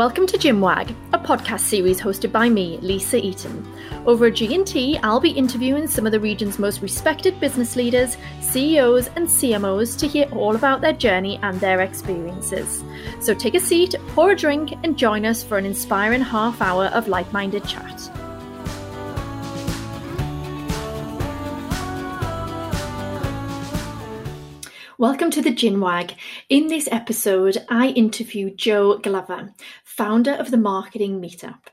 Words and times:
Welcome 0.00 0.26
to 0.28 0.38
Gin 0.38 0.62
Wag, 0.62 0.94
a 1.12 1.18
podcast 1.18 1.60
series 1.60 2.00
hosted 2.00 2.32
by 2.32 2.48
me, 2.48 2.78
Lisa 2.78 3.18
Eaton. 3.18 3.70
Over 4.06 4.28
at 4.28 4.36
G&T, 4.36 4.98
I'll 5.02 5.20
be 5.20 5.28
interviewing 5.28 5.86
some 5.86 6.06
of 6.06 6.12
the 6.12 6.18
region's 6.18 6.58
most 6.58 6.80
respected 6.80 7.38
business 7.38 7.76
leaders, 7.76 8.16
CEOs 8.40 9.08
and 9.08 9.28
CMOs 9.28 9.98
to 9.98 10.08
hear 10.08 10.26
all 10.32 10.56
about 10.56 10.80
their 10.80 10.94
journey 10.94 11.38
and 11.42 11.60
their 11.60 11.82
experiences. 11.82 12.82
So 13.20 13.34
take 13.34 13.54
a 13.54 13.60
seat, 13.60 13.94
pour 14.14 14.30
a 14.30 14.34
drink 14.34 14.72
and 14.84 14.96
join 14.96 15.26
us 15.26 15.42
for 15.42 15.58
an 15.58 15.66
inspiring 15.66 16.22
half 16.22 16.62
hour 16.62 16.86
of 16.86 17.06
like-minded 17.06 17.66
chat. 17.66 18.10
Welcome 25.00 25.30
to 25.30 25.40
the 25.40 25.50
Gin 25.50 25.80
Wag. 25.80 26.12
In 26.50 26.66
this 26.66 26.86
episode, 26.92 27.56
I 27.70 27.86
interview 27.88 28.54
Joe 28.54 28.98
Glover, 28.98 29.54
founder 29.82 30.32
of 30.32 30.50
the 30.50 30.58
Marketing 30.58 31.22
Meetup. 31.22 31.68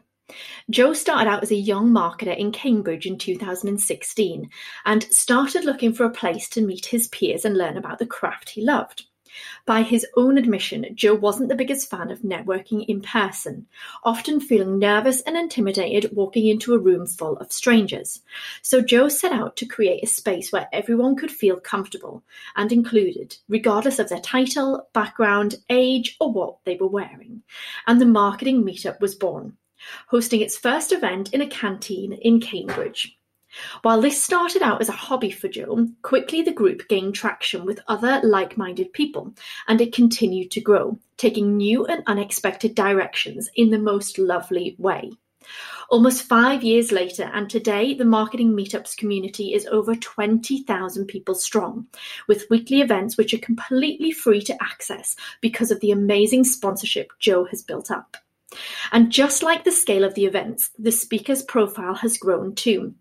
Joe 0.70 0.94
started 0.94 1.30
out 1.30 1.44
as 1.44 1.52
a 1.52 1.56
young 1.56 1.90
marketer 1.90 2.34
in 2.38 2.54
Cambridge 2.54 3.06
in 3.06 3.18
2016 3.18 4.50
and 4.86 5.04
started 5.12 5.66
looking 5.66 5.92
for 5.92 6.06
a 6.06 6.10
place 6.10 6.48
to 6.48 6.62
meet 6.62 6.86
his 6.86 7.10
peers 7.10 7.44
and 7.44 7.58
learn 7.58 7.76
about 7.76 8.00
the 8.00 8.06
craft 8.06 8.52
he 8.52 8.64
loved. 8.64 9.07
By 9.68 9.84
his 9.84 10.08
own 10.16 10.38
admission, 10.38 10.86
Joe 10.96 11.14
wasn't 11.14 11.50
the 11.50 11.56
biggest 11.56 11.90
fan 11.90 12.10
of 12.10 12.22
networking 12.22 12.86
in 12.88 13.02
person, 13.02 13.68
often 14.02 14.40
feeling 14.40 14.80
nervous 14.80 15.20
and 15.24 15.36
intimidated 15.36 16.16
walking 16.16 16.48
into 16.48 16.74
a 16.74 16.80
room 16.80 17.06
full 17.06 17.36
of 17.40 17.52
strangers. 17.52 18.22
So 18.62 18.80
Joe 18.80 19.10
set 19.10 19.34
out 19.34 19.58
to 19.58 19.66
create 19.66 20.02
a 20.02 20.08
space 20.08 20.54
where 20.54 20.70
everyone 20.72 21.18
could 21.18 21.32
feel 21.32 21.60
comfortable 21.60 22.24
and 22.56 22.72
included, 22.72 23.36
regardless 23.50 24.00
of 24.00 24.08
their 24.08 24.22
title, 24.22 24.88
background, 24.94 25.56
age, 25.70 26.16
or 26.22 26.32
what 26.32 26.64
they 26.64 26.78
were 26.78 26.88
wearing. 26.88 27.44
And 27.88 28.00
the 28.00 28.06
marketing 28.06 28.64
meetup 28.64 29.02
was 29.02 29.16
born, 29.16 29.58
hosting 30.08 30.40
its 30.40 30.58
first 30.58 30.94
event 30.94 31.34
in 31.34 31.42
a 31.42 31.48
canteen 31.48 32.14
in 32.14 32.40
Cambridge. 32.40 33.17
While 33.82 34.02
this 34.02 34.22
started 34.22 34.62
out 34.62 34.82
as 34.82 34.90
a 34.90 34.94
hobby 34.94 35.32
for 35.32 35.48
Joe, 35.48 35.88
quickly 36.02 36.42
the 36.42 36.52
group 36.52 36.88
gained 36.88 37.16
traction 37.16 37.66
with 37.66 37.80
other 37.88 38.22
like-minded 38.24 38.94
people, 38.94 39.34
and 39.68 39.82
it 39.82 39.94
continued 39.94 40.52
to 40.52 40.62
grow, 40.62 40.98
taking 41.18 41.58
new 41.58 41.86
and 41.86 42.04
unexpected 42.08 42.76
directions 42.76 43.50
in 43.56 43.70
the 43.70 43.80
most 43.80 44.18
lovely 44.18 44.76
way. 44.78 45.12
Almost 45.90 46.24
five 46.24 46.64
years 46.64 46.92
later, 46.92 47.32
and 47.34 47.50
today, 47.50 47.94
the 47.94 48.04
Marketing 48.04 48.52
Meetups 48.52 48.98
community 48.98 49.54
is 49.54 49.66
over 49.68 49.96
20,000 49.96 51.06
people 51.06 51.36
strong, 51.36 51.88
with 52.28 52.50
weekly 52.50 52.82
events 52.82 53.16
which 53.16 53.34
are 53.34 53.40
completely 53.40 54.12
free 54.12 54.42
to 54.42 54.62
access 54.62 55.16
because 55.40 55.72
of 55.72 55.80
the 55.80 55.92
amazing 55.92 56.44
sponsorship 56.44 57.12
Joe 57.20 57.46
has 57.46 57.64
built 57.64 57.90
up. 57.90 58.18
And 58.92 59.12
just 59.12 59.44
like 59.44 59.64
the 59.64 59.72
scale 59.72 60.04
of 60.04 60.16
the 60.16 60.26
events, 60.26 60.72
the 60.78 60.92
speaker's 60.92 61.44
profile 61.44 61.96
has 61.96 62.18
grown 62.18 62.56
too. 62.56 62.94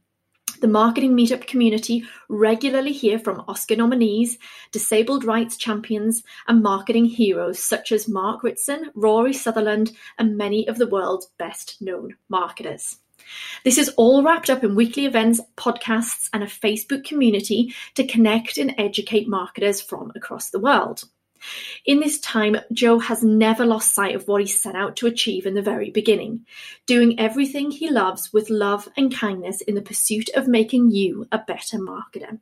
The 0.61 0.69
Marketing 0.69 1.15
Meetup 1.15 1.47
community 1.47 2.05
regularly 2.31 2.93
hear 2.93 3.19
from 3.19 3.45
Oscar 3.47 3.77
nominees, 3.77 4.39
disabled 4.73 5.23
rights 5.23 5.59
champions, 5.59 6.23
and 6.49 6.63
marketing 6.63 7.05
heroes 7.05 7.59
such 7.59 7.93
as 7.93 8.09
Mark 8.09 8.43
Ritson, 8.43 8.91
Rory 8.95 9.35
Sutherland, 9.35 9.93
and 10.19 10.39
many 10.39 10.67
of 10.67 10.79
the 10.79 10.87
world's 10.87 11.27
best 11.39 11.77
known 11.83 12.17
marketers. 12.31 12.99
This 13.65 13.77
is 13.77 13.91
all 13.97 14.23
wrapped 14.23 14.49
up 14.49 14.65
in 14.65 14.75
weekly 14.75 15.05
events, 15.05 15.43
podcasts, 15.57 16.31
and 16.33 16.43
a 16.43 16.47
Facebook 16.47 17.05
community 17.05 17.75
to 17.95 18.07
connect 18.07 18.57
and 18.57 18.75
educate 18.79 19.29
marketers 19.29 19.83
from 19.83 20.11
across 20.15 20.49
the 20.51 20.61
world. 20.61 21.05
In 21.85 22.01
this 22.01 22.19
time, 22.19 22.57
Joe 22.73 22.99
has 22.99 23.23
never 23.23 23.65
lost 23.65 23.95
sight 23.95 24.15
of 24.15 24.27
what 24.27 24.41
he 24.41 24.47
set 24.47 24.75
out 24.75 24.97
to 24.97 25.07
achieve 25.07 25.47
in 25.47 25.55
the 25.55 25.63
very 25.63 25.91
beginning, 25.91 26.47
doing 26.87 27.19
everything 27.19 27.71
he 27.71 27.91
loves 27.91 28.33
with 28.33 28.51
love 28.51 28.89
and 28.97 29.15
kindness 29.15 29.61
in 29.61 29.75
the 29.75 29.83
pursuit 29.83 30.29
of 30.35 30.49
making 30.49 30.91
you 30.91 31.27
a 31.31 31.39
better 31.39 31.79
marketer. 31.79 32.41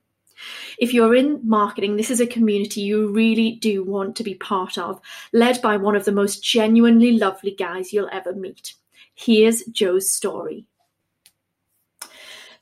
If 0.78 0.92
you're 0.92 1.15
in 1.15 1.41
marketing, 1.44 1.97
this 1.97 2.10
is 2.10 2.20
a 2.20 2.26
community 2.26 2.81
you 2.81 3.09
really 3.12 3.53
do 3.53 3.84
want 3.84 4.16
to 4.16 4.25
be 4.25 4.34
part 4.34 4.78
of, 4.78 5.00
led 5.32 5.62
by 5.62 5.76
one 5.76 5.97
of 5.97 6.04
the 6.04 6.12
most 6.12 6.42
genuinely 6.42 7.16
lovely 7.16 7.53
guys 7.53 7.92
you'll 7.92 8.10
ever 8.12 8.34
meet. 8.34 8.75
Here's 9.15 9.65
Joe's 9.66 10.12
story. 10.12 10.66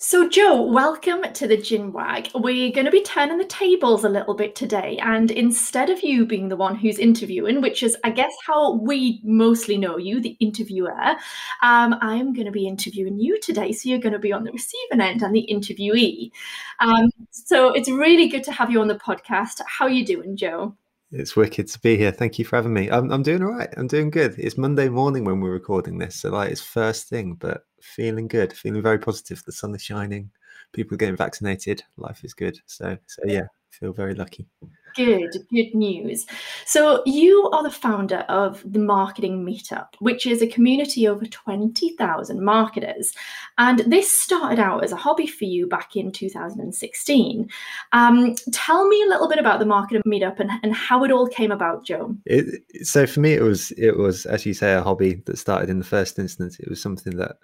So, 0.04 0.28
Joe, 0.28 0.60
welcome 0.60 1.22
to 1.32 1.46
the 1.46 1.56
Gin 1.56 1.92
Wag. 1.92 2.28
We're 2.34 2.72
going 2.72 2.86
to 2.86 2.90
be 2.90 3.04
turning 3.04 3.38
the 3.38 3.44
tables 3.44 4.02
a 4.02 4.08
little 4.08 4.34
bit 4.34 4.56
today. 4.56 4.98
And 5.00 5.30
instead 5.30 5.90
of 5.90 6.02
you 6.02 6.26
being 6.26 6.48
the 6.48 6.56
one 6.56 6.74
who's 6.74 6.98
interviewing, 6.98 7.60
which 7.60 7.84
is, 7.84 7.96
I 8.02 8.10
guess, 8.10 8.32
how 8.44 8.78
we 8.78 9.20
mostly 9.22 9.78
know 9.78 9.98
you, 9.98 10.20
the 10.20 10.36
interviewer, 10.40 11.14
um, 11.62 11.94
I 12.00 12.16
am 12.16 12.32
going 12.32 12.46
to 12.46 12.50
be 12.50 12.66
interviewing 12.66 13.20
you 13.20 13.38
today. 13.40 13.70
So, 13.70 13.88
you're 13.88 14.00
going 14.00 14.12
to 14.12 14.18
be 14.18 14.32
on 14.32 14.42
the 14.42 14.50
receiving 14.50 15.00
end 15.00 15.22
and 15.22 15.32
the 15.32 15.48
interviewee. 15.48 16.32
Um, 16.80 17.08
so, 17.30 17.72
it's 17.72 17.88
really 17.88 18.26
good 18.26 18.42
to 18.42 18.52
have 18.52 18.72
you 18.72 18.80
on 18.80 18.88
the 18.88 18.96
podcast. 18.96 19.60
How 19.68 19.84
are 19.84 19.90
you 19.90 20.04
doing, 20.04 20.36
Joe? 20.36 20.76
It's 21.14 21.36
wicked 21.36 21.68
to 21.68 21.78
be 21.80 21.98
here. 21.98 22.10
Thank 22.10 22.38
you 22.38 22.46
for 22.46 22.56
having 22.56 22.72
me. 22.72 22.90
I'm, 22.90 23.12
I'm 23.12 23.22
doing 23.22 23.42
all 23.42 23.50
right. 23.50 23.68
I'm 23.76 23.86
doing 23.86 24.08
good. 24.08 24.34
It's 24.38 24.56
Monday 24.56 24.88
morning 24.88 25.24
when 25.24 25.40
we're 25.40 25.50
recording 25.50 25.98
this, 25.98 26.16
so 26.16 26.30
like 26.30 26.50
it's 26.50 26.62
first 26.62 27.08
thing, 27.08 27.34
but 27.34 27.66
feeling 27.82 28.28
good, 28.28 28.54
feeling 28.54 28.80
very 28.80 28.98
positive. 28.98 29.42
The 29.44 29.52
sun 29.52 29.74
is 29.74 29.82
shining, 29.82 30.30
people 30.72 30.94
are 30.94 30.98
getting 30.98 31.16
vaccinated, 31.16 31.82
life 31.98 32.24
is 32.24 32.32
good. 32.32 32.58
So, 32.64 32.96
so 33.06 33.22
yeah, 33.26 33.42
feel 33.68 33.92
very 33.92 34.14
lucky. 34.14 34.46
Good, 34.94 35.46
good 35.50 35.74
news. 35.74 36.26
So, 36.66 37.02
you 37.06 37.48
are 37.52 37.62
the 37.62 37.70
founder 37.70 38.24
of 38.28 38.62
the 38.70 38.78
Marketing 38.78 39.44
Meetup, 39.44 39.88
which 40.00 40.26
is 40.26 40.42
a 40.42 40.46
community 40.46 41.06
of 41.06 41.22
over 41.22 41.26
20,000 41.26 42.44
marketers. 42.44 43.14
And 43.58 43.80
this 43.80 44.10
started 44.20 44.58
out 44.58 44.82
as 44.82 44.92
a 44.92 44.96
hobby 44.96 45.26
for 45.26 45.44
you 45.44 45.66
back 45.66 45.94
in 45.96 46.10
2016. 46.10 47.48
Um, 47.92 48.34
tell 48.52 48.88
me 48.88 49.02
a 49.02 49.08
little 49.08 49.28
bit 49.28 49.38
about 49.38 49.58
the 49.58 49.66
Marketing 49.66 50.02
Meetup 50.06 50.40
and, 50.40 50.50
and 50.62 50.74
how 50.74 51.04
it 51.04 51.12
all 51.12 51.26
came 51.26 51.52
about, 51.52 51.84
Joe. 51.84 52.16
It, 52.26 52.62
so, 52.86 53.06
for 53.06 53.20
me, 53.20 53.34
it 53.34 53.42
was, 53.42 53.70
it 53.72 53.96
was, 53.96 54.26
as 54.26 54.44
you 54.46 54.54
say, 54.54 54.74
a 54.74 54.82
hobby 54.82 55.22
that 55.26 55.38
started 55.38 55.70
in 55.70 55.78
the 55.78 55.84
first 55.84 56.18
instance. 56.18 56.58
It 56.58 56.68
was 56.68 56.80
something 56.80 57.16
that 57.16 57.36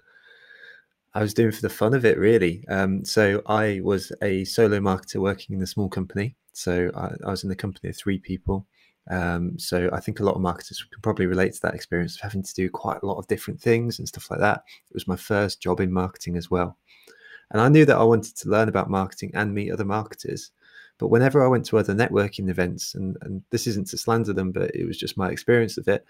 I 1.14 1.22
was 1.22 1.34
doing 1.34 1.52
for 1.52 1.62
the 1.62 1.68
fun 1.68 1.94
of 1.94 2.04
it, 2.04 2.18
really. 2.18 2.64
Um, 2.68 3.04
so 3.04 3.42
I 3.46 3.80
was 3.82 4.12
a 4.22 4.44
solo 4.44 4.78
marketer 4.78 5.16
working 5.16 5.56
in 5.56 5.62
a 5.62 5.66
small 5.66 5.88
company. 5.88 6.36
So 6.58 6.90
I, 6.96 7.10
I 7.26 7.30
was 7.30 7.42
in 7.42 7.48
the 7.48 7.56
company 7.56 7.90
of 7.90 7.96
three 7.96 8.18
people. 8.18 8.66
Um, 9.10 9.58
so 9.58 9.88
I 9.92 10.00
think 10.00 10.20
a 10.20 10.24
lot 10.24 10.34
of 10.34 10.42
marketers 10.42 10.84
can 10.92 11.00
probably 11.00 11.26
relate 11.26 11.54
to 11.54 11.60
that 11.62 11.74
experience 11.74 12.16
of 12.16 12.20
having 12.20 12.42
to 12.42 12.54
do 12.54 12.68
quite 12.68 12.98
a 13.02 13.06
lot 13.06 13.18
of 13.18 13.26
different 13.26 13.60
things 13.60 13.98
and 13.98 14.06
stuff 14.06 14.30
like 14.30 14.40
that. 14.40 14.64
It 14.90 14.94
was 14.94 15.08
my 15.08 15.16
first 15.16 15.62
job 15.62 15.80
in 15.80 15.92
marketing 15.92 16.36
as 16.36 16.50
well. 16.50 16.76
And 17.50 17.60
I 17.60 17.68
knew 17.68 17.86
that 17.86 17.96
I 17.96 18.02
wanted 18.04 18.36
to 18.36 18.50
learn 18.50 18.68
about 18.68 18.90
marketing 18.90 19.30
and 19.34 19.54
meet 19.54 19.72
other 19.72 19.84
marketers. 19.84 20.50
But 20.98 21.08
whenever 21.08 21.42
I 21.42 21.48
went 21.48 21.64
to 21.66 21.78
other 21.78 21.94
networking 21.94 22.50
events, 22.50 22.94
and, 22.94 23.16
and 23.22 23.42
this 23.50 23.66
isn't 23.68 23.86
to 23.88 23.98
slander 23.98 24.32
them, 24.32 24.52
but 24.52 24.74
it 24.74 24.84
was 24.84 24.98
just 24.98 25.16
my 25.16 25.30
experience 25.30 25.78
of 25.78 25.88
it, 25.88 26.04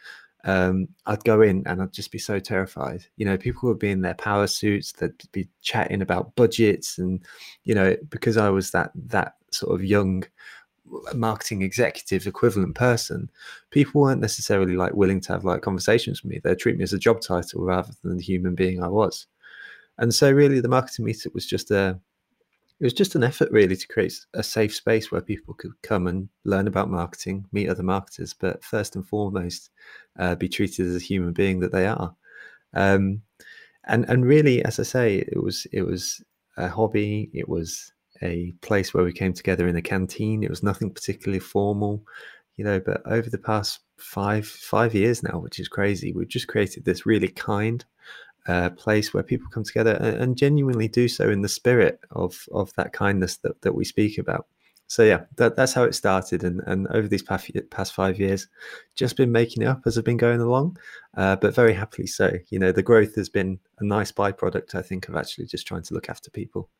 um, 0.44 0.88
I'd 1.06 1.24
go 1.24 1.42
in 1.42 1.62
and 1.66 1.82
I'd 1.82 1.92
just 1.92 2.12
be 2.12 2.18
so 2.18 2.38
terrified. 2.38 3.04
You 3.16 3.26
know, 3.26 3.36
people 3.36 3.68
would 3.68 3.78
be 3.78 3.90
in 3.90 4.02
their 4.02 4.14
power 4.14 4.46
suits, 4.46 4.92
they'd 4.92 5.12
be 5.32 5.48
chatting 5.62 6.02
about 6.02 6.34
budgets, 6.36 6.98
and 6.98 7.24
you 7.64 7.74
know, 7.74 7.96
because 8.08 8.36
I 8.36 8.48
was 8.50 8.70
that 8.70 8.92
that 8.94 9.34
sort 9.50 9.74
of 9.74 9.84
young 9.84 10.24
marketing 11.14 11.62
executive 11.62 12.26
equivalent 12.26 12.74
person, 12.74 13.30
people 13.70 14.00
weren't 14.00 14.20
necessarily 14.20 14.74
like 14.74 14.94
willing 14.94 15.20
to 15.20 15.32
have 15.32 15.44
like 15.44 15.62
conversations 15.62 16.22
with 16.22 16.30
me. 16.30 16.40
They'd 16.42 16.58
treat 16.58 16.76
me 16.76 16.84
as 16.84 16.92
a 16.92 16.98
job 16.98 17.20
title 17.20 17.64
rather 17.64 17.92
than 18.02 18.16
the 18.16 18.22
human 18.22 18.54
being 18.54 18.82
I 18.82 18.88
was. 18.88 19.26
And 19.98 20.14
so, 20.14 20.30
really, 20.30 20.60
the 20.60 20.68
marketing 20.68 21.06
meetup 21.06 21.34
was 21.34 21.46
just 21.46 21.70
a 21.70 21.98
it 22.80 22.84
was 22.84 22.92
just 22.92 23.16
an 23.16 23.24
effort 23.24 23.50
really 23.50 23.76
to 23.76 23.88
create 23.88 24.14
a 24.34 24.42
safe 24.42 24.74
space 24.74 25.10
where 25.10 25.20
people 25.20 25.54
could 25.54 25.72
come 25.82 26.06
and 26.06 26.28
learn 26.44 26.68
about 26.68 26.90
marketing, 26.90 27.44
meet 27.50 27.68
other 27.68 27.82
marketers, 27.82 28.34
but 28.34 28.62
first 28.62 28.94
and 28.94 29.06
foremost, 29.06 29.70
uh, 30.18 30.36
be 30.36 30.48
treated 30.48 30.86
as 30.86 30.96
a 30.96 31.04
human 31.04 31.32
being 31.32 31.58
that 31.60 31.72
they 31.72 31.86
are. 31.86 32.14
Um, 32.74 33.22
and 33.84 34.08
and 34.08 34.24
really, 34.24 34.64
as 34.64 34.78
I 34.78 34.84
say, 34.84 35.16
it 35.16 35.42
was 35.42 35.66
it 35.72 35.82
was 35.82 36.22
a 36.56 36.68
hobby. 36.68 37.30
It 37.32 37.48
was 37.48 37.92
a 38.22 38.52
place 38.60 38.94
where 38.94 39.04
we 39.04 39.12
came 39.12 39.32
together 39.32 39.66
in 39.66 39.76
a 39.76 39.82
canteen. 39.82 40.44
It 40.44 40.50
was 40.50 40.62
nothing 40.62 40.92
particularly 40.92 41.40
formal, 41.40 42.04
you 42.56 42.64
know. 42.64 42.78
But 42.78 43.02
over 43.06 43.28
the 43.28 43.38
past 43.38 43.80
five 43.96 44.46
five 44.46 44.94
years 44.94 45.22
now, 45.22 45.38
which 45.38 45.58
is 45.58 45.68
crazy, 45.68 46.12
we've 46.12 46.28
just 46.28 46.48
created 46.48 46.84
this 46.84 47.06
really 47.06 47.28
kind 47.28 47.84
place 48.76 49.12
where 49.12 49.22
people 49.22 49.48
come 49.50 49.64
together 49.64 49.92
and, 50.00 50.16
and, 50.22 50.36
genuinely 50.36 50.88
do 50.88 51.06
so 51.06 51.28
in 51.28 51.42
the 51.42 51.48
spirit 51.48 52.00
of 52.10 52.46
of 52.52 52.72
that 52.74 52.92
kindness 52.92 53.36
that, 53.38 53.60
that 53.62 53.74
we 53.74 53.84
speak 53.84 54.18
about. 54.18 54.46
So 54.86 55.02
yeah, 55.02 55.24
that, 55.36 55.54
that's 55.54 55.74
how 55.74 55.84
it 55.84 55.94
started, 55.94 56.44
and, 56.44 56.62
and 56.66 56.86
over 56.88 57.06
these 57.06 57.22
past 57.22 57.50
past 57.70 57.92
five 57.92 58.18
years, 58.18 58.48
just 58.94 59.18
been 59.18 59.30
making 59.30 59.62
it 59.62 59.66
up 59.66 59.82
as 59.84 59.98
I've 59.98 60.04
been 60.04 60.16
going 60.16 60.40
along, 60.40 60.78
uh, 61.14 61.36
but 61.36 61.54
very 61.54 61.74
happily 61.74 62.06
so. 62.06 62.32
You 62.48 62.58
know, 62.58 62.72
the 62.72 62.82
growth 62.82 63.14
has 63.16 63.28
been 63.28 63.58
a 63.80 63.84
nice 63.84 64.10
byproduct, 64.10 64.74
I 64.74 64.80
think, 64.80 65.08
of 65.08 65.16
actually 65.16 65.44
just 65.44 65.66
trying 65.66 65.82
to 65.82 65.94
look 65.94 66.08
after 66.08 66.30
people. 66.30 66.70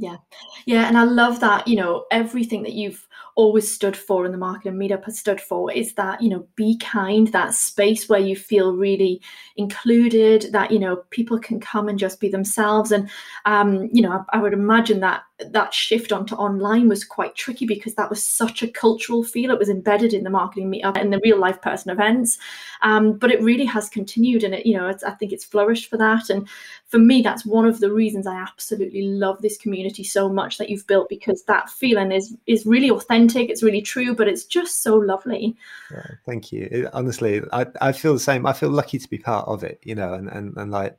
Yeah. 0.00 0.16
Yeah, 0.64 0.88
and 0.88 0.96
I 0.96 1.04
love 1.04 1.40
that, 1.40 1.68
you 1.68 1.76
know, 1.76 2.06
everything 2.10 2.62
that 2.62 2.72
you've 2.72 3.06
always 3.36 3.70
stood 3.70 3.94
for 3.94 4.24
in 4.24 4.32
the 4.32 4.38
market 4.38 4.72
marketing 4.72 4.98
meetup 4.98 5.04
has 5.04 5.18
stood 5.18 5.42
for 5.42 5.70
is 5.70 5.92
that, 5.94 6.22
you 6.22 6.30
know, 6.30 6.46
be 6.56 6.78
kind, 6.78 7.28
that 7.28 7.52
space 7.52 8.08
where 8.08 8.18
you 8.18 8.34
feel 8.34 8.74
really 8.74 9.20
included, 9.58 10.46
that, 10.52 10.70
you 10.70 10.78
know, 10.78 11.02
people 11.10 11.38
can 11.38 11.60
come 11.60 11.86
and 11.88 11.98
just 11.98 12.18
be 12.18 12.30
themselves. 12.30 12.92
And, 12.92 13.10
um, 13.44 13.90
you 13.92 14.00
know, 14.00 14.24
I, 14.32 14.38
I 14.38 14.40
would 14.40 14.54
imagine 14.54 15.00
that 15.00 15.24
that 15.50 15.74
shift 15.74 16.12
onto 16.12 16.34
online 16.34 16.88
was 16.88 17.04
quite 17.04 17.34
tricky 17.34 17.66
because 17.66 17.94
that 17.94 18.10
was 18.10 18.24
such 18.24 18.62
a 18.62 18.68
cultural 18.68 19.22
feel. 19.22 19.50
It 19.50 19.58
was 19.58 19.68
embedded 19.68 20.12
in 20.12 20.24
the 20.24 20.30
marketing 20.30 20.70
meetup 20.70 21.00
and 21.00 21.12
the 21.12 21.20
real 21.22 21.38
life 21.38 21.60
person 21.60 21.90
events. 21.90 22.38
Um, 22.82 23.14
but 23.14 23.30
it 23.30 23.42
really 23.42 23.64
has 23.64 23.88
continued 23.88 24.44
and 24.44 24.54
it, 24.54 24.66
you 24.66 24.76
know, 24.76 24.92
I 25.06 25.10
think 25.12 25.32
it's 25.32 25.44
flourished 25.44 25.88
for 25.88 25.96
that. 25.98 26.30
And 26.30 26.48
for 26.86 26.98
me, 26.98 27.22
that's 27.22 27.46
one 27.46 27.66
of 27.66 27.80
the 27.80 27.92
reasons 27.92 28.26
I 28.26 28.36
absolutely 28.36 29.02
love 29.02 29.40
this 29.42 29.56
community 29.56 30.04
so 30.04 30.28
much 30.28 30.58
that 30.58 30.70
you've 30.70 30.86
built 30.86 31.08
because 31.08 31.44
that 31.44 31.70
feeling 31.70 32.12
is 32.12 32.36
is 32.46 32.66
really 32.66 32.90
authentic. 32.90 33.50
It's 33.50 33.62
really 33.62 33.82
true, 33.82 34.14
but 34.14 34.28
it's 34.28 34.44
just 34.44 34.82
so 34.82 34.96
lovely. 34.96 35.56
Yeah, 35.90 36.06
thank 36.26 36.52
you. 36.52 36.68
It, 36.70 36.90
honestly, 36.92 37.42
I, 37.52 37.66
I 37.80 37.92
feel 37.92 38.12
the 38.12 38.20
same. 38.20 38.46
I 38.46 38.52
feel 38.52 38.70
lucky 38.70 38.98
to 38.98 39.08
be 39.08 39.18
part 39.18 39.46
of 39.48 39.62
it, 39.62 39.80
you 39.84 39.94
know, 39.94 40.14
and, 40.14 40.28
and, 40.28 40.56
and 40.56 40.70
like 40.70 40.98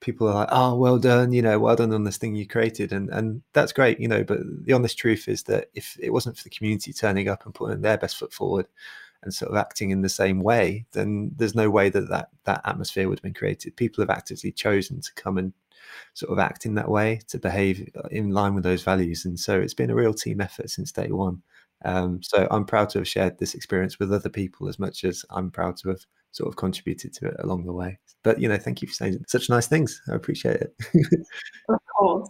people 0.00 0.28
are 0.28 0.34
like, 0.34 0.48
oh, 0.50 0.76
well 0.76 0.98
done, 0.98 1.32
you 1.32 1.42
know, 1.42 1.58
well 1.58 1.76
done 1.76 1.92
on 1.92 2.04
this 2.04 2.16
thing 2.16 2.34
you 2.34 2.46
created. 2.46 2.92
And, 2.92 3.10
and 3.10 3.42
that's 3.52 3.72
great, 3.72 4.00
you 4.00 4.08
know, 4.08 4.24
but 4.24 4.38
the 4.64 4.72
honest 4.72 4.98
truth 4.98 5.28
is 5.28 5.42
that 5.44 5.68
if 5.74 5.96
it 6.00 6.10
wasn't 6.10 6.36
for 6.36 6.44
the 6.44 6.50
community 6.50 6.92
turning 6.92 7.28
up 7.28 7.44
and 7.44 7.54
putting 7.54 7.82
their 7.82 7.98
best 7.98 8.16
foot 8.16 8.32
forward, 8.32 8.66
and 9.22 9.34
sort 9.34 9.50
of 9.50 9.56
acting 9.56 9.90
in 9.90 10.00
the 10.02 10.08
same 10.08 10.40
way, 10.40 10.86
then 10.92 11.30
there's 11.36 11.54
no 11.54 11.68
way 11.68 11.90
that 11.90 12.08
that, 12.08 12.30
that 12.44 12.62
atmosphere 12.64 13.08
would 13.08 13.18
have 13.18 13.22
been 13.22 13.34
created. 13.34 13.76
People 13.76 14.02
have 14.02 14.10
actively 14.10 14.50
chosen 14.50 15.00
to 15.00 15.12
come 15.14 15.36
and 15.36 15.52
sort 16.14 16.32
of 16.32 16.38
act 16.38 16.66
in 16.66 16.74
that 16.74 16.88
way, 16.88 17.20
to 17.28 17.38
behave 17.38 17.88
in 18.10 18.30
line 18.30 18.54
with 18.54 18.64
those 18.64 18.82
values. 18.82 19.24
And 19.24 19.38
so 19.38 19.60
it's 19.60 19.74
been 19.74 19.90
a 19.90 19.94
real 19.94 20.14
team 20.14 20.40
effort 20.40 20.70
since 20.70 20.92
day 20.92 21.08
one. 21.08 21.42
Um, 21.84 22.22
so 22.22 22.46
I'm 22.50 22.64
proud 22.64 22.90
to 22.90 22.98
have 22.98 23.08
shared 23.08 23.38
this 23.38 23.54
experience 23.54 23.98
with 23.98 24.12
other 24.12 24.28
people 24.28 24.68
as 24.68 24.78
much 24.78 25.04
as 25.04 25.24
I'm 25.30 25.50
proud 25.50 25.76
to 25.78 25.90
have 25.90 26.06
sort 26.32 26.48
of 26.48 26.56
contributed 26.56 27.12
to 27.14 27.26
it 27.26 27.36
along 27.40 27.64
the 27.66 27.72
way. 27.72 27.98
But 28.22 28.40
you 28.40 28.48
know, 28.48 28.58
thank 28.58 28.82
you 28.82 28.88
for 28.88 28.94
saying 28.94 29.24
such 29.26 29.48
nice 29.48 29.66
things. 29.66 30.00
I 30.10 30.14
appreciate 30.14 30.60
it. 30.60 30.74
of 31.68 31.78
course. 31.96 32.28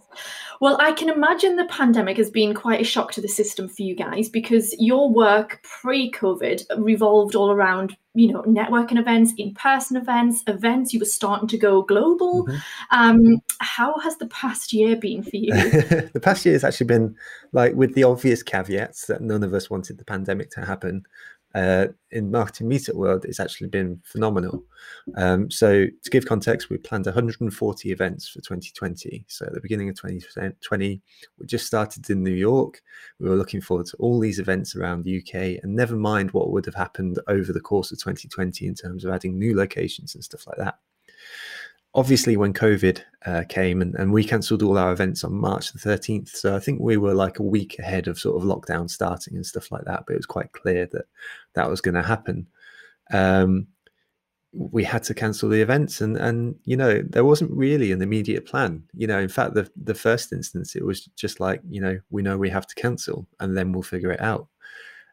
Well, 0.61 0.77
I 0.79 0.93
can 0.93 1.09
imagine 1.09 1.55
the 1.55 1.65
pandemic 1.65 2.17
has 2.17 2.29
been 2.29 2.53
quite 2.53 2.79
a 2.79 2.85
shock 2.85 3.11
to 3.13 3.21
the 3.21 3.27
system 3.27 3.67
for 3.67 3.81
you 3.81 3.95
guys 3.95 4.29
because 4.29 4.73
your 4.79 5.11
work 5.11 5.61
pre-COVID 5.81 6.63
revolved 6.77 7.35
all 7.35 7.51
around, 7.51 7.97
you 8.13 8.31
know, 8.31 8.41
networking 8.43 8.99
events, 8.99 9.33
in-person 9.37 9.97
events, 9.97 10.43
events. 10.47 10.93
You 10.93 10.99
were 10.99 11.05
starting 11.05 11.47
to 11.49 11.57
go 11.57 11.81
global. 11.81 12.45
Mm-hmm. 12.45 12.97
Um, 12.97 13.41
how 13.59 13.97
has 13.99 14.17
the 14.17 14.27
past 14.27 14.71
year 14.71 14.95
been 14.95 15.23
for 15.23 15.35
you? 15.35 15.53
the 16.13 16.21
past 16.21 16.45
year 16.45 16.53
has 16.53 16.63
actually 16.63 16.87
been 16.87 17.15
like 17.51 17.73
with 17.73 17.95
the 17.95 18.03
obvious 18.03 18.43
caveats 18.43 19.07
that 19.07 19.21
none 19.21 19.43
of 19.43 19.53
us 19.53 19.69
wanted 19.69 19.97
the 19.97 20.05
pandemic 20.05 20.51
to 20.51 20.65
happen 20.65 21.03
uh, 21.53 21.87
in 22.11 22.31
marketing 22.31 22.69
meetup 22.69 22.95
world, 22.95 23.25
it's 23.25 23.39
actually 23.39 23.67
been 23.67 24.01
phenomenal. 24.05 24.63
Um, 25.15 25.51
so 25.51 25.85
to 25.85 26.09
give 26.09 26.25
context, 26.25 26.69
we 26.69 26.77
planned 26.77 27.05
140 27.05 27.91
events 27.91 28.29
for 28.29 28.39
2020. 28.39 29.25
So 29.27 29.45
at 29.45 29.53
the 29.53 29.61
beginning 29.61 29.89
of 29.89 29.95
2020, 29.95 31.01
we 31.39 31.45
just 31.45 31.65
started 31.65 32.09
in 32.09 32.23
New 32.23 32.33
York. 32.33 32.81
We 33.19 33.29
were 33.29 33.35
looking 33.35 33.61
forward 33.61 33.87
to 33.87 33.97
all 33.97 34.19
these 34.19 34.39
events 34.39 34.75
around 34.75 35.03
the 35.03 35.17
UK, 35.19 35.63
and 35.63 35.75
never 35.75 35.95
mind 35.95 36.31
what 36.31 36.51
would 36.51 36.65
have 36.65 36.75
happened 36.75 37.19
over 37.27 37.51
the 37.51 37.61
course 37.61 37.91
of 37.91 37.99
2020 37.99 38.67
in 38.67 38.75
terms 38.75 39.03
of 39.03 39.13
adding 39.13 39.37
new 39.37 39.55
locations 39.55 40.15
and 40.15 40.23
stuff 40.23 40.47
like 40.47 40.57
that 40.57 40.79
obviously 41.93 42.37
when 42.37 42.53
covid 42.53 43.01
uh, 43.25 43.43
came 43.49 43.81
and, 43.81 43.95
and 43.95 44.13
we 44.13 44.23
cancelled 44.23 44.63
all 44.63 44.77
our 44.77 44.91
events 44.91 45.23
on 45.23 45.33
march 45.33 45.71
the 45.73 45.79
13th 45.79 46.29
so 46.29 46.55
i 46.55 46.59
think 46.59 46.79
we 46.79 46.97
were 46.97 47.13
like 47.13 47.39
a 47.39 47.43
week 47.43 47.77
ahead 47.79 48.07
of 48.07 48.17
sort 48.17 48.41
of 48.41 48.47
lockdown 48.47 48.89
starting 48.89 49.35
and 49.35 49.45
stuff 49.45 49.71
like 49.71 49.83
that 49.85 50.03
but 50.07 50.13
it 50.13 50.17
was 50.17 50.25
quite 50.25 50.51
clear 50.53 50.87
that 50.91 51.05
that 51.53 51.69
was 51.69 51.81
going 51.81 51.95
to 51.95 52.01
happen. 52.01 52.47
Um, 53.11 53.67
we 54.53 54.83
had 54.83 55.03
to 55.03 55.13
cancel 55.13 55.47
the 55.47 55.61
events 55.61 56.01
and 56.01 56.17
and 56.17 56.55
you 56.65 56.75
know 56.75 57.01
there 57.07 57.23
wasn't 57.23 57.51
really 57.51 57.93
an 57.93 58.01
immediate 58.01 58.45
plan. 58.45 58.83
You 58.93 59.07
know 59.07 59.19
in 59.19 59.29
fact 59.29 59.53
the 59.53 59.69
the 59.81 59.95
first 59.95 60.33
instance 60.33 60.75
it 60.75 60.85
was 60.85 61.05
just 61.15 61.39
like 61.39 61.61
you 61.69 61.79
know 61.79 61.97
we 62.09 62.21
know 62.21 62.37
we 62.37 62.49
have 62.49 62.67
to 62.67 62.75
cancel 62.75 63.27
and 63.39 63.55
then 63.55 63.71
we'll 63.71 63.81
figure 63.81 64.11
it 64.11 64.19
out 64.19 64.47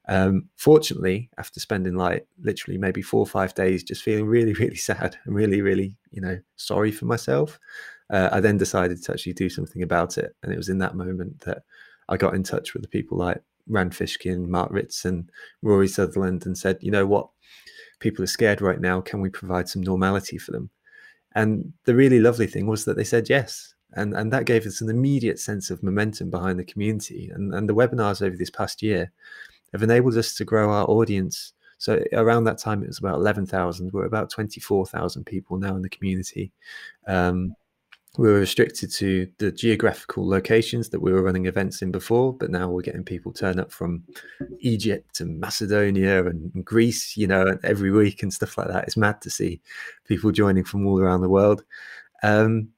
um, 0.08 0.48
fortunately, 0.56 1.28
after 1.36 1.60
spending 1.60 1.94
like 1.94 2.26
literally 2.40 2.78
maybe 2.78 3.02
four 3.02 3.20
or 3.20 3.26
five 3.26 3.54
days 3.54 3.82
just 3.82 4.02
feeling 4.02 4.26
really, 4.26 4.52
really 4.54 4.76
sad 4.76 5.16
and 5.24 5.34
really, 5.34 5.60
really, 5.60 5.96
you 6.10 6.20
know, 6.20 6.40
sorry 6.56 6.90
for 6.90 7.04
myself, 7.04 7.60
uh, 8.10 8.30
I 8.32 8.40
then 8.40 8.56
decided 8.56 9.02
to 9.02 9.12
actually 9.12 9.34
do 9.34 9.50
something 9.50 9.82
about 9.82 10.16
it. 10.16 10.34
And 10.42 10.52
it 10.52 10.56
was 10.56 10.70
in 10.70 10.78
that 10.78 10.96
moment 10.96 11.40
that 11.40 11.62
I 12.08 12.16
got 12.16 12.34
in 12.34 12.42
touch 12.42 12.72
with 12.72 12.82
the 12.82 12.88
people 12.88 13.18
like 13.18 13.42
Rand 13.68 13.92
Fishkin, 13.92 14.48
Mark 14.48 14.70
Ritson, 14.72 15.28
Rory 15.60 15.88
Sutherland, 15.88 16.46
and 16.46 16.56
said, 16.56 16.78
you 16.80 16.90
know 16.90 17.06
what, 17.06 17.28
people 18.00 18.24
are 18.24 18.28
scared 18.28 18.62
right 18.62 18.80
now. 18.80 19.02
Can 19.02 19.20
we 19.20 19.28
provide 19.28 19.68
some 19.68 19.82
normality 19.82 20.38
for 20.38 20.52
them? 20.52 20.70
And 21.34 21.74
the 21.84 21.94
really 21.94 22.18
lovely 22.18 22.46
thing 22.46 22.66
was 22.66 22.86
that 22.86 22.96
they 22.96 23.04
said 23.04 23.28
yes. 23.28 23.74
And, 23.92 24.14
and 24.14 24.32
that 24.32 24.46
gave 24.46 24.66
us 24.66 24.80
an 24.80 24.88
immediate 24.88 25.38
sense 25.38 25.70
of 25.70 25.82
momentum 25.82 26.30
behind 26.30 26.58
the 26.58 26.64
community. 26.64 27.30
And, 27.32 27.54
and 27.54 27.68
the 27.68 27.74
webinars 27.74 28.22
over 28.22 28.36
this 28.36 28.50
past 28.50 28.82
year 28.82 29.12
have 29.72 29.82
enabled 29.82 30.16
us 30.16 30.34
to 30.36 30.44
grow 30.44 30.70
our 30.70 30.86
audience. 30.86 31.52
So 31.78 32.02
around 32.12 32.44
that 32.44 32.58
time, 32.58 32.82
it 32.82 32.88
was 32.88 32.98
about 32.98 33.16
11,000. 33.16 33.92
We're 33.92 34.04
about 34.04 34.30
24,000 34.30 35.24
people 35.24 35.58
now 35.58 35.76
in 35.76 35.82
the 35.82 35.88
community. 35.88 36.52
Um, 37.06 37.54
we 38.16 38.26
were 38.26 38.40
restricted 38.40 38.90
to 38.94 39.28
the 39.38 39.52
geographical 39.52 40.28
locations 40.28 40.88
that 40.88 41.00
we 41.00 41.12
were 41.12 41.22
running 41.22 41.46
events 41.46 41.82
in 41.82 41.92
before, 41.92 42.32
but 42.32 42.50
now 42.50 42.68
we're 42.68 42.82
getting 42.82 43.04
people 43.04 43.32
turn 43.32 43.60
up 43.60 43.70
from 43.70 44.02
Egypt 44.58 45.20
and 45.20 45.38
Macedonia 45.38 46.26
and 46.26 46.64
Greece, 46.64 47.16
you 47.16 47.28
know, 47.28 47.56
every 47.62 47.92
week 47.92 48.22
and 48.24 48.32
stuff 48.32 48.58
like 48.58 48.68
that. 48.68 48.84
It's 48.84 48.96
mad 48.96 49.20
to 49.22 49.30
see 49.30 49.60
people 50.04 50.32
joining 50.32 50.64
from 50.64 50.84
all 50.84 51.00
around 51.00 51.20
the 51.20 51.28
world. 51.28 51.64
Um, 52.24 52.70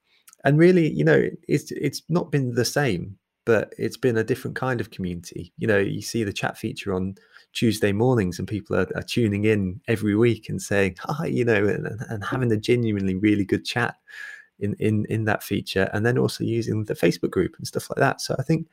and 0.45 0.59
really, 0.59 0.91
you 0.91 1.05
know, 1.05 1.29
it's 1.49 1.71
it's 1.73 2.03
not 2.09 2.31
been 2.31 2.55
the 2.55 2.65
same 2.65 3.17
but 3.51 3.75
it's 3.79 3.97
been 3.97 4.17
a 4.17 4.23
different 4.23 4.55
kind 4.55 4.81
of 4.81 4.93
community. 4.93 5.53
You 5.59 5.67
know, 5.67 5.79
you 5.79 6.03
see 6.03 6.23
the 6.23 6.33
chat 6.33 6.57
feature 6.57 6.95
on 6.95 7.17
Tuesday 7.53 7.91
mornings, 7.91 8.39
and 8.39 8.47
people 8.47 8.77
are, 8.77 8.87
are 8.95 9.03
tuning 9.03 9.45
in 9.45 9.81
every 9.89 10.15
week 10.15 10.49
and 10.49 10.63
saying 10.63 10.95
hi, 11.01 11.27
you 11.27 11.45
know, 11.45 11.67
and, 11.67 12.01
and 12.09 12.23
having 12.23 12.53
a 12.53 12.57
genuinely 12.57 13.17
really 13.17 13.45
good 13.45 13.65
chat 13.65 13.97
in 14.61 14.77
in 14.79 15.05
in 15.07 15.25
that 15.25 15.43
feature, 15.43 15.91
and 15.93 16.07
then 16.07 16.17
also 16.17 16.45
using 16.45 16.85
the 16.85 16.95
Facebook 16.95 17.33
group 17.33 17.57
and 17.59 17.67
stuff 17.67 17.91
like 17.91 17.99
that. 17.99 18.21
So 18.21 18.37
I 18.39 18.45
think, 18.45 18.69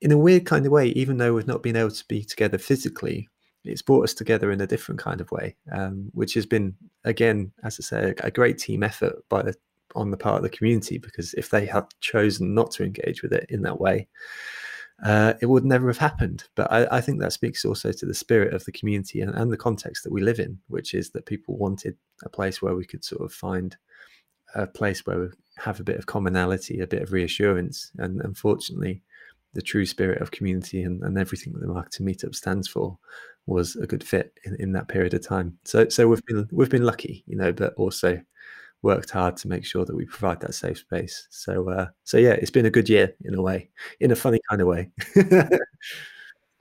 in 0.00 0.10
a 0.10 0.18
weird 0.18 0.46
kind 0.46 0.66
of 0.66 0.72
way, 0.72 0.88
even 0.88 1.18
though 1.18 1.34
we've 1.34 1.46
not 1.46 1.62
been 1.62 1.76
able 1.76 1.92
to 1.92 2.04
be 2.08 2.24
together 2.24 2.58
physically, 2.58 3.28
it's 3.62 3.82
brought 3.82 4.02
us 4.02 4.14
together 4.14 4.50
in 4.50 4.60
a 4.60 4.66
different 4.66 5.00
kind 5.00 5.20
of 5.20 5.30
way, 5.30 5.54
um, 5.70 6.10
which 6.12 6.34
has 6.34 6.44
been, 6.44 6.74
again, 7.04 7.52
as 7.62 7.78
I 7.78 7.82
say, 7.84 8.14
a 8.18 8.32
great 8.32 8.58
team 8.58 8.82
effort 8.82 9.22
by 9.28 9.42
the 9.42 9.54
on 9.94 10.10
the 10.10 10.16
part 10.16 10.36
of 10.36 10.42
the 10.42 10.56
community 10.56 10.98
because 10.98 11.34
if 11.34 11.50
they 11.50 11.66
had 11.66 11.84
chosen 12.00 12.54
not 12.54 12.70
to 12.72 12.84
engage 12.84 13.22
with 13.22 13.32
it 13.32 13.46
in 13.48 13.62
that 13.62 13.80
way, 13.80 14.08
uh, 15.04 15.34
it 15.40 15.46
would 15.46 15.64
never 15.64 15.88
have 15.88 15.98
happened. 15.98 16.44
But 16.54 16.70
I, 16.70 16.98
I, 16.98 17.00
think 17.00 17.20
that 17.20 17.32
speaks 17.32 17.64
also 17.64 17.90
to 17.90 18.06
the 18.06 18.14
spirit 18.14 18.54
of 18.54 18.64
the 18.64 18.72
community 18.72 19.20
and, 19.20 19.34
and, 19.34 19.50
the 19.50 19.56
context 19.56 20.04
that 20.04 20.12
we 20.12 20.22
live 20.22 20.38
in, 20.38 20.58
which 20.68 20.94
is 20.94 21.10
that 21.10 21.26
people 21.26 21.56
wanted 21.56 21.96
a 22.24 22.28
place 22.28 22.62
where 22.62 22.76
we 22.76 22.84
could 22.84 23.04
sort 23.04 23.22
of 23.22 23.32
find 23.32 23.76
a 24.54 24.66
place 24.66 25.04
where 25.04 25.18
we 25.18 25.26
have 25.56 25.80
a 25.80 25.84
bit 25.84 25.96
of 25.96 26.06
commonality, 26.06 26.80
a 26.80 26.86
bit 26.86 27.02
of 27.02 27.12
reassurance. 27.12 27.90
And 27.98 28.20
unfortunately, 28.20 29.02
the 29.54 29.62
true 29.62 29.86
spirit 29.86 30.20
of 30.22 30.30
community 30.30 30.82
and, 30.82 31.02
and 31.02 31.18
everything 31.18 31.52
that 31.52 31.60
the 31.60 31.72
marketing 31.72 32.06
meetup 32.06 32.34
stands 32.34 32.68
for 32.68 32.98
was 33.46 33.76
a 33.76 33.86
good 33.86 34.04
fit 34.04 34.32
in, 34.44 34.56
in 34.60 34.72
that 34.72 34.88
period 34.88 35.14
of 35.14 35.26
time. 35.26 35.58
So 35.64 35.88
so 35.88 36.06
we've 36.06 36.24
been 36.26 36.48
we've 36.52 36.70
been 36.70 36.86
lucky, 36.86 37.24
you 37.26 37.36
know, 37.36 37.52
but 37.52 37.74
also 37.74 38.20
worked 38.82 39.10
hard 39.10 39.36
to 39.38 39.48
make 39.48 39.64
sure 39.64 39.84
that 39.84 39.96
we 39.96 40.04
provide 40.04 40.40
that 40.40 40.54
safe 40.54 40.78
space. 40.78 41.28
So, 41.30 41.68
uh, 41.70 41.86
so 42.04 42.18
yeah, 42.18 42.32
it's 42.32 42.50
been 42.50 42.66
a 42.66 42.70
good 42.70 42.88
year 42.88 43.14
in 43.24 43.34
a 43.34 43.42
way, 43.42 43.70
in 44.00 44.10
a 44.10 44.16
funny 44.16 44.40
kind 44.48 44.60
of 44.60 44.68
way. 44.68 44.90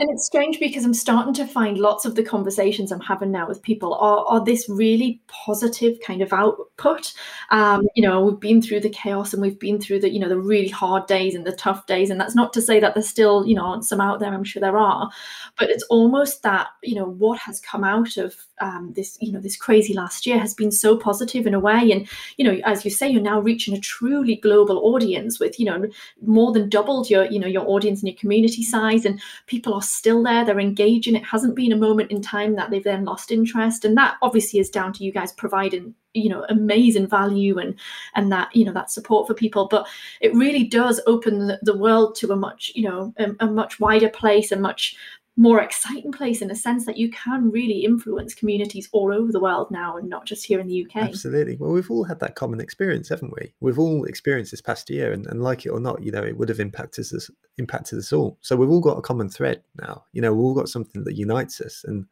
And 0.01 0.09
it's 0.09 0.25
strange 0.25 0.59
because 0.59 0.83
I'm 0.83 0.95
starting 0.95 1.35
to 1.35 1.45
find 1.45 1.77
lots 1.77 2.05
of 2.05 2.15
the 2.15 2.23
conversations 2.23 2.91
I'm 2.91 3.01
having 3.01 3.31
now 3.31 3.47
with 3.47 3.61
people 3.61 3.93
are, 3.93 4.25
are 4.27 4.43
this 4.43 4.67
really 4.67 5.21
positive 5.27 5.99
kind 6.03 6.23
of 6.23 6.33
output. 6.81 7.13
Um, 7.50 7.88
you 7.95 8.03
know, 8.03 8.23
we've 8.23 8.39
been 8.39 8.61
through 8.61 8.81
the 8.81 8.89
chaos 8.89 9.33
and 9.33 9.41
we've 9.41 9.59
been 9.59 9.79
through 9.79 10.00
the, 10.00 10.09
you 10.09 10.19
know, 10.19 10.29
the 10.29 10.39
really 10.39 10.69
hard 10.69 11.07
days 11.07 11.35
and 11.35 11.45
the 11.45 11.51
tough 11.51 11.85
days. 11.85 12.09
And 12.09 12.19
that's 12.19 12.35
not 12.35 12.53
to 12.53 12.61
say 12.61 12.79
that 12.79 12.93
there's 12.93 13.07
still, 13.07 13.45
you 13.45 13.55
know, 13.55 13.81
some 13.81 14.01
out 14.01 14.19
there, 14.19 14.33
I'm 14.33 14.43
sure 14.43 14.61
there 14.61 14.77
are, 14.77 15.09
but 15.57 15.69
it's 15.69 15.83
almost 15.83 16.43
that, 16.43 16.67
you 16.83 16.95
know, 16.95 17.05
what 17.05 17.39
has 17.39 17.59
come 17.59 17.83
out 17.83 18.17
of 18.17 18.35
um, 18.61 18.93
this 18.95 19.17
you 19.19 19.31
know 19.31 19.39
this 19.39 19.57
crazy 19.57 19.93
last 19.93 20.25
year 20.25 20.39
has 20.39 20.53
been 20.53 20.71
so 20.71 20.95
positive 20.95 21.47
in 21.47 21.55
a 21.55 21.59
way 21.59 21.91
and 21.91 22.07
you 22.38 22.45
know 22.45 22.59
as 22.63 22.85
you 22.85 22.91
say 22.91 23.09
you're 23.09 23.21
now 23.21 23.39
reaching 23.39 23.75
a 23.75 23.79
truly 23.79 24.35
global 24.35 24.77
audience 24.93 25.39
with 25.39 25.59
you 25.59 25.65
know 25.65 25.88
more 26.21 26.51
than 26.51 26.69
doubled 26.69 27.09
your 27.09 27.25
you 27.25 27.39
know 27.39 27.47
your 27.47 27.67
audience 27.67 28.01
and 28.01 28.09
your 28.09 28.17
community 28.17 28.63
size 28.63 29.03
and 29.03 29.19
people 29.47 29.73
are 29.73 29.81
still 29.81 30.21
there 30.21 30.45
they're 30.45 30.59
engaging 30.59 31.15
it 31.15 31.25
hasn't 31.25 31.55
been 31.55 31.71
a 31.71 31.75
moment 31.75 32.11
in 32.11 32.21
time 32.21 32.55
that 32.55 32.69
they've 32.69 32.83
then 32.83 33.03
lost 33.03 33.31
interest 33.31 33.83
and 33.83 33.97
that 33.97 34.15
obviously 34.21 34.59
is 34.59 34.69
down 34.69 34.93
to 34.93 35.03
you 35.03 35.11
guys 35.11 35.31
providing 35.31 35.95
you 36.13 36.29
know 36.29 36.45
amazing 36.49 37.07
value 37.07 37.57
and 37.57 37.75
and 38.15 38.31
that 38.31 38.53
you 38.55 38.65
know 38.65 38.73
that 38.73 38.91
support 38.91 39.27
for 39.27 39.33
people 39.33 39.67
but 39.69 39.87
it 40.19 40.33
really 40.33 40.63
does 40.63 40.99
open 41.07 41.57
the, 41.61 41.77
world 41.77 42.15
to 42.15 42.31
a 42.31 42.35
much 42.35 42.71
you 42.75 42.83
know 42.83 43.13
a, 43.17 43.31
a 43.39 43.47
much 43.47 43.79
wider 43.79 44.09
place 44.09 44.51
a 44.51 44.57
much 44.57 44.95
more 45.37 45.61
exciting 45.61 46.11
place 46.11 46.41
in 46.41 46.51
a 46.51 46.55
sense 46.55 46.85
that 46.85 46.97
you 46.97 47.09
can 47.09 47.49
really 47.51 47.85
influence 47.85 48.35
communities 48.35 48.89
all 48.91 49.13
over 49.13 49.31
the 49.31 49.39
world 49.39 49.71
now 49.71 49.95
and 49.95 50.09
not 50.09 50.25
just 50.25 50.45
here 50.45 50.59
in 50.59 50.67
the 50.67 50.85
UK. 50.85 50.97
Absolutely. 51.03 51.55
Well, 51.55 51.71
we've 51.71 51.89
all 51.89 52.03
had 52.03 52.19
that 52.19 52.35
common 52.35 52.59
experience, 52.59 53.07
haven't 53.07 53.33
we? 53.33 53.53
We've 53.61 53.79
all 53.79 54.03
experienced 54.03 54.51
this 54.51 54.61
past 54.61 54.89
year 54.89 55.13
and, 55.13 55.25
and 55.27 55.41
like 55.41 55.65
it 55.65 55.69
or 55.69 55.79
not, 55.79 56.03
you 56.03 56.11
know, 56.11 56.21
it 56.21 56.37
would 56.37 56.49
have 56.49 56.59
impacted 56.59 57.05
us 57.13 57.29
impacted 57.57 57.99
us 57.99 58.11
all. 58.11 58.37
So 58.41 58.55
we've 58.55 58.69
all 58.69 58.81
got 58.81 58.97
a 58.97 59.01
common 59.01 59.29
thread 59.29 59.63
now. 59.79 60.03
You 60.11 60.21
know, 60.21 60.33
we've 60.33 60.43
all 60.43 60.53
got 60.53 60.69
something 60.69 61.03
that 61.05 61.15
unites 61.15 61.61
us. 61.61 61.85
And 61.85 62.05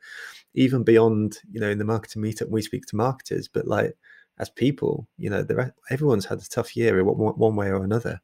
even 0.53 0.83
beyond, 0.83 1.37
you 1.51 1.59
know, 1.59 1.69
in 1.69 1.77
the 1.77 1.85
marketing 1.85 2.21
meetup, 2.21 2.49
we 2.49 2.61
speak 2.61 2.85
to 2.87 2.95
marketers, 2.95 3.47
but 3.47 3.67
like 3.67 3.95
as 4.39 4.49
people, 4.49 5.07
you 5.17 5.29
know, 5.29 5.45
everyone's 5.89 6.25
had 6.25 6.39
a 6.39 6.43
tough 6.43 6.75
year 6.75 7.03
one, 7.03 7.33
one 7.35 7.55
way 7.55 7.67
or 7.67 7.83
another. 7.83 8.19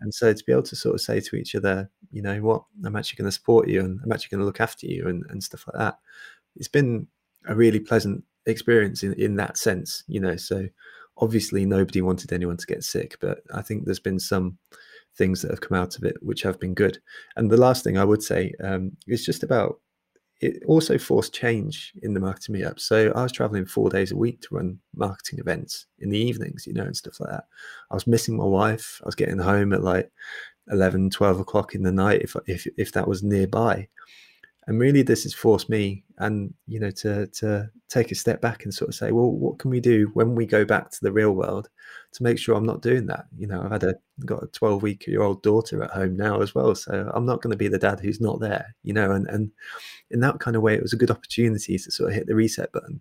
And 0.00 0.14
so 0.14 0.32
to 0.32 0.44
be 0.44 0.52
able 0.52 0.62
to 0.62 0.76
sort 0.76 0.94
of 0.94 1.00
say 1.00 1.20
to 1.20 1.36
each 1.36 1.54
other, 1.54 1.90
you 2.10 2.22
know 2.22 2.40
what, 2.40 2.64
I'm 2.84 2.96
actually 2.96 3.16
going 3.16 3.28
to 3.28 3.34
support 3.34 3.68
you 3.68 3.80
and 3.80 4.00
I'm 4.02 4.12
actually 4.12 4.30
going 4.30 4.40
to 4.40 4.46
look 4.46 4.60
after 4.60 4.86
you 4.86 5.08
and, 5.08 5.24
and 5.28 5.42
stuff 5.42 5.64
like 5.66 5.78
that. 5.78 5.98
It's 6.56 6.68
been 6.68 7.06
a 7.46 7.54
really 7.54 7.80
pleasant 7.80 8.24
experience 8.46 9.02
in, 9.02 9.12
in 9.14 9.36
that 9.36 9.58
sense, 9.58 10.04
you 10.06 10.20
know. 10.20 10.36
So 10.36 10.68
obviously 11.18 11.66
nobody 11.66 12.00
wanted 12.00 12.32
anyone 12.32 12.56
to 12.56 12.66
get 12.66 12.84
sick, 12.84 13.16
but 13.20 13.40
I 13.52 13.62
think 13.62 13.84
there's 13.84 13.98
been 13.98 14.20
some 14.20 14.58
things 15.16 15.42
that 15.42 15.50
have 15.50 15.60
come 15.60 15.76
out 15.76 15.96
of 15.96 16.04
it 16.04 16.16
which 16.22 16.42
have 16.42 16.60
been 16.60 16.74
good. 16.74 16.98
And 17.36 17.50
the 17.50 17.56
last 17.56 17.82
thing 17.82 17.98
I 17.98 18.04
would 18.04 18.22
say 18.22 18.52
um, 18.62 18.96
is 19.06 19.24
just 19.24 19.42
about 19.42 19.80
it 20.40 20.62
also 20.66 20.98
forced 20.98 21.34
change 21.34 21.92
in 22.02 22.14
the 22.14 22.20
marketing 22.20 22.54
meetup. 22.54 22.78
So 22.78 23.12
I 23.14 23.22
was 23.22 23.32
traveling 23.32 23.66
four 23.66 23.90
days 23.90 24.12
a 24.12 24.16
week 24.16 24.40
to 24.42 24.54
run 24.54 24.78
marketing 24.94 25.40
events 25.40 25.86
in 25.98 26.10
the 26.10 26.18
evenings, 26.18 26.66
you 26.66 26.74
know, 26.74 26.84
and 26.84 26.96
stuff 26.96 27.18
like 27.20 27.30
that. 27.30 27.44
I 27.90 27.94
was 27.94 28.06
missing 28.06 28.36
my 28.36 28.44
wife. 28.44 29.00
I 29.02 29.06
was 29.06 29.16
getting 29.16 29.38
home 29.38 29.72
at 29.72 29.82
like 29.82 30.10
11, 30.70 31.10
12 31.10 31.40
o'clock 31.40 31.74
in 31.74 31.82
the 31.82 31.92
night 31.92 32.22
if, 32.22 32.36
if, 32.46 32.66
if 32.76 32.92
that 32.92 33.08
was 33.08 33.22
nearby 33.22 33.88
and 34.68 34.78
really 34.78 35.00
this 35.00 35.22
has 35.24 35.32
forced 35.32 35.70
me 35.70 36.04
and 36.18 36.52
you 36.66 36.78
know 36.78 36.90
to 36.90 37.26
to 37.28 37.68
take 37.88 38.12
a 38.12 38.14
step 38.14 38.40
back 38.40 38.64
and 38.64 38.72
sort 38.72 38.88
of 38.88 38.94
say 38.94 39.10
well 39.10 39.30
what 39.30 39.58
can 39.58 39.70
we 39.70 39.80
do 39.80 40.10
when 40.12 40.34
we 40.34 40.46
go 40.46 40.64
back 40.64 40.90
to 40.90 40.98
the 41.00 41.10
real 41.10 41.32
world 41.32 41.68
to 42.12 42.22
make 42.22 42.38
sure 42.38 42.54
i'm 42.54 42.66
not 42.66 42.82
doing 42.82 43.06
that 43.06 43.24
you 43.36 43.46
know 43.46 43.62
i've 43.62 43.70
had 43.70 43.82
a 43.82 43.94
got 44.24 44.42
a 44.42 44.46
12 44.48 44.82
week 44.82 45.06
year 45.06 45.22
old 45.22 45.42
daughter 45.42 45.82
at 45.82 45.90
home 45.90 46.16
now 46.16 46.40
as 46.40 46.54
well 46.54 46.74
so 46.74 47.10
i'm 47.14 47.26
not 47.26 47.40
going 47.40 47.50
to 47.50 47.56
be 47.56 47.68
the 47.68 47.78
dad 47.78 47.98
who's 47.98 48.20
not 48.20 48.40
there 48.40 48.76
you 48.84 48.92
know 48.92 49.10
and 49.10 49.26
and 49.28 49.50
in 50.10 50.20
that 50.20 50.38
kind 50.38 50.54
of 50.54 50.62
way 50.62 50.74
it 50.74 50.82
was 50.82 50.92
a 50.92 50.98
good 50.98 51.10
opportunity 51.10 51.78
to 51.78 51.90
sort 51.90 52.10
of 52.10 52.14
hit 52.14 52.26
the 52.26 52.34
reset 52.34 52.70
button 52.70 53.00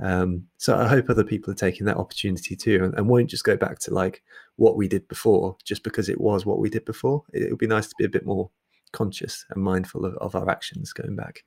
um, 0.00 0.46
so 0.58 0.78
I 0.78 0.86
hope 0.86 1.10
other 1.10 1.24
people 1.24 1.50
are 1.50 1.56
taking 1.56 1.84
that 1.86 1.96
opportunity 1.96 2.54
too, 2.54 2.84
and, 2.84 2.94
and, 2.94 3.08
won't 3.08 3.28
just 3.28 3.42
go 3.42 3.56
back 3.56 3.80
to 3.80 3.92
like 3.92 4.22
what 4.54 4.76
we 4.76 4.86
did 4.86 5.08
before, 5.08 5.56
just 5.64 5.82
because 5.82 6.08
it 6.08 6.20
was 6.20 6.46
what 6.46 6.60
we 6.60 6.70
did 6.70 6.84
before. 6.84 7.24
It, 7.32 7.42
it 7.42 7.50
would 7.50 7.58
be 7.58 7.66
nice 7.66 7.88
to 7.88 7.96
be 7.98 8.04
a 8.04 8.08
bit 8.08 8.24
more 8.24 8.48
conscious 8.92 9.44
and 9.50 9.62
mindful 9.62 10.04
of, 10.04 10.14
of 10.16 10.34
our 10.34 10.48
actions 10.48 10.92
going 10.92 11.16
back. 11.16 11.42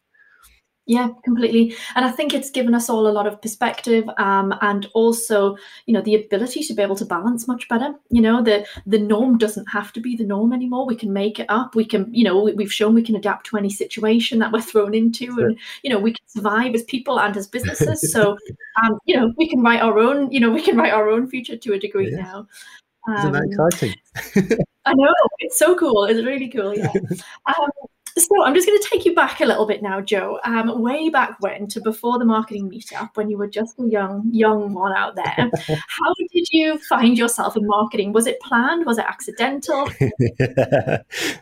Yeah, 0.88 1.10
completely. 1.24 1.75
And 1.95 2.03
I 2.03 2.10
think 2.12 2.33
it's 2.33 2.50
given 2.50 2.74
us 2.74 2.89
all 2.89 3.07
a 3.07 3.13
lot 3.13 3.27
of 3.27 3.41
perspective 3.41 4.03
um, 4.17 4.53
and 4.62 4.88
also, 4.95 5.55
you 5.86 5.93
know, 5.93 6.01
the 6.01 6.15
ability 6.15 6.63
to 6.63 6.74
be 6.74 6.81
able 6.81 6.95
to 6.95 7.05
balance 7.05 7.48
much 7.48 7.69
better. 7.69 7.93
You 8.10 8.21
know, 8.21 8.41
the 8.41 8.65
the 8.88 8.98
norm 8.98 9.38
doesn't 9.38 9.67
have 9.67 9.93
to 9.93 10.01
be 10.01 10.15
the 10.15 10.25
norm 10.25 10.51
anymore. 10.51 10.88
We 10.88 10.95
can 10.95 11.13
make 11.13 11.39
it 11.39 11.45
up. 11.50 11.75
We 11.75 11.86
can, 11.86 12.12
you 12.12 12.24
know, 12.24 12.43
we've 12.43 12.74
shown 12.74 12.95
we 12.95 13.03
can 13.03 13.15
adapt 13.15 13.45
to 13.48 13.57
any 13.57 13.69
situation 13.69 14.39
that 14.39 14.51
we're 14.51 14.62
thrown 14.62 14.95
into 14.95 15.39
and, 15.39 15.57
you 15.83 15.91
know, 15.91 16.00
we 16.00 16.13
can 16.13 16.27
survive 16.27 16.74
as 16.74 16.83
people 16.83 17.19
and 17.19 17.38
as 17.38 17.48
businesses. 17.48 18.12
so, 18.12 18.36
um, 18.83 18.98
you 19.05 19.15
know, 19.15 19.31
we 19.38 19.48
can 19.48 19.62
write 19.62 19.81
our 19.81 20.00
own, 20.00 20.31
you 20.31 20.39
know, 20.39 20.50
we 20.50 20.63
can 20.63 20.75
write 20.75 20.93
our 20.93 21.10
own 21.10 21.29
future 21.29 21.57
to 21.57 21.74
a 21.74 21.79
degree 21.79 22.12
yeah. 22.12 22.24
now. 22.24 22.48
Isn't 23.17 23.31
that 23.31 23.43
um, 23.43 23.50
exciting? 23.50 23.96
I 24.86 24.93
know 24.93 25.13
it's 25.39 25.58
so 25.58 25.75
cool. 25.75 26.05
It's 26.05 26.25
really 26.25 26.50
cool. 26.50 26.75
Yeah. 26.75 26.91
Um, 27.48 27.70
so 28.17 28.43
I'm 28.43 28.53
just 28.53 28.67
going 28.67 28.79
to 28.79 28.88
take 28.91 29.05
you 29.05 29.15
back 29.15 29.39
a 29.39 29.46
little 29.46 29.65
bit 29.65 29.81
now, 29.81 30.01
Joe. 30.01 30.39
Um, 30.43 30.81
way 30.81 31.10
back 31.10 31.38
when, 31.39 31.67
to 31.67 31.81
before 31.81 32.20
the 32.20 32.25
marketing 32.25 32.70
meetup, 32.70 33.15
when 33.15 33.29
you 33.29 33.38
were 33.38 33.48
just 33.48 33.79
a 33.79 33.88
young, 33.88 34.29
young 34.31 34.74
one 34.74 34.93
out 34.93 35.15
there. 35.15 35.34
How 35.67 36.13
did 36.34 36.46
you 36.51 36.77
find 36.89 37.17
yourself 37.17 37.55
in 37.55 37.65
marketing? 37.65 38.12
Was 38.12 38.27
it 38.27 38.39
planned? 38.41 38.86
Was 38.86 38.98
it 38.98 39.05
accidental? 39.05 39.89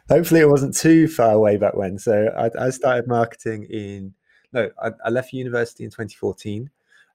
Hopefully, 0.09 0.41
it 0.41 0.49
wasn't 0.49 0.75
too 0.75 1.07
far 1.07 1.31
away 1.31 1.57
back 1.57 1.75
when. 1.75 1.97
So 1.97 2.27
I, 2.37 2.65
I 2.65 2.69
started 2.69 3.07
marketing 3.07 3.63
in 3.63 4.13
no, 4.53 4.69
I, 4.81 4.91
I, 5.05 5.09
left 5.09 5.33
university 5.33 5.83
in 5.83 5.89
2014. 5.89 6.69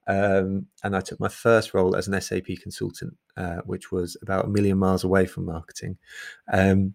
Um, 0.07 0.67
and 0.83 0.95
I 0.95 1.01
took 1.01 1.19
my 1.21 1.29
first 1.29 1.75
role 1.75 1.97
as 1.97 2.09
an 2.09 2.21
SAP 2.21 2.47
consultant, 2.63 3.17
uh, 3.37 3.59
which 3.65 3.91
was 3.91 4.17
about 4.23 4.45
a 4.45 4.49
million 4.49 4.79
miles 4.79 5.05
away 5.05 5.27
from 5.27 5.47
marketing. 5.47 5.97
Um, 6.53 6.95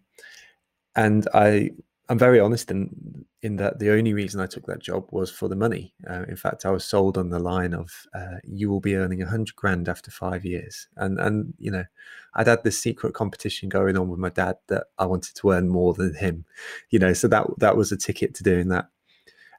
and 0.95 1.27
I, 1.33 1.71
I'm 2.09 2.19
very 2.19 2.39
honest 2.39 2.71
in 2.71 3.25
in 3.41 3.55
that 3.55 3.79
the 3.79 3.91
only 3.91 4.13
reason 4.13 4.41
I 4.41 4.47
took 4.47 4.65
that 4.65 4.81
job 4.81 5.07
was 5.11 5.31
for 5.31 5.47
the 5.47 5.55
money. 5.55 5.93
Uh, 6.09 6.23
in 6.27 6.35
fact, 6.35 6.65
I 6.65 6.71
was 6.71 6.83
sold 6.83 7.17
on 7.17 7.29
the 7.29 7.39
line 7.39 7.73
of 7.73 7.91
uh, 8.13 8.37
"you 8.43 8.69
will 8.69 8.81
be 8.81 8.95
earning 8.95 9.21
a 9.21 9.27
hundred 9.29 9.55
grand 9.55 9.87
after 9.87 10.11
five 10.11 10.43
years," 10.43 10.87
and 10.97 11.19
and 11.19 11.53
you 11.59 11.71
know, 11.71 11.85
I'd 12.33 12.47
had 12.47 12.63
this 12.63 12.79
secret 12.79 13.13
competition 13.13 13.69
going 13.69 13.95
on 13.97 14.09
with 14.09 14.19
my 14.19 14.29
dad 14.29 14.57
that 14.67 14.87
I 14.97 15.05
wanted 15.05 15.35
to 15.35 15.51
earn 15.51 15.69
more 15.69 15.93
than 15.93 16.15
him, 16.15 16.45
you 16.89 16.99
know, 16.99 17.13
so 17.13 17.27
that 17.29 17.47
that 17.59 17.77
was 17.77 17.91
a 17.91 17.97
ticket 17.97 18.33
to 18.35 18.43
doing 18.43 18.69
that, 18.69 18.89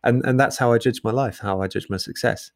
and 0.02 0.25
and 0.26 0.38
that's 0.38 0.59
how 0.59 0.73
I 0.73 0.78
judge 0.78 1.02
my 1.04 1.12
life, 1.12 1.38
how 1.38 1.62
I 1.62 1.69
judge 1.69 1.88
my 1.88 1.99
success 1.99 2.50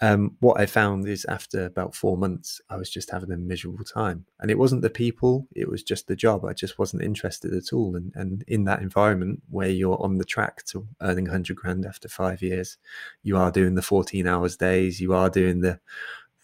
um, 0.00 0.36
what 0.38 0.60
I 0.60 0.66
found 0.66 1.08
is 1.08 1.24
after 1.24 1.64
about 1.64 1.94
four 1.94 2.16
months, 2.16 2.60
I 2.70 2.76
was 2.76 2.88
just 2.88 3.10
having 3.10 3.32
a 3.32 3.36
miserable 3.36 3.84
time. 3.84 4.26
And 4.38 4.50
it 4.50 4.58
wasn't 4.58 4.82
the 4.82 4.90
people, 4.90 5.48
it 5.56 5.68
was 5.68 5.82
just 5.82 6.06
the 6.06 6.14
job. 6.14 6.44
I 6.44 6.52
just 6.52 6.78
wasn't 6.78 7.02
interested 7.02 7.52
at 7.52 7.72
all. 7.72 7.96
And, 7.96 8.12
and 8.14 8.44
in 8.46 8.64
that 8.64 8.80
environment 8.80 9.42
where 9.50 9.68
you're 9.68 10.00
on 10.00 10.18
the 10.18 10.24
track 10.24 10.64
to 10.66 10.86
earning 11.00 11.24
100 11.24 11.56
grand 11.56 11.84
after 11.84 12.08
five 12.08 12.42
years, 12.42 12.76
you 13.24 13.36
are 13.36 13.50
doing 13.50 13.74
the 13.74 13.82
14 13.82 14.26
hours 14.26 14.56
days, 14.56 15.00
you 15.00 15.14
are 15.14 15.28
doing 15.28 15.62
the, 15.62 15.80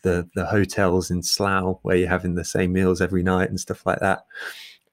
the, 0.02 0.28
the 0.34 0.46
hotels 0.46 1.10
in 1.10 1.22
Slough 1.22 1.78
where 1.82 1.96
you're 1.96 2.08
having 2.08 2.34
the 2.34 2.44
same 2.44 2.72
meals 2.72 3.00
every 3.00 3.22
night 3.22 3.50
and 3.50 3.60
stuff 3.60 3.86
like 3.86 4.00
that. 4.00 4.26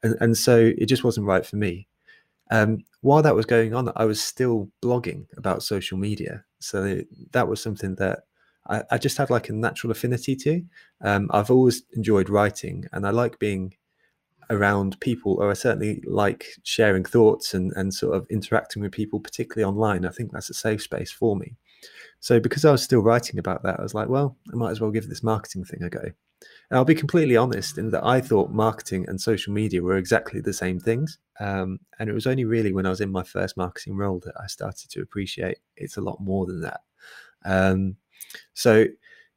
And, 0.04 0.16
and 0.22 0.38
so 0.38 0.72
it 0.78 0.86
just 0.86 1.04
wasn't 1.04 1.26
right 1.26 1.46
for 1.46 1.56
me. 1.56 1.88
Um, 2.52 2.84
while 3.00 3.24
that 3.24 3.36
was 3.36 3.46
going 3.46 3.74
on, 3.74 3.92
I 3.96 4.06
was 4.06 4.22
still 4.22 4.70
blogging 4.84 5.26
about 5.36 5.64
social 5.64 5.98
media. 5.98 6.44
So 6.60 7.02
that 7.32 7.48
was 7.48 7.62
something 7.62 7.96
that 7.96 8.26
I, 8.68 8.84
I 8.92 8.98
just 8.98 9.18
have 9.18 9.30
like 9.30 9.50
a 9.50 9.54
natural 9.54 9.92
affinity 9.92 10.36
to. 10.38 10.64
Um, 11.02 11.30
I've 11.32 11.52
always 11.52 11.84
enjoyed 11.94 12.30
writing, 12.30 12.86
and 12.92 13.06
I 13.06 13.12
like 13.12 13.40
being 13.40 13.76
around 14.50 15.00
people, 15.00 15.38
or 15.40 15.50
I 15.50 15.54
certainly 15.54 16.04
like 16.06 16.46
sharing 16.64 17.04
thoughts 17.04 17.54
and 17.54 17.72
and 17.76 17.94
sort 17.94 18.16
of 18.16 18.28
interacting 18.30 18.82
with 18.82 18.92
people, 18.92 19.20
particularly 19.20 19.70
online. 19.70 20.06
I 20.06 20.12
think 20.12 20.32
that's 20.32 20.50
a 20.50 20.54
safe 20.54 20.82
space 20.82 21.12
for 21.12 21.36
me. 21.36 21.56
So 22.20 22.40
because 22.40 22.66
I 22.66 22.72
was 22.72 22.84
still 22.84 23.02
writing 23.02 23.40
about 23.40 23.64
that, 23.64 23.80
I 23.80 23.84
was 23.84 23.94
like, 23.96 24.10
well, 24.10 24.38
I 24.54 24.56
might 24.56 24.72
as 24.72 24.80
well 24.80 24.92
give 24.92 25.10
this 25.10 25.24
marketing 25.24 25.66
thing 25.66 25.82
a 25.82 25.90
go. 25.90 26.12
And 26.70 26.78
I'll 26.78 26.86
be 26.86 26.96
completely 26.96 27.38
honest 27.38 27.78
in 27.78 27.90
that 27.92 28.06
I 28.06 28.22
thought 28.22 28.52
marketing 28.52 29.06
and 29.08 29.20
social 29.20 29.54
media 29.54 29.82
were 29.82 29.98
exactly 29.98 30.40
the 30.40 30.54
same 30.54 30.80
things. 30.80 31.18
Um, 31.40 31.80
and 32.00 32.10
it 32.10 32.14
was 32.14 32.28
only 32.28 32.46
really 32.46 32.74
when 32.74 32.86
I 32.86 32.90
was 32.90 33.02
in 33.02 33.12
my 33.12 33.24
first 33.24 33.58
marketing 33.58 33.96
role 33.96 34.20
that 34.20 34.36
I 34.42 34.48
started 34.48 34.90
to 34.92 35.02
appreciate 35.02 35.60
it's 35.76 35.98
a 35.98 36.02
lot 36.02 36.20
more 36.20 36.46
than 36.46 36.62
that. 36.62 36.82
Um, 37.44 37.98
so 38.54 38.86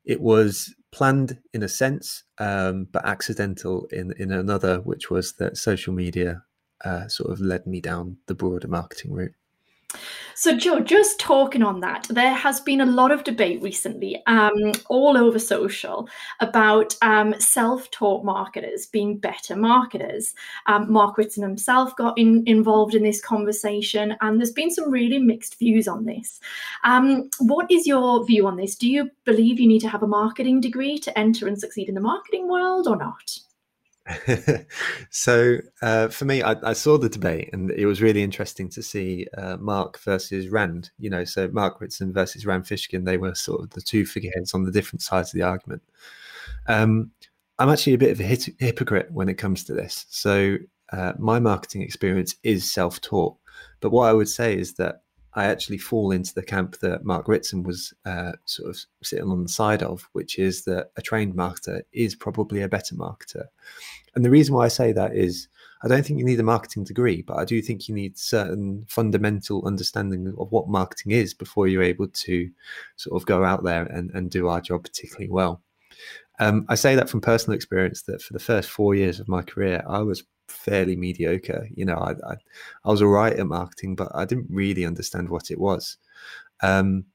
it 0.05 0.21
was 0.21 0.75
planned 0.93 1.39
in 1.53 1.63
a 1.63 1.69
sense, 1.69 2.25
um, 2.39 2.89
but 2.93 3.05
accidental 3.05 3.87
in 3.91 4.13
in 4.19 4.31
another, 4.33 4.81
which 4.81 5.11
was 5.11 5.35
that 5.35 5.57
social 5.57 5.93
media 5.93 6.45
uh, 6.85 7.09
sort 7.09 7.31
of 7.31 7.41
led 7.41 7.67
me 7.67 7.81
down 7.81 8.19
the 8.27 8.35
broader 8.35 8.69
marketing 8.69 9.13
route. 9.13 9.35
So, 10.37 10.57
Joe, 10.57 10.81
just 10.81 11.21
talking 11.21 11.63
on 11.63 11.79
that, 11.81 12.09
there 12.11 12.35
has 12.35 12.61
been 12.61 12.81
a 12.81 12.87
lot 12.87 13.13
of 13.13 13.23
debate 13.23 13.63
recently, 13.63 14.21
um, 14.27 14.73
all 14.89 15.17
over 15.17 15.39
social, 15.39 16.09
about 16.41 16.97
um, 17.03 17.35
self-taught 17.39 18.25
marketers 18.25 18.87
being 18.87 19.17
better 19.17 19.55
marketers. 19.55 20.35
Um, 20.67 20.91
Mark 20.91 21.19
Ritson 21.19 21.45
himself 21.45 21.95
got 21.97 22.19
in, 22.19 22.43
involved 22.47 22.97
in 22.97 23.05
this 23.05 23.21
conversation, 23.21 24.17
and 24.21 24.41
there's 24.41 24.51
been 24.51 24.73
some 24.73 24.91
really 24.91 25.21
mixed 25.21 25.59
views 25.59 25.87
on 25.87 26.05
this. 26.05 26.41
Um, 26.83 27.31
what 27.39 27.71
is 27.71 27.87
your 27.87 28.27
view 28.27 28.49
on 28.49 28.57
this? 28.57 28.75
Do 28.75 28.91
you 28.91 29.11
believe 29.25 29.61
you 29.61 29.69
need 29.69 29.83
to 29.83 29.89
have 29.89 30.03
a 30.03 30.09
marketing 30.09 30.61
degree 30.61 30.99
to 30.99 31.17
enter 31.17 31.47
and 31.47 31.59
succeed 31.59 31.89
in 31.89 31.95
the 31.95 32.01
marketing 32.01 32.49
world, 32.49 32.89
or 32.89 32.97
not? 32.97 33.39
so 35.11 35.57
uh, 35.81 36.09
for 36.09 36.27
me, 36.27 36.43
I, 36.43 36.57
I, 36.63 36.73
saw 36.75 36.99
the 36.99 37.09
debate, 37.09 37.51
and 37.53 37.71
it 37.71 37.87
was 37.87 38.03
really 38.03 38.23
interesting 38.23 38.69
to 38.71 38.83
see 38.83 39.27
uh, 39.37 39.57
Mark 39.57 39.99
versus 40.01 40.49
Rand. 40.49 40.91
You 40.99 41.09
know, 41.09 41.25
so 41.25 41.49
Mark 41.49 41.81
Ritson 41.81 42.13
versus 42.13 42.45
Rand 42.45 42.65
Fishkin. 42.65 43.07
They 43.07 43.17
were 43.17 43.35
sort 43.35 43.63
of 43.63 43.71
the 43.71 43.81
two 43.81 44.05
figureheads 44.05 44.53
on 44.53 44.65
the 44.65 44.73
different 44.73 45.01
sides 45.01 45.31
of 45.31 45.39
the 45.39 45.47
argument. 45.47 45.83
Um, 46.67 47.13
I'm 47.59 47.71
actually 47.71 47.95
a 47.95 47.99
bit 47.99 48.11
of 48.11 48.21
a 48.21 48.25
hit- 48.25 48.55
hypocrite 48.59 49.11
when 49.11 49.29
it 49.29 49.39
comes 49.39 49.65
to 49.65 49.73
this. 49.73 50.05
So 50.11 50.59
uh, 50.93 51.15
my 51.19 51.41
marketing 51.41 51.83
experience 51.83 52.37
is 52.43 52.71
self-taught, 52.71 53.37
but 53.81 53.91
what 53.91 54.09
I 54.09 54.13
would 54.13 54.29
say 54.29 54.57
is 54.57 54.75
that 54.75 55.04
I 55.35 55.47
actually 55.47 55.79
fall 55.79 56.12
into 56.12 56.33
the 56.35 56.43
camp 56.43 56.79
that 56.79 57.05
Mark 57.05 57.26
Ritson 57.26 57.62
was 57.62 57.93
uh, 58.05 58.33
sort 58.45 58.71
of 58.71 58.81
sitting 59.03 59.29
on 59.29 59.43
the 59.43 59.49
side 59.49 59.83
of, 59.83 60.09
which 60.12 60.38
is 60.38 60.64
that 60.64 60.91
a 60.97 61.03
trained 61.03 61.35
marketer 61.35 61.83
is 61.93 62.14
probably 62.14 62.62
a 62.62 62.69
better 62.69 62.95
marketer. 62.95 63.47
And 64.14 64.25
the 64.25 64.31
reason 64.31 64.55
why 64.55 64.67
I 64.67 64.69
say 64.69 64.93
that 64.93 65.17
is 65.17 65.49
I 65.83 65.88
don't 65.88 66.05
think 66.05 66.19
you 66.19 66.25
need 66.25 66.41
a 66.41 66.45
marketing 66.45 66.85
degree, 66.85 67.21
but 67.21 67.38
I 67.38 67.45
do 67.45 67.61
think 67.61 67.88
you 67.88 67.95
need 67.95 68.17
certain 68.17 68.87
fundamental 68.88 69.67
understanding 69.67 70.33
of 70.38 70.50
what 70.50 70.69
marketing 70.69 71.12
is 71.12 71.35
before 71.35 71.69
you're 71.69 71.83
able 71.83 72.09
to 72.09 72.50
sort 72.97 73.21
of 73.21 73.26
go 73.26 73.45
out 73.45 73.64
there 73.64 73.85
and, 73.85 74.11
and 74.12 74.31
do 74.31 74.49
our 74.49 74.62
job 74.62 74.85
particularly 74.85 75.29
well. 75.29 75.62
Um, 76.41 76.64
I 76.69 76.75
say 76.75 76.95
that 76.95 77.11
from 77.11 77.21
personal 77.21 77.55
experience 77.55 78.03
that 78.03 78.23
for 78.23 78.33
the 78.33 78.38
first 78.38 78.71
four 78.71 78.95
years 78.95 79.21
of 79.21 79.29
my 79.29 79.43
career, 79.43 79.85
I 79.87 79.99
was 79.99 80.25
fairly 80.49 80.97
mediocre. 80.97 81.69
You 81.75 81.85
know, 81.85 81.97
I, 81.97 82.13
I, 82.13 82.35
I 82.85 82.91
was 82.91 83.03
all 83.03 83.09
right 83.09 83.33
at 83.33 83.47
marketing, 83.47 83.97
but 83.97 84.11
I 84.15 84.25
didn't 84.25 84.47
really 84.51 84.85
understand 84.85 85.29
what 85.29 85.51
it 85.51 85.59
was. 85.59 85.97
Um, 86.63 87.07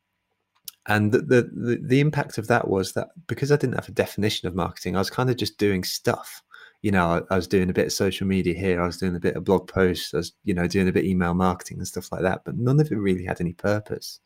and 0.88 1.12
the, 1.12 1.20
the, 1.20 1.80
the 1.82 2.00
impact 2.00 2.38
of 2.38 2.48
that 2.48 2.68
was 2.68 2.94
that 2.94 3.10
because 3.28 3.52
I 3.52 3.58
didn't 3.58 3.76
have 3.76 3.90
a 3.90 3.94
definition 3.94 4.48
of 4.48 4.56
marketing, 4.56 4.96
I 4.96 5.00
was 5.00 5.10
kind 5.10 5.30
of 5.30 5.38
just 5.38 5.58
doing 5.58 5.84
stuff. 5.84 6.42
You 6.82 6.92
know, 6.92 7.06
I, 7.06 7.34
I 7.34 7.36
was 7.36 7.48
doing 7.48 7.70
a 7.70 7.74
bit 7.74 7.88
of 7.88 7.94
social 7.94 8.26
media 8.26 8.58
here, 8.58 8.82
I 8.82 8.88
was 8.88 8.98
doing 8.98 9.16
a 9.16 9.20
bit 9.20 9.36
of 9.36 9.44
blog 9.44 9.68
posts, 9.68 10.14
I 10.14 10.18
was 10.18 10.34
you 10.46 10.54
know 10.54 10.68
doing 10.68 10.88
a 10.88 10.92
bit 10.92 11.04
of 11.04 11.10
email 11.10 11.34
marketing 11.34 11.78
and 11.78 11.88
stuff 11.88 12.12
like 12.12 12.22
that, 12.22 12.44
but 12.44 12.58
none 12.58 12.80
of 12.80 12.92
it 12.92 12.96
really 12.96 13.26
had 13.26 13.42
any 13.42 13.54
purpose. 13.54 14.20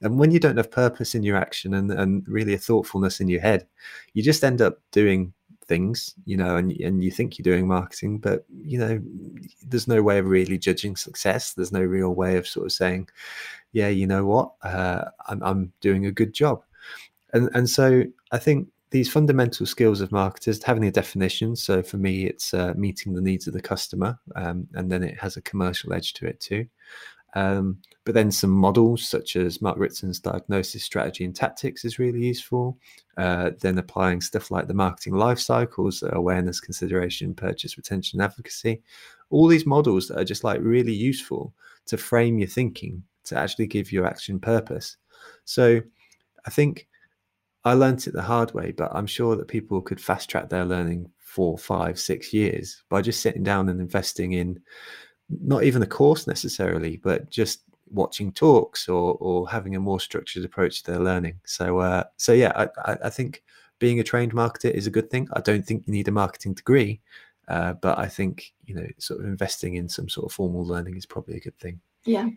And 0.00 0.18
when 0.18 0.30
you 0.30 0.40
don't 0.40 0.56
have 0.56 0.70
purpose 0.70 1.14
in 1.14 1.22
your 1.22 1.36
action 1.36 1.74
and, 1.74 1.90
and 1.92 2.26
really 2.26 2.54
a 2.54 2.58
thoughtfulness 2.58 3.20
in 3.20 3.28
your 3.28 3.40
head, 3.40 3.66
you 4.14 4.22
just 4.22 4.42
end 4.42 4.60
up 4.60 4.78
doing 4.90 5.32
things, 5.64 6.14
you 6.24 6.36
know, 6.36 6.56
and 6.56 6.72
and 6.80 7.02
you 7.02 7.10
think 7.10 7.38
you're 7.38 7.44
doing 7.44 7.66
marketing, 7.66 8.18
but 8.18 8.44
you 8.50 8.78
know, 8.78 9.00
there's 9.66 9.88
no 9.88 10.02
way 10.02 10.18
of 10.18 10.26
really 10.26 10.58
judging 10.58 10.96
success. 10.96 11.54
There's 11.54 11.72
no 11.72 11.82
real 11.82 12.14
way 12.14 12.36
of 12.36 12.46
sort 12.46 12.66
of 12.66 12.72
saying, 12.72 13.08
yeah, 13.72 13.88
you 13.88 14.06
know 14.06 14.24
what, 14.26 14.52
uh, 14.62 15.04
I'm 15.26 15.42
I'm 15.42 15.72
doing 15.80 16.06
a 16.06 16.12
good 16.12 16.32
job, 16.32 16.62
and 17.32 17.50
and 17.54 17.68
so 17.68 18.04
I 18.30 18.38
think 18.38 18.68
these 18.90 19.10
fundamental 19.10 19.64
skills 19.64 20.02
of 20.02 20.12
marketers 20.12 20.62
having 20.62 20.84
a 20.84 20.90
definition. 20.90 21.56
So 21.56 21.82
for 21.82 21.96
me, 21.96 22.26
it's 22.26 22.52
uh, 22.52 22.74
meeting 22.76 23.14
the 23.14 23.22
needs 23.22 23.46
of 23.46 23.54
the 23.54 23.62
customer, 23.62 24.18
um, 24.36 24.68
and 24.74 24.90
then 24.90 25.02
it 25.02 25.18
has 25.18 25.36
a 25.36 25.42
commercial 25.42 25.92
edge 25.94 26.12
to 26.14 26.26
it 26.26 26.40
too. 26.40 26.66
Um, 27.34 27.78
but 28.04 28.14
then 28.14 28.30
some 28.30 28.50
models 28.50 29.08
such 29.08 29.36
as 29.36 29.62
Mark 29.62 29.78
Ritson's 29.78 30.18
diagnosis, 30.18 30.82
strategy, 30.82 31.24
and 31.24 31.34
tactics 31.34 31.84
is 31.84 31.98
really 31.98 32.20
useful. 32.20 32.78
Uh, 33.16 33.50
then 33.60 33.78
applying 33.78 34.20
stuff 34.20 34.50
like 34.50 34.66
the 34.66 34.74
marketing 34.74 35.14
life 35.14 35.38
cycles, 35.38 36.02
awareness, 36.12 36.60
consideration, 36.60 37.34
purchase, 37.34 37.76
retention, 37.76 38.20
advocacy. 38.20 38.82
All 39.30 39.46
these 39.46 39.66
models 39.66 40.08
that 40.08 40.18
are 40.18 40.24
just 40.24 40.44
like 40.44 40.60
really 40.60 40.92
useful 40.92 41.54
to 41.86 41.96
frame 41.96 42.38
your 42.38 42.48
thinking, 42.48 43.02
to 43.24 43.38
actually 43.38 43.66
give 43.66 43.92
your 43.92 44.06
action 44.06 44.40
purpose. 44.40 44.96
So 45.44 45.80
I 46.44 46.50
think 46.50 46.88
I 47.64 47.74
learned 47.74 48.06
it 48.06 48.12
the 48.12 48.22
hard 48.22 48.52
way, 48.54 48.72
but 48.72 48.90
I'm 48.92 49.06
sure 49.06 49.36
that 49.36 49.48
people 49.48 49.80
could 49.80 50.00
fast 50.00 50.28
track 50.28 50.48
their 50.48 50.64
learning 50.64 51.10
four, 51.18 51.56
five, 51.56 51.98
six 51.98 52.32
years 52.32 52.82
by 52.88 53.00
just 53.00 53.20
sitting 53.20 53.42
down 53.42 53.68
and 53.68 53.80
investing 53.80 54.32
in 54.32 54.60
not 55.40 55.64
even 55.64 55.82
a 55.82 55.86
course 55.86 56.26
necessarily, 56.26 56.96
but 56.96 57.30
just 57.30 57.62
watching 57.90 58.32
talks 58.32 58.88
or 58.88 59.16
or 59.20 59.48
having 59.48 59.76
a 59.76 59.80
more 59.80 60.00
structured 60.00 60.44
approach 60.44 60.82
to 60.82 60.90
their 60.90 61.00
learning. 61.00 61.40
So 61.44 61.78
uh, 61.78 62.04
so 62.16 62.32
yeah, 62.32 62.68
I, 62.84 62.96
I 63.04 63.10
think 63.10 63.42
being 63.78 64.00
a 64.00 64.04
trained 64.04 64.32
marketer 64.32 64.70
is 64.70 64.86
a 64.86 64.90
good 64.90 65.10
thing. 65.10 65.28
I 65.32 65.40
don't 65.40 65.66
think 65.66 65.86
you 65.86 65.92
need 65.92 66.08
a 66.08 66.12
marketing 66.12 66.54
degree, 66.54 67.00
uh, 67.48 67.74
but 67.74 67.98
I 67.98 68.06
think 68.06 68.52
you 68.64 68.74
know 68.74 68.86
sort 68.98 69.20
of 69.20 69.26
investing 69.26 69.74
in 69.74 69.88
some 69.88 70.08
sort 70.08 70.26
of 70.26 70.32
formal 70.32 70.64
learning 70.64 70.96
is 70.96 71.06
probably 71.06 71.36
a 71.36 71.40
good 71.40 71.58
thing. 71.58 71.80
Yeah. 72.04 72.28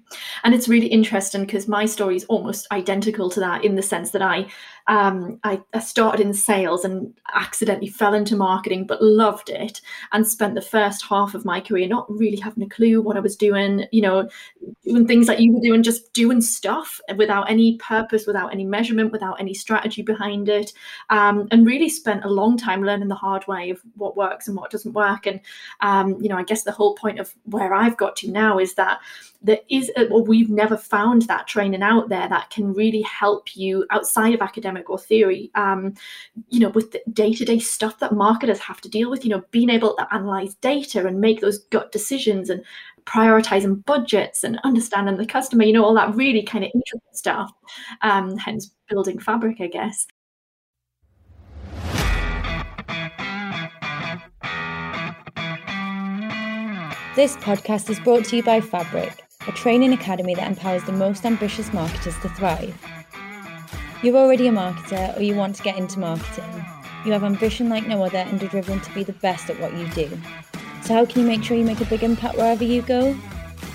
And 0.44 0.54
it's 0.54 0.68
really 0.68 0.86
interesting 0.86 1.42
because 1.42 1.68
my 1.68 1.86
story 1.88 2.16
is 2.16 2.26
almost 2.26 2.68
identical 2.72 3.32
to 3.32 3.40
that 3.40 3.66
in 3.66 3.74
the 3.74 3.82
sense 3.82 4.12
that 4.12 4.22
I, 4.22 4.46
um, 4.88 5.40
I, 5.44 5.60
I 5.74 5.80
started 5.80 6.24
in 6.24 6.36
sales 6.36 6.86
and 6.86 7.12
accidentally 7.34 7.88
fell 7.88 8.14
into 8.14 8.36
marketing, 8.36 8.86
but 8.86 9.02
loved 9.02 9.50
it 9.50 9.82
and 10.12 10.28
spent 10.28 10.54
the 10.54 10.62
first 10.62 11.04
half 11.06 11.34
of 11.34 11.46
my 11.46 11.60
career 11.60 11.88
not 11.88 12.06
really 12.12 12.38
having 12.38 12.62
a 12.62 12.70
clue 12.70 13.02
what 13.02 13.18
I 13.18 13.22
was 13.22 13.36
doing, 13.36 13.86
you 13.92 14.04
know, 14.04 14.30
doing 14.84 15.08
things 15.08 15.28
like 15.28 15.40
you 15.40 15.52
were 15.52 15.62
doing, 15.62 15.82
just 15.82 16.14
doing 16.14 16.42
stuff 16.42 17.02
without 17.18 17.50
any 17.50 17.78
purpose, 17.78 18.28
without 18.28 18.54
any 18.54 18.66
measurement, 18.66 19.12
without 19.12 19.40
any 19.40 19.56
strategy 19.56 20.04
behind 20.04 20.48
it. 20.48 20.74
Um, 21.10 21.48
and 21.50 21.66
really 21.66 21.90
spent 21.90 22.24
a 22.24 22.30
long 22.30 22.56
time 22.56 22.84
learning 22.84 23.08
the 23.08 23.16
hard 23.16 23.48
way 23.48 23.72
of 23.72 23.82
what 23.96 24.16
works 24.16 24.48
and 24.48 24.56
what 24.56 24.70
doesn't 24.70 24.94
work. 24.94 25.26
And, 25.26 25.40
um, 25.82 26.22
you 26.22 26.30
know, 26.30 26.38
I 26.38 26.44
guess 26.44 26.62
the 26.62 26.72
whole 26.72 26.94
point 26.94 27.20
of 27.20 27.34
where 27.46 27.74
I've 27.74 27.98
got 27.98 28.16
to 28.18 28.32
now 28.32 28.60
is 28.60 28.76
that 28.76 29.00
there 29.56 29.80
is 29.80 29.92
a, 29.98 30.08
well, 30.10 30.24
we've 30.24 30.50
never 30.50 30.76
found 30.76 31.24
that 31.24 31.48
training 31.48 31.82
out 31.82 32.10
there 32.10 32.28
that 32.28 32.50
can 32.50 32.74
really 32.74 33.02
help 33.02 33.56
you 33.56 33.86
outside 33.90 34.34
of 34.34 34.42
academic 34.42 34.90
or 34.90 35.00
theory 35.00 35.52
um, 35.56 35.94
you 36.50 36.60
know 36.60 36.70
with 36.70 36.92
the 36.92 37.02
day-to-day 37.14 37.60
stuff 37.60 38.00
that 38.00 38.14
marketers 38.14 38.60
have 38.60 38.82
to 38.82 38.90
deal 38.90 39.10
with 39.10 39.24
you 39.24 39.30
know 39.30 39.44
being 39.52 39.70
able 39.70 39.96
to 39.96 40.14
analyze 40.14 40.56
data 40.56 41.06
and 41.06 41.20
make 41.20 41.42
those 41.42 41.60
gut 41.70 41.92
decisions 41.92 42.50
and 42.50 42.64
prioritizing 43.06 43.84
budgets 43.86 44.44
and 44.44 44.60
understanding 44.64 45.16
the 45.18 45.26
customer 45.26 45.64
you 45.64 45.74
know 45.74 45.86
all 45.86 45.94
that 45.94 46.14
really 46.16 46.44
kind 46.44 46.64
of 46.64 46.72
intricate 46.74 47.16
stuff 47.16 47.52
um, 48.02 48.38
hence 48.38 48.72
building 48.90 49.20
fabric 49.20 49.62
i 49.62 49.68
guess. 49.68 50.08
This 57.16 57.38
podcast 57.38 57.90
is 57.90 57.98
brought 58.02 58.26
to 58.26 58.36
you 58.36 58.44
by 58.44 58.60
Fabric 58.60 59.25
a 59.48 59.52
training 59.52 59.94
academy 59.94 60.34
that 60.36 60.48
empowers 60.48 60.84
the 60.86 60.92
most 60.92 61.26
ambitious 61.26 61.72
marketers 61.72 62.18
to 62.20 62.30
thrive. 62.30 62.76
You're 64.02 64.18
already 64.18 64.48
a 64.48 64.52
marketer 64.52 65.16
or 65.18 65.22
you 65.22 65.36
want 65.36 65.56
to 65.56 65.64
get 65.64 65.78
into 65.78 66.00
marketing. 66.00 66.66
You 67.06 67.12
have 67.12 67.24
ambition 67.24 67.70
like 67.70 67.88
no 67.88 68.04
other 68.04 68.18
and 68.18 68.42
are 68.42 68.48
driven 68.48 68.80
to 68.80 68.94
be 68.94 69.04
the 69.04 69.14
best 69.14 69.50
at 69.50 69.60
what 69.60 69.74
you 69.76 69.88
do. 69.90 70.10
So, 70.82 70.94
how 70.94 71.06
can 71.06 71.22
you 71.22 71.28
make 71.28 71.44
sure 71.44 71.58
you 71.58 71.64
make 71.64 71.82
a 71.82 71.86
big 71.86 72.04
impact 72.04 72.38
wherever 72.38 72.64
you 72.64 72.82
go? 72.82 73.18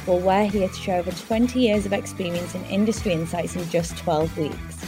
Well, 0.06 0.18
we're 0.18 0.46
here 0.46 0.68
to 0.68 0.74
share 0.74 0.98
over 0.98 1.10
20 1.10 1.58
years 1.58 1.86
of 1.86 1.92
experience 1.92 2.54
in 2.54 2.64
industry 2.64 3.12
insights 3.12 3.54
in 3.54 3.68
just 3.70 3.96
12 3.98 4.36
weeks. 4.38 4.86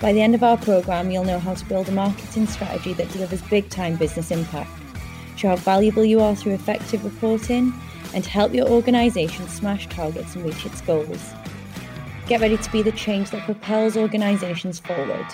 By 0.00 0.12
the 0.12 0.20
end 0.20 0.34
of 0.34 0.42
our 0.42 0.56
programme, 0.56 1.10
you'll 1.10 1.24
know 1.24 1.38
how 1.38 1.54
to 1.54 1.64
build 1.66 1.88
a 1.88 1.92
marketing 1.92 2.46
strategy 2.46 2.92
that 2.94 3.10
delivers 3.10 3.42
big 3.42 3.68
time 3.70 3.96
business 3.96 4.30
impact, 4.30 4.70
show 5.36 5.48
how 5.48 5.56
valuable 5.56 6.04
you 6.04 6.20
are 6.20 6.34
through 6.34 6.54
effective 6.54 7.04
reporting, 7.04 7.72
and 8.16 8.24
help 8.24 8.54
your 8.54 8.66
organisation 8.66 9.46
smash 9.46 9.86
targets 9.88 10.34
and 10.34 10.44
reach 10.44 10.64
its 10.64 10.80
goals. 10.80 11.34
Get 12.26 12.40
ready 12.40 12.56
to 12.56 12.72
be 12.72 12.82
the 12.82 12.90
change 12.92 13.30
that 13.30 13.44
propels 13.44 13.96
organisations 13.96 14.80
forward. 14.80 15.26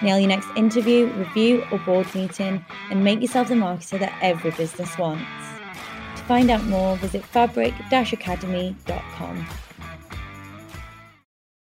Nail 0.00 0.18
your 0.18 0.28
next 0.28 0.48
interview, 0.56 1.12
review, 1.14 1.64
or 1.72 1.78
board 1.80 2.06
meeting 2.14 2.64
and 2.90 3.04
make 3.04 3.20
yourself 3.20 3.48
the 3.48 3.54
marketer 3.54 3.98
that 3.98 4.16
every 4.22 4.52
business 4.52 4.96
wants. 4.96 5.24
To 6.16 6.22
find 6.22 6.50
out 6.50 6.64
more, 6.64 6.96
visit 6.98 7.24
fabric 7.24 7.74
academy.com. 7.90 9.46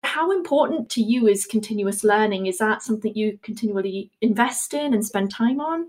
How 0.04 0.30
important 0.30 0.90
to 0.90 1.00
you 1.00 1.26
is 1.26 1.46
continuous 1.46 2.04
learning? 2.04 2.46
Is 2.46 2.58
that 2.58 2.82
something 2.82 3.14
you 3.14 3.38
continually 3.42 4.10
invest 4.20 4.74
in 4.74 4.92
and 4.92 5.04
spend 5.04 5.30
time 5.30 5.60
on? 5.60 5.86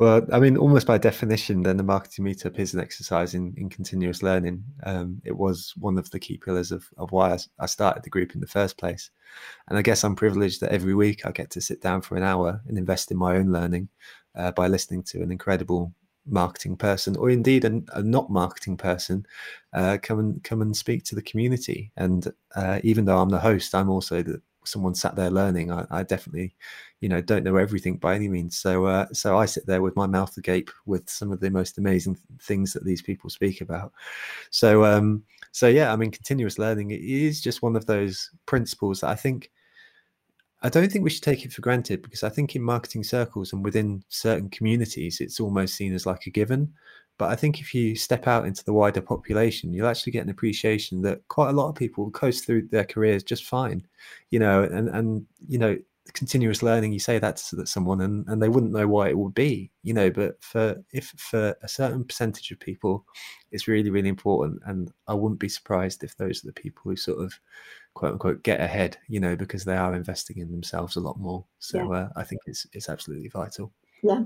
Well, 0.00 0.26
I 0.32 0.40
mean, 0.40 0.56
almost 0.56 0.86
by 0.86 0.96
definition, 0.96 1.62
then 1.62 1.76
the 1.76 1.82
marketing 1.82 2.24
meetup 2.24 2.58
is 2.58 2.72
an 2.72 2.80
exercise 2.80 3.34
in, 3.34 3.52
in 3.58 3.68
continuous 3.68 4.22
learning. 4.22 4.64
Um, 4.84 5.20
it 5.26 5.36
was 5.36 5.74
one 5.76 5.98
of 5.98 6.10
the 6.10 6.18
key 6.18 6.38
pillars 6.38 6.72
of, 6.72 6.88
of 6.96 7.12
why 7.12 7.34
I, 7.34 7.38
I, 7.58 7.66
started 7.66 8.02
the 8.02 8.08
group 8.08 8.34
in 8.34 8.40
the 8.40 8.46
first 8.46 8.78
place. 8.78 9.10
And 9.68 9.76
I 9.76 9.82
guess 9.82 10.02
I'm 10.02 10.16
privileged 10.16 10.62
that 10.62 10.72
every 10.72 10.94
week 10.94 11.26
I 11.26 11.32
get 11.32 11.50
to 11.50 11.60
sit 11.60 11.82
down 11.82 12.00
for 12.00 12.16
an 12.16 12.22
hour 12.22 12.62
and 12.66 12.78
invest 12.78 13.10
in 13.10 13.18
my 13.18 13.36
own 13.36 13.52
learning 13.52 13.90
uh, 14.34 14.52
by 14.52 14.68
listening 14.68 15.02
to 15.02 15.20
an 15.20 15.30
incredible 15.30 15.92
marketing 16.24 16.78
person, 16.78 17.14
or 17.16 17.28
indeed 17.28 17.66
a, 17.66 17.82
a 17.92 18.02
not 18.02 18.30
marketing 18.30 18.78
person, 18.78 19.26
uh, 19.74 19.98
come 20.02 20.18
and 20.18 20.42
come 20.42 20.62
and 20.62 20.74
speak 20.74 21.04
to 21.04 21.14
the 21.14 21.20
community. 21.20 21.92
And 21.98 22.26
uh, 22.56 22.80
even 22.82 23.04
though 23.04 23.18
I'm 23.18 23.28
the 23.28 23.38
host, 23.38 23.74
I'm 23.74 23.90
also 23.90 24.22
the, 24.22 24.40
someone 24.64 24.94
sat 24.94 25.16
there 25.16 25.30
learning. 25.30 25.72
I, 25.72 25.86
I 25.90 26.02
definitely 26.02 26.54
you 27.00 27.08
know 27.08 27.20
don't 27.20 27.44
know 27.44 27.56
everything 27.56 27.96
by 27.96 28.14
any 28.14 28.28
means 28.28 28.58
so 28.58 28.84
uh, 28.84 29.06
so 29.12 29.36
i 29.36 29.46
sit 29.46 29.66
there 29.66 29.82
with 29.82 29.96
my 29.96 30.06
mouth 30.06 30.36
agape 30.36 30.70
with 30.86 31.08
some 31.08 31.32
of 31.32 31.40
the 31.40 31.50
most 31.50 31.78
amazing 31.78 32.16
things 32.42 32.72
that 32.72 32.84
these 32.84 33.02
people 33.02 33.30
speak 33.30 33.60
about 33.60 33.92
so 34.50 34.84
um 34.84 35.22
so 35.50 35.66
yeah 35.66 35.92
i 35.92 35.96
mean 35.96 36.10
continuous 36.10 36.58
learning 36.58 36.90
is 36.90 37.40
just 37.40 37.62
one 37.62 37.74
of 37.74 37.86
those 37.86 38.30
principles 38.46 39.00
that 39.00 39.08
i 39.08 39.14
think 39.14 39.50
I 40.62 40.68
don't 40.68 40.92
think 40.92 41.04
we 41.04 41.10
should 41.10 41.22
take 41.22 41.46
it 41.46 41.54
for 41.54 41.62
granted 41.62 42.02
because 42.02 42.22
I 42.22 42.28
think 42.28 42.54
in 42.54 42.60
marketing 42.60 43.02
circles 43.02 43.54
and 43.54 43.64
within 43.64 44.04
certain 44.10 44.50
communities, 44.50 45.20
it's 45.22 45.40
almost 45.40 45.74
seen 45.74 45.94
as 45.94 46.04
like 46.04 46.26
a 46.26 46.30
given. 46.30 46.74
But 47.20 47.30
I 47.30 47.36
think 47.36 47.60
if 47.60 47.74
you 47.74 47.96
step 47.96 48.26
out 48.26 48.46
into 48.46 48.64
the 48.64 48.72
wider 48.72 49.02
population, 49.02 49.74
you'll 49.74 49.88
actually 49.88 50.12
get 50.12 50.24
an 50.24 50.30
appreciation 50.30 51.02
that 51.02 51.28
quite 51.28 51.50
a 51.50 51.52
lot 51.52 51.68
of 51.68 51.74
people 51.74 52.10
coast 52.12 52.46
through 52.46 52.68
their 52.68 52.86
careers 52.86 53.22
just 53.22 53.44
fine, 53.44 53.86
you 54.30 54.38
know, 54.38 54.62
and 54.62 54.88
and 54.88 55.26
you 55.46 55.58
know, 55.58 55.76
continuous 56.14 56.62
learning. 56.62 56.94
You 56.94 56.98
say 56.98 57.18
that 57.18 57.36
to 57.36 57.66
someone, 57.66 58.00
and 58.00 58.26
and 58.26 58.42
they 58.42 58.48
wouldn't 58.48 58.72
know 58.72 58.88
why 58.88 59.10
it 59.10 59.18
would 59.18 59.34
be, 59.34 59.70
you 59.82 59.92
know. 59.92 60.08
But 60.08 60.42
for 60.42 60.82
if 60.94 61.08
for 61.18 61.54
a 61.60 61.68
certain 61.68 62.04
percentage 62.04 62.50
of 62.52 62.58
people, 62.58 63.04
it's 63.52 63.68
really 63.68 63.90
really 63.90 64.08
important, 64.08 64.62
and 64.64 64.90
I 65.06 65.12
wouldn't 65.12 65.40
be 65.40 65.50
surprised 65.50 66.02
if 66.02 66.16
those 66.16 66.42
are 66.42 66.46
the 66.46 66.54
people 66.54 66.80
who 66.84 66.96
sort 66.96 67.22
of 67.22 67.38
quote 67.92 68.12
unquote 68.12 68.42
get 68.44 68.62
ahead, 68.62 68.96
you 69.08 69.20
know, 69.20 69.36
because 69.36 69.66
they 69.66 69.76
are 69.76 69.94
investing 69.94 70.38
in 70.38 70.50
themselves 70.50 70.96
a 70.96 71.00
lot 71.00 71.20
more. 71.20 71.44
So 71.58 71.92
yeah. 71.92 71.98
uh, 71.98 72.08
I 72.16 72.24
think 72.24 72.40
it's 72.46 72.66
it's 72.72 72.88
absolutely 72.88 73.28
vital. 73.28 73.74
Yeah. 74.02 74.22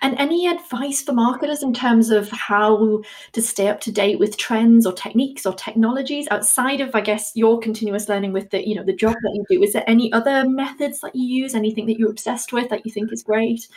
And 0.00 0.18
any 0.18 0.48
advice 0.48 1.02
for 1.02 1.12
marketers 1.12 1.62
in 1.62 1.72
terms 1.72 2.10
of 2.10 2.28
how 2.30 3.02
to 3.32 3.42
stay 3.42 3.68
up 3.68 3.80
to 3.82 3.92
date 3.92 4.18
with 4.18 4.36
trends 4.36 4.84
or 4.84 4.92
techniques 4.92 5.46
or 5.46 5.54
technologies 5.54 6.26
outside 6.30 6.80
of, 6.80 6.94
I 6.94 7.02
guess, 7.02 7.30
your 7.34 7.60
continuous 7.60 8.08
learning 8.08 8.32
with 8.32 8.50
the, 8.50 8.66
you 8.66 8.74
know, 8.74 8.84
the 8.84 8.96
job 8.96 9.14
that 9.14 9.32
you 9.34 9.44
do? 9.48 9.62
Is 9.62 9.74
there 9.74 9.84
any 9.86 10.12
other 10.12 10.48
methods 10.48 11.00
that 11.00 11.14
you 11.14 11.42
use? 11.42 11.54
Anything 11.54 11.86
that 11.86 11.98
you're 11.98 12.10
obsessed 12.10 12.52
with 12.52 12.68
that 12.70 12.84
you 12.84 12.90
think 12.90 13.12
is 13.12 13.22
great? 13.22 13.68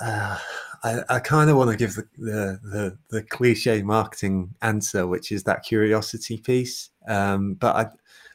Uh, 0.00 0.38
I, 0.82 1.02
I 1.08 1.18
kind 1.18 1.50
of 1.50 1.56
want 1.56 1.70
to 1.70 1.76
give 1.76 1.94
the, 1.94 2.08
the, 2.16 2.60
the 2.62 2.98
the 3.10 3.22
cliche 3.22 3.82
marketing 3.82 4.54
answer, 4.62 5.06
which 5.06 5.30
is 5.30 5.44
that 5.44 5.62
curiosity 5.62 6.38
piece. 6.38 6.90
Um, 7.06 7.54
but 7.54 7.76
I, 7.76 7.90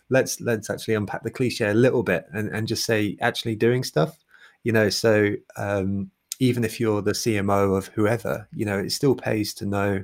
let's 0.10 0.40
let's 0.42 0.70
actually 0.70 0.94
unpack 0.94 1.24
the 1.24 1.32
cliche 1.32 1.70
a 1.70 1.74
little 1.74 2.04
bit 2.04 2.26
and, 2.34 2.50
and 2.50 2.68
just 2.68 2.86
say 2.86 3.18
actually 3.20 3.56
doing 3.56 3.84
stuff 3.84 4.18
you 4.64 4.72
know 4.72 4.90
so 4.90 5.34
um, 5.58 6.12
even 6.40 6.64
if 6.64 6.80
you're 6.80 7.02
the 7.02 7.12
cmo 7.12 7.78
of 7.78 7.88
whoever 7.88 8.48
you 8.54 8.66
know 8.66 8.78
it 8.78 8.92
still 8.92 9.16
pays 9.16 9.54
to 9.54 9.66
know 9.66 10.04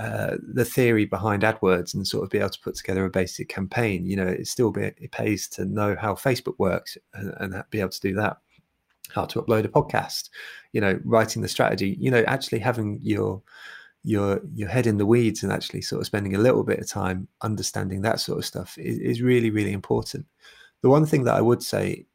uh, 0.00 0.38
the 0.54 0.64
theory 0.64 1.04
behind 1.04 1.42
AdWords 1.42 1.92
and 1.92 2.08
sort 2.08 2.24
of 2.24 2.30
be 2.30 2.38
able 2.38 2.48
to 2.48 2.60
put 2.60 2.74
together 2.74 3.04
a 3.04 3.10
basic 3.10 3.50
campaign. 3.50 4.06
You 4.06 4.16
know, 4.16 4.26
it 4.26 4.46
still 4.46 4.70
be, 4.70 4.84
it 4.84 5.12
pays 5.12 5.46
to 5.48 5.66
know 5.66 5.94
how 5.94 6.14
Facebook 6.14 6.54
works 6.56 6.96
and, 7.12 7.34
and, 7.38 7.62
be 7.68 7.80
able 7.80 7.90
to 7.90 8.00
do 8.00 8.14
that. 8.14 8.38
How 9.14 9.26
to 9.26 9.42
upload 9.42 9.66
a 9.66 9.68
podcast. 9.68 10.30
You 10.72 10.80
know, 10.80 10.98
writing 11.04 11.42
the 11.42 11.48
strategy. 11.48 11.98
You 12.00 12.10
know, 12.10 12.24
actually 12.26 12.60
having 12.60 12.98
your 13.02 13.42
your 14.02 14.40
your 14.54 14.70
head 14.70 14.86
in 14.86 14.96
the 14.96 15.04
weeds 15.04 15.42
and 15.42 15.52
actually 15.52 15.82
sort 15.82 16.00
of 16.00 16.06
spending 16.06 16.34
a 16.34 16.38
little 16.38 16.64
bit 16.64 16.78
of 16.78 16.88
time 16.88 17.28
understanding 17.42 18.00
that 18.00 18.20
sort 18.20 18.38
of 18.38 18.46
stuff 18.46 18.78
is, 18.78 18.98
is 18.98 19.20
really 19.20 19.50
really 19.50 19.72
important. 19.72 20.24
The 20.80 20.88
one 20.88 21.04
thing 21.04 21.24
that 21.24 21.34
I 21.34 21.42
would 21.42 21.62
say 21.62 22.06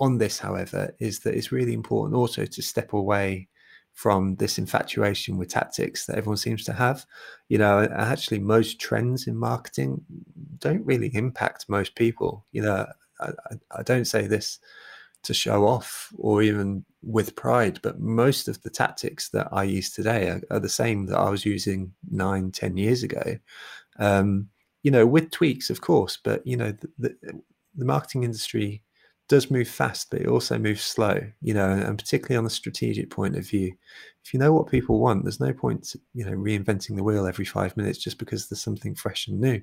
on 0.00 0.18
this, 0.18 0.38
however, 0.38 0.94
is 0.98 1.20
that 1.20 1.34
it's 1.34 1.52
really 1.52 1.74
important 1.74 2.16
also 2.16 2.44
to 2.46 2.62
step 2.62 2.92
away 2.94 3.48
from 3.92 4.36
this 4.36 4.56
infatuation 4.58 5.36
with 5.36 5.50
tactics 5.50 6.06
that 6.06 6.16
everyone 6.16 6.36
seems 6.36 6.64
to 6.64 6.72
have. 6.72 7.04
You 7.48 7.58
know, 7.58 7.86
actually, 7.92 8.38
most 8.38 8.80
trends 8.80 9.26
in 9.26 9.36
marketing 9.36 10.00
don't 10.58 10.84
really 10.86 11.14
impact 11.14 11.68
most 11.68 11.94
people. 11.94 12.46
You 12.52 12.62
know, 12.62 12.86
I, 13.20 13.30
I 13.76 13.82
don't 13.82 14.06
say 14.06 14.26
this 14.26 14.58
to 15.22 15.34
show 15.34 15.66
off 15.66 16.10
or 16.16 16.42
even 16.42 16.84
with 17.02 17.36
pride, 17.36 17.78
but 17.82 18.00
most 18.00 18.48
of 18.48 18.62
the 18.62 18.70
tactics 18.70 19.28
that 19.30 19.48
I 19.52 19.64
use 19.64 19.90
today 19.90 20.30
are, 20.30 20.40
are 20.50 20.60
the 20.60 20.68
same 20.68 21.06
that 21.06 21.18
I 21.18 21.28
was 21.28 21.44
using 21.44 21.92
nine, 22.10 22.52
ten 22.52 22.76
years 22.76 23.02
ago. 23.02 23.36
Um, 23.98 24.48
you 24.82 24.90
know, 24.90 25.06
with 25.06 25.30
tweaks, 25.30 25.68
of 25.68 25.82
course, 25.82 26.18
but 26.22 26.46
you 26.46 26.56
know, 26.56 26.72
the, 26.72 26.88
the, 26.98 27.42
the 27.74 27.84
marketing 27.84 28.24
industry 28.24 28.82
does 29.30 29.50
move 29.50 29.68
fast, 29.68 30.10
but 30.10 30.20
it 30.20 30.26
also 30.26 30.58
moves 30.58 30.82
slow, 30.82 31.18
you 31.40 31.54
know, 31.54 31.70
and, 31.70 31.96
particularly 31.96 32.36
on 32.36 32.44
the 32.44 32.50
strategic 32.50 33.10
point 33.10 33.36
of 33.36 33.46
view. 33.48 33.72
If 34.24 34.34
you 34.34 34.40
know 34.40 34.52
what 34.52 34.66
people 34.70 34.98
want, 34.98 35.24
there's 35.24 35.40
no 35.40 35.52
point, 35.52 35.94
you 36.12 36.24
know, 36.26 36.32
reinventing 36.32 36.96
the 36.96 37.04
wheel 37.04 37.26
every 37.26 37.44
five 37.46 37.76
minutes 37.76 37.98
just 37.98 38.18
because 38.18 38.48
there's 38.48 38.60
something 38.60 38.94
fresh 38.96 39.28
and 39.28 39.40
new. 39.40 39.62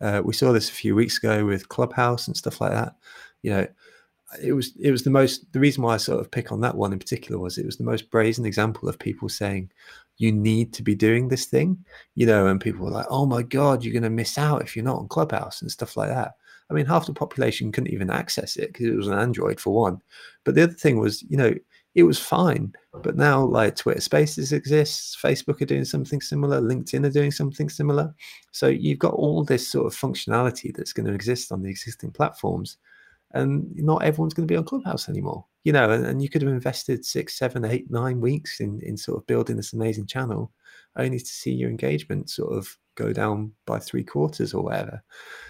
Uh, 0.00 0.20
we 0.24 0.34
saw 0.34 0.52
this 0.52 0.68
a 0.68 0.72
few 0.74 0.96
weeks 0.96 1.16
ago 1.18 1.46
with 1.46 1.68
Clubhouse 1.68 2.26
and 2.26 2.36
stuff 2.36 2.60
like 2.60 2.72
that. 2.72 2.96
You 3.42 3.52
know, 3.52 3.66
it 4.42 4.52
was 4.52 4.74
it 4.80 4.90
was 4.90 5.04
the 5.04 5.10
most 5.10 5.50
the 5.52 5.60
reason 5.60 5.82
why 5.84 5.94
I 5.94 5.98
sort 5.98 6.20
of 6.20 6.30
pick 6.30 6.52
on 6.52 6.60
that 6.62 6.76
one 6.76 6.92
in 6.92 6.98
particular 6.98 7.40
was 7.40 7.56
it 7.56 7.66
was 7.66 7.76
the 7.78 7.84
most 7.84 8.10
brazen 8.10 8.44
example 8.46 8.88
of 8.88 8.98
people 8.98 9.28
saying 9.28 9.70
you 10.18 10.32
need 10.32 10.72
to 10.74 10.82
be 10.82 10.96
doing 10.96 11.28
this 11.28 11.46
thing, 11.46 11.84
you 12.16 12.26
know, 12.26 12.48
and 12.48 12.60
people 12.60 12.84
were 12.84 12.90
like, 12.92 13.06
"Oh 13.08 13.26
my 13.26 13.42
god, 13.42 13.84
you're 13.84 13.92
going 13.92 14.02
to 14.02 14.10
miss 14.10 14.36
out 14.38 14.62
if 14.62 14.74
you're 14.76 14.84
not 14.84 14.98
on 14.98 15.08
Clubhouse 15.08 15.62
and 15.62 15.70
stuff 15.70 15.96
like 15.96 16.08
that." 16.10 16.34
I 16.70 16.74
mean, 16.74 16.86
half 16.86 17.06
the 17.06 17.14
population 17.14 17.72
couldn't 17.72 17.92
even 17.92 18.10
access 18.10 18.56
it 18.56 18.72
because 18.72 18.86
it 18.86 18.96
was 18.96 19.08
an 19.08 19.18
Android 19.18 19.60
for 19.60 19.74
one. 19.74 20.02
But 20.44 20.54
the 20.54 20.64
other 20.64 20.72
thing 20.74 20.98
was, 20.98 21.22
you 21.22 21.36
know, 21.36 21.54
it 21.94 22.02
was 22.02 22.18
fine. 22.18 22.72
But 23.02 23.16
now, 23.16 23.44
like 23.44 23.76
Twitter 23.76 24.00
Spaces 24.00 24.52
exists, 24.52 25.16
Facebook 25.20 25.60
are 25.60 25.66
doing 25.66 25.84
something 25.84 26.20
similar, 26.20 26.60
LinkedIn 26.60 27.06
are 27.06 27.10
doing 27.10 27.30
something 27.30 27.68
similar. 27.68 28.14
So 28.52 28.68
you've 28.68 28.98
got 28.98 29.14
all 29.14 29.44
this 29.44 29.66
sort 29.66 29.86
of 29.86 29.98
functionality 29.98 30.74
that's 30.74 30.92
going 30.92 31.06
to 31.06 31.14
exist 31.14 31.50
on 31.50 31.62
the 31.62 31.70
existing 31.70 32.12
platforms, 32.12 32.76
and 33.32 33.74
not 33.74 34.04
everyone's 34.04 34.34
going 34.34 34.46
to 34.46 34.52
be 34.52 34.56
on 34.56 34.64
Clubhouse 34.64 35.08
anymore. 35.08 35.44
You 35.64 35.72
know, 35.72 35.90
and, 35.90 36.06
and 36.06 36.22
you 36.22 36.28
could 36.28 36.42
have 36.42 36.52
invested 36.52 37.04
six, 37.04 37.36
seven, 37.38 37.64
eight, 37.64 37.90
nine 37.90 38.20
weeks 38.20 38.60
in 38.60 38.80
in 38.82 38.96
sort 38.96 39.18
of 39.18 39.26
building 39.26 39.56
this 39.56 39.72
amazing 39.72 40.06
channel, 40.06 40.52
only 40.96 41.18
to 41.18 41.26
see 41.26 41.52
your 41.52 41.70
engagement 41.70 42.30
sort 42.30 42.52
of 42.52 42.76
go 42.94 43.12
down 43.12 43.52
by 43.66 43.78
three 43.78 44.04
quarters 44.04 44.54
or 44.54 44.62
whatever. 44.62 45.02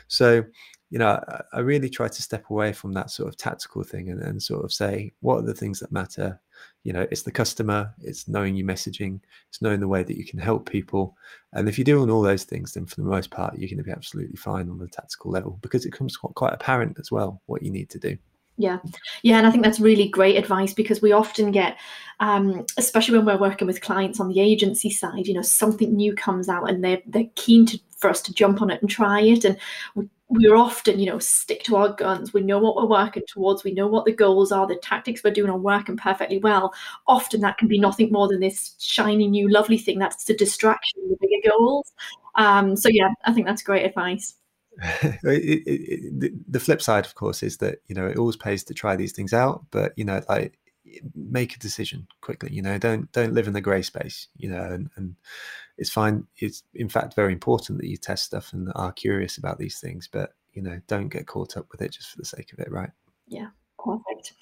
So 0.09 0.45
you 0.91 0.99
know, 0.99 1.23
I, 1.53 1.61
really 1.61 1.91
try 1.91 2.09
to 2.09 2.23
step 2.23 2.49
away 2.49 2.73
from 2.73 2.95
that 2.95 3.11
sort 3.11 3.29
of 3.29 3.37
tactical 3.37 3.83
thing 3.83 4.09
and, 4.09 4.23
and 4.23 4.43
sort 4.43 4.65
of 4.65 4.73
say, 4.73 5.13
what 5.21 5.37
are 5.37 5.43
the 5.43 5.55
things 5.55 5.81
that 5.81 5.93
matter? 5.93 6.41
You 6.83 6.95
know, 6.95 7.07
it's 7.11 7.23
the 7.23 7.31
customer, 7.31 7.93
it's 8.01 8.27
knowing 8.27 8.57
your 8.57 8.67
messaging, 8.67 9.21
it's 9.51 9.61
knowing 9.61 9.81
the 9.81 9.89
way 9.89 10.03
that 10.03 10.17
you 10.17 10.25
can 10.25 10.39
help 10.39 10.69
people. 10.69 11.15
And 11.53 11.69
if 11.69 11.77
you're 11.77 11.85
doing 11.85 12.11
all 12.11 12.23
those 12.23 12.45
things, 12.45 12.73
then 12.73 12.87
for 12.87 12.97
the 12.97 13.03
most 13.03 13.31
part, 13.31 13.59
you're 13.59 13.69
going 13.69 13.79
to 13.79 13.85
be 13.85 13.91
absolutely 13.91 14.37
fine 14.37 14.71
on 14.71 14.79
the 14.79 14.89
tactical 14.89 15.31
level 15.31 15.59
because 15.61 15.85
it 15.85 15.93
comes 15.93 16.17
quite 16.17 16.55
apparent 16.55 16.99
as 16.99 17.13
well 17.13 17.43
what 17.47 17.63
you 17.63 17.71
need 17.71 17.91
to 17.91 17.99
do. 17.99 18.17
Yeah, 18.61 18.79
yeah, 19.23 19.39
and 19.39 19.47
I 19.47 19.53
think 19.53 19.63
that's 19.63 19.79
really 19.79 20.09
great 20.09 20.37
advice 20.37 20.75
because 20.75 21.01
we 21.01 21.13
often 21.13 21.53
get, 21.53 21.77
um, 22.19 22.67
especially 22.77 23.17
when 23.17 23.27
we're 23.27 23.39
working 23.39 23.69
with 23.69 23.81
clients 23.81 24.19
on 24.19 24.29
the 24.29 24.41
agency 24.41 24.91
side, 24.91 25.29
you 25.29 25.35
know, 25.35 25.43
something 25.43 25.95
new 25.95 26.13
comes 26.17 26.49
out 26.49 26.69
and 26.69 26.83
they're 26.83 27.01
they're 27.07 27.31
keen 27.37 27.67
to 27.67 27.79
for 27.99 28.11
us 28.11 28.21
to 28.23 28.35
jump 28.35 28.61
on 28.61 28.71
it 28.71 28.83
and 28.83 28.91
try 28.91 29.21
it, 29.21 29.45
and 29.45 29.57
we 29.95 30.09
we're 30.29 30.57
often, 30.57 30.99
you 30.99 31.07
know, 31.07 31.19
stick 31.19 31.63
to 31.65 31.77
our 31.77 31.89
guns. 31.89 32.35
We 32.35 32.43
know 32.43 32.59
what 32.59 32.77
we're 32.77 32.87
working 32.87 33.23
towards. 33.27 33.65
We 33.65 33.73
know 33.73 33.87
what 33.87 34.05
the 34.05 34.13
goals 34.13 34.53
are. 34.53 34.67
The 34.67 34.77
tactics 34.77 35.23
we're 35.25 35.33
doing 35.33 35.51
are 35.51 35.59
working 35.59 35.97
perfectly 35.97 36.39
well. 36.39 36.73
Often 37.07 37.41
that 37.41 37.57
can 37.57 37.67
be 37.67 37.79
nothing 37.79 38.13
more 38.13 38.29
than 38.29 38.41
this 38.41 38.75
shiny 38.79 39.27
new 39.27 39.49
lovely 39.49 39.79
thing 39.79 39.99
that's 39.99 40.29
a 40.29 40.37
distraction 40.37 41.01
the 41.09 41.17
bigger 41.21 41.51
goals. 41.51 41.93
Um, 42.35 42.77
so 42.77 42.89
yeah, 42.91 43.09
I 43.25 43.33
think 43.33 43.47
that's 43.47 43.63
great 43.63 43.85
advice. 43.85 44.35
it, 45.03 45.19
it, 45.25 45.63
it, 45.67 46.53
the 46.53 46.61
flip 46.61 46.83
side, 46.83 47.07
of 47.07 47.15
course, 47.15 47.43
is 47.43 47.57
that 47.57 47.79
you 47.89 47.95
know 47.95 48.07
it 48.07 48.19
always 48.19 48.37
pays 48.37 48.63
to 48.65 48.75
try 48.75 48.95
these 48.97 49.13
things 49.13 49.33
out, 49.33 49.65
but 49.71 49.93
you 49.97 50.05
know, 50.05 50.23
like 50.29 50.59
make 51.15 51.55
a 51.55 51.59
decision 51.59 52.07
quickly. 52.21 52.53
You 52.53 52.63
know, 52.63 52.79
don't 52.79 53.11
don't 53.13 53.35
live 53.35 53.47
in 53.47 53.53
the 53.53 53.61
grey 53.61 53.83
space. 53.83 54.29
You 54.37 54.51
know, 54.51 54.63
and, 54.63 54.91
and 54.97 55.17
it's 55.77 55.91
fine. 55.91 56.27
It's 56.39 56.63
in 56.75 56.89
fact 56.89 57.15
very 57.15 57.33
important 57.33 57.79
that 57.81 57.89
you 57.89 57.97
test 57.97 58.25
stuff 58.25 58.53
and 58.53 58.71
are 58.75 58.93
curious 58.93 59.39
about 59.39 59.59
these 59.59 59.81
things, 59.81 60.09
but 60.11 60.35
you 60.53 60.63
know, 60.63 60.81
don't 60.87 61.09
get 61.09 61.27
caught 61.27 61.57
up 61.57 61.67
with 61.71 61.83
it 61.83 61.93
just 61.93 62.11
for 62.11 62.17
the 62.17 62.25
sake 62.25 62.53
of 62.53 62.59
it, 62.59 62.71
right? 62.71 62.91
Yeah. 63.29 63.49
Perfect. 63.85 64.33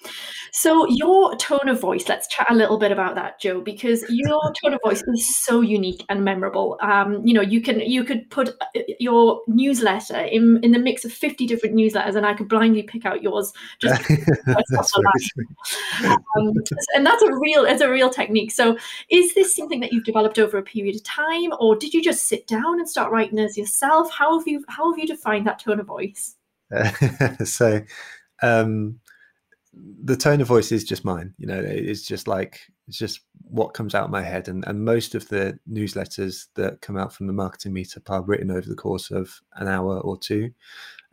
So 0.51 0.87
your 0.89 1.35
tone 1.35 1.69
of 1.69 1.79
voice, 1.79 2.09
let's 2.09 2.27
chat 2.27 2.47
a 2.49 2.55
little 2.55 2.77
bit 2.77 2.91
about 2.91 3.15
that, 3.15 3.39
Joe, 3.39 3.61
because 3.61 4.03
your 4.09 4.51
tone 4.63 4.73
of 4.73 4.79
voice 4.83 5.03
is 5.13 5.45
so 5.45 5.61
unique 5.61 6.03
and 6.09 6.23
memorable. 6.23 6.77
Um, 6.81 7.21
you 7.25 7.33
know, 7.33 7.41
you 7.41 7.61
can 7.61 7.79
you 7.79 8.03
could 8.03 8.29
put 8.29 8.49
uh, 8.49 8.81
your 8.99 9.41
newsletter 9.47 10.17
in 10.17 10.59
in 10.63 10.71
the 10.71 10.79
mix 10.79 11.05
of 11.05 11.13
50 11.13 11.45
different 11.45 11.75
newsletters 11.75 12.15
and 12.15 12.25
I 12.25 12.33
could 12.33 12.49
blindly 12.49 12.83
pick 12.83 13.05
out 13.05 13.21
yours 13.21 13.53
just 13.79 14.09
um, 16.03 16.53
and 16.95 17.05
that's 17.05 17.21
a 17.21 17.31
real 17.31 17.65
it's 17.65 17.81
a 17.81 17.89
real 17.89 18.09
technique. 18.09 18.51
So 18.51 18.77
is 19.09 19.35
this 19.35 19.55
something 19.55 19.79
that 19.81 19.93
you've 19.93 20.05
developed 20.05 20.39
over 20.39 20.57
a 20.57 20.63
period 20.63 20.95
of 20.95 21.03
time 21.03 21.51
or 21.59 21.75
did 21.75 21.93
you 21.93 22.01
just 22.01 22.27
sit 22.27 22.47
down 22.47 22.79
and 22.79 22.89
start 22.89 23.11
writing 23.11 23.39
as 23.39 23.57
yourself? 23.57 24.11
How 24.11 24.39
have 24.39 24.47
you 24.47 24.63
how 24.67 24.91
have 24.91 24.99
you 24.99 25.05
defined 25.07 25.45
that 25.47 25.59
tone 25.59 25.79
of 25.79 25.85
voice? 25.85 26.35
so 27.45 27.81
um 28.41 28.99
the 30.03 30.15
tone 30.15 30.41
of 30.41 30.47
voice 30.47 30.71
is 30.71 30.83
just 30.83 31.05
mine. 31.05 31.33
You 31.37 31.47
know, 31.47 31.59
it's 31.59 32.03
just 32.03 32.27
like 32.27 32.61
it's 32.87 32.97
just 32.97 33.21
what 33.49 33.73
comes 33.73 33.95
out 33.95 34.05
of 34.05 34.09
my 34.09 34.21
head. 34.21 34.47
And 34.47 34.65
and 34.67 34.85
most 34.85 35.15
of 35.15 35.27
the 35.29 35.59
newsletters 35.69 36.45
that 36.55 36.81
come 36.81 36.97
out 36.97 37.13
from 37.13 37.27
the 37.27 37.33
marketing 37.33 37.73
meetup 37.73 38.09
are 38.09 38.21
written 38.21 38.51
over 38.51 38.67
the 38.67 38.75
course 38.75 39.11
of 39.11 39.39
an 39.55 39.67
hour 39.67 39.99
or 39.99 40.17
two. 40.17 40.51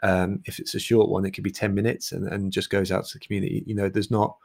Um, 0.02 0.40
if 0.44 0.58
it's 0.58 0.74
a 0.74 0.80
short 0.80 1.08
one, 1.08 1.24
it 1.24 1.32
could 1.32 1.44
be 1.44 1.50
ten 1.50 1.74
minutes 1.74 2.12
and, 2.12 2.28
and 2.28 2.52
just 2.52 2.70
goes 2.70 2.92
out 2.92 3.06
to 3.06 3.18
the 3.18 3.24
community. 3.24 3.64
You 3.66 3.74
know, 3.74 3.88
there's 3.88 4.10
not 4.10 4.36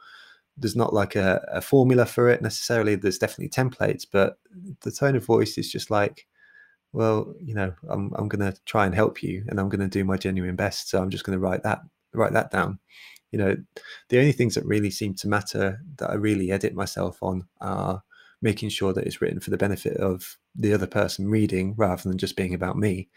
there's 0.56 0.76
not 0.76 0.92
like 0.92 1.16
a, 1.16 1.44
a 1.48 1.60
formula 1.60 2.06
for 2.06 2.28
it 2.28 2.42
necessarily. 2.42 2.94
There's 2.94 3.18
definitely 3.18 3.48
templates, 3.48 4.06
but 4.10 4.38
the 4.82 4.90
tone 4.90 5.16
of 5.16 5.24
voice 5.24 5.56
is 5.58 5.70
just 5.70 5.90
like, 5.90 6.26
well, 6.92 7.34
you 7.40 7.54
know, 7.54 7.72
I'm 7.88 8.12
I'm 8.16 8.28
gonna 8.28 8.54
try 8.66 8.86
and 8.86 8.94
help 8.94 9.22
you, 9.22 9.44
and 9.48 9.60
I'm 9.60 9.68
gonna 9.68 9.88
do 9.88 10.04
my 10.04 10.16
genuine 10.16 10.56
best. 10.56 10.90
So 10.90 11.00
I'm 11.00 11.10
just 11.10 11.24
gonna 11.24 11.38
write 11.38 11.62
that 11.62 11.80
write 12.14 12.32
that 12.32 12.50
down. 12.50 12.78
You 13.30 13.38
know, 13.38 13.56
the 14.08 14.18
only 14.18 14.32
things 14.32 14.54
that 14.54 14.64
really 14.64 14.90
seem 14.90 15.14
to 15.14 15.28
matter 15.28 15.80
that 15.96 16.10
I 16.10 16.14
really 16.14 16.50
edit 16.50 16.74
myself 16.74 17.18
on 17.22 17.46
are 17.60 18.02
making 18.42 18.70
sure 18.70 18.92
that 18.92 19.06
it's 19.06 19.20
written 19.20 19.40
for 19.40 19.50
the 19.50 19.58
benefit 19.58 19.96
of 19.98 20.38
the 20.54 20.72
other 20.72 20.86
person 20.86 21.28
reading 21.28 21.74
rather 21.76 22.08
than 22.08 22.18
just 22.18 22.36
being 22.36 22.54
about 22.54 22.76
me. 22.76 23.08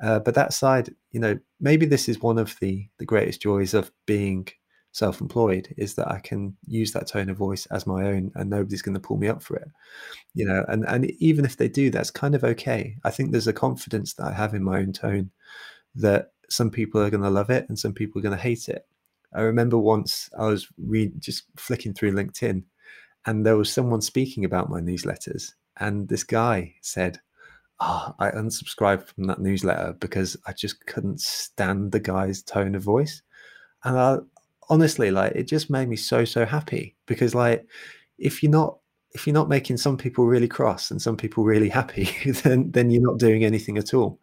Uh, 0.00 0.20
but 0.20 0.34
that 0.34 0.52
side, 0.52 0.94
you 1.10 1.18
know, 1.18 1.38
maybe 1.60 1.86
this 1.86 2.08
is 2.08 2.20
one 2.20 2.38
of 2.38 2.56
the 2.60 2.86
the 2.98 3.06
greatest 3.06 3.42
joys 3.42 3.74
of 3.74 3.90
being 4.06 4.46
self-employed 4.92 5.74
is 5.76 5.94
that 5.94 6.08
I 6.08 6.18
can 6.20 6.56
use 6.66 6.92
that 6.92 7.06
tone 7.06 7.28
of 7.28 7.36
voice 7.36 7.66
as 7.66 7.86
my 7.86 8.06
own 8.06 8.32
and 8.34 8.48
nobody's 8.48 8.82
going 8.82 8.94
to 8.94 9.00
pull 9.00 9.16
me 9.16 9.28
up 9.28 9.42
for 9.42 9.56
it. 9.56 9.68
You 10.34 10.46
know, 10.46 10.64
and 10.68 10.84
and 10.86 11.10
even 11.18 11.44
if 11.44 11.56
they 11.56 11.68
do, 11.68 11.90
that's 11.90 12.10
kind 12.10 12.34
of 12.34 12.44
okay. 12.44 12.96
I 13.04 13.10
think 13.10 13.32
there's 13.32 13.48
a 13.48 13.52
confidence 13.52 14.14
that 14.14 14.26
I 14.28 14.32
have 14.32 14.54
in 14.54 14.62
my 14.62 14.78
own 14.78 14.92
tone 14.92 15.30
that 15.96 16.32
some 16.48 16.70
people 16.70 17.00
are 17.00 17.10
going 17.10 17.22
to 17.22 17.30
love 17.30 17.50
it 17.50 17.68
and 17.68 17.78
some 17.78 17.92
people 17.92 18.18
are 18.18 18.22
going 18.22 18.36
to 18.36 18.42
hate 18.42 18.68
it. 18.68 18.86
I 19.34 19.42
remember 19.42 19.78
once 19.78 20.30
I 20.38 20.46
was 20.46 20.68
just 21.18 21.44
flicking 21.56 21.94
through 21.94 22.12
LinkedIn 22.12 22.64
and 23.26 23.44
there 23.44 23.56
was 23.56 23.72
someone 23.72 24.00
speaking 24.00 24.44
about 24.44 24.70
my 24.70 24.80
newsletters 24.80 25.52
and 25.78 26.08
this 26.08 26.24
guy 26.24 26.74
said 26.82 27.20
oh, 27.80 28.14
I 28.18 28.30
unsubscribed 28.30 29.08
from 29.08 29.24
that 29.24 29.40
newsletter 29.40 29.94
because 30.00 30.36
I 30.46 30.52
just 30.52 30.84
couldn't 30.86 31.20
stand 31.20 31.92
the 31.92 32.00
guy's 32.00 32.42
tone 32.42 32.74
of 32.74 32.82
voice. 32.82 33.22
And 33.84 33.98
I 33.98 34.18
honestly 34.68 35.10
like 35.10 35.32
it 35.34 35.44
just 35.44 35.70
made 35.70 35.88
me 35.88 35.96
so 35.96 36.24
so 36.24 36.44
happy 36.44 36.94
because 37.06 37.34
like 37.34 37.66
if 38.18 38.42
you're 38.42 38.52
not 38.52 38.78
if 39.12 39.26
you're 39.26 39.34
not 39.34 39.48
making 39.48 39.76
some 39.78 39.96
people 39.96 40.26
really 40.26 40.48
cross 40.48 40.90
and 40.90 41.00
some 41.00 41.16
people 41.16 41.44
really 41.44 41.68
happy, 41.68 42.10
then 42.42 42.70
then 42.70 42.90
you're 42.90 43.02
not 43.02 43.18
doing 43.18 43.44
anything 43.44 43.78
at 43.78 43.94
all. 43.94 44.20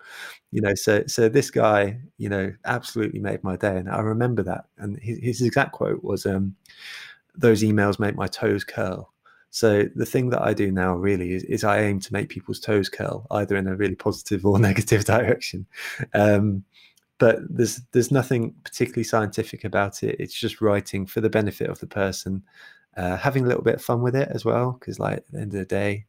You 0.52 0.62
know, 0.62 0.76
so 0.76 1.04
so 1.08 1.30
this 1.30 1.52
guy, 1.52 2.00
you 2.18 2.30
know, 2.30 2.54
absolutely 2.66 3.20
made 3.20 3.44
my 3.44 3.56
day, 3.58 3.78
and 3.78 3.90
I 3.90 4.00
remember 4.00 4.44
that. 4.44 4.66
And 4.78 5.00
his, 5.00 5.20
his 5.20 5.42
exact 5.42 5.74
quote 5.74 6.04
was, 6.04 6.26
um, 6.26 6.56
"Those 7.36 7.64
emails 7.64 8.00
make 8.00 8.16
my 8.16 8.28
toes 8.28 8.64
curl." 8.64 9.12
So 9.50 9.86
the 9.96 10.06
thing 10.06 10.32
that 10.32 10.42
I 10.42 10.54
do 10.54 10.70
now 10.70 10.96
really 10.96 11.32
is, 11.32 11.44
is 11.46 11.64
I 11.64 11.80
aim 11.80 12.02
to 12.02 12.14
make 12.14 12.28
people's 12.28 12.60
toes 12.60 12.90
curl, 12.90 13.26
either 13.32 13.56
in 13.56 13.68
a 13.68 13.76
really 13.76 13.96
positive 13.96 14.46
or 14.46 14.60
negative 14.70 15.06
direction. 15.06 15.66
Um, 16.14 16.66
but 17.18 17.40
there's 17.50 17.82
there's 17.92 18.12
nothing 18.12 18.54
particularly 18.64 19.06
scientific 19.06 19.64
about 19.64 20.04
it. 20.04 20.18
It's 20.20 20.34
just 20.38 20.62
writing 20.62 21.06
for 21.06 21.22
the 21.22 21.30
benefit 21.30 21.70
of 21.70 21.80
the 21.80 21.88
person, 21.88 22.44
uh, 22.98 23.18
having 23.18 23.46
a 23.46 23.48
little 23.48 23.64
bit 23.64 23.76
of 23.76 23.82
fun 23.82 24.02
with 24.02 24.16
it 24.16 24.30
as 24.32 24.46
well. 24.46 24.74
Because 24.74 25.00
like 25.00 25.18
at 25.18 25.32
the 25.32 25.40
end 25.40 25.54
of 25.54 25.60
the 25.60 25.66
day, 25.66 26.06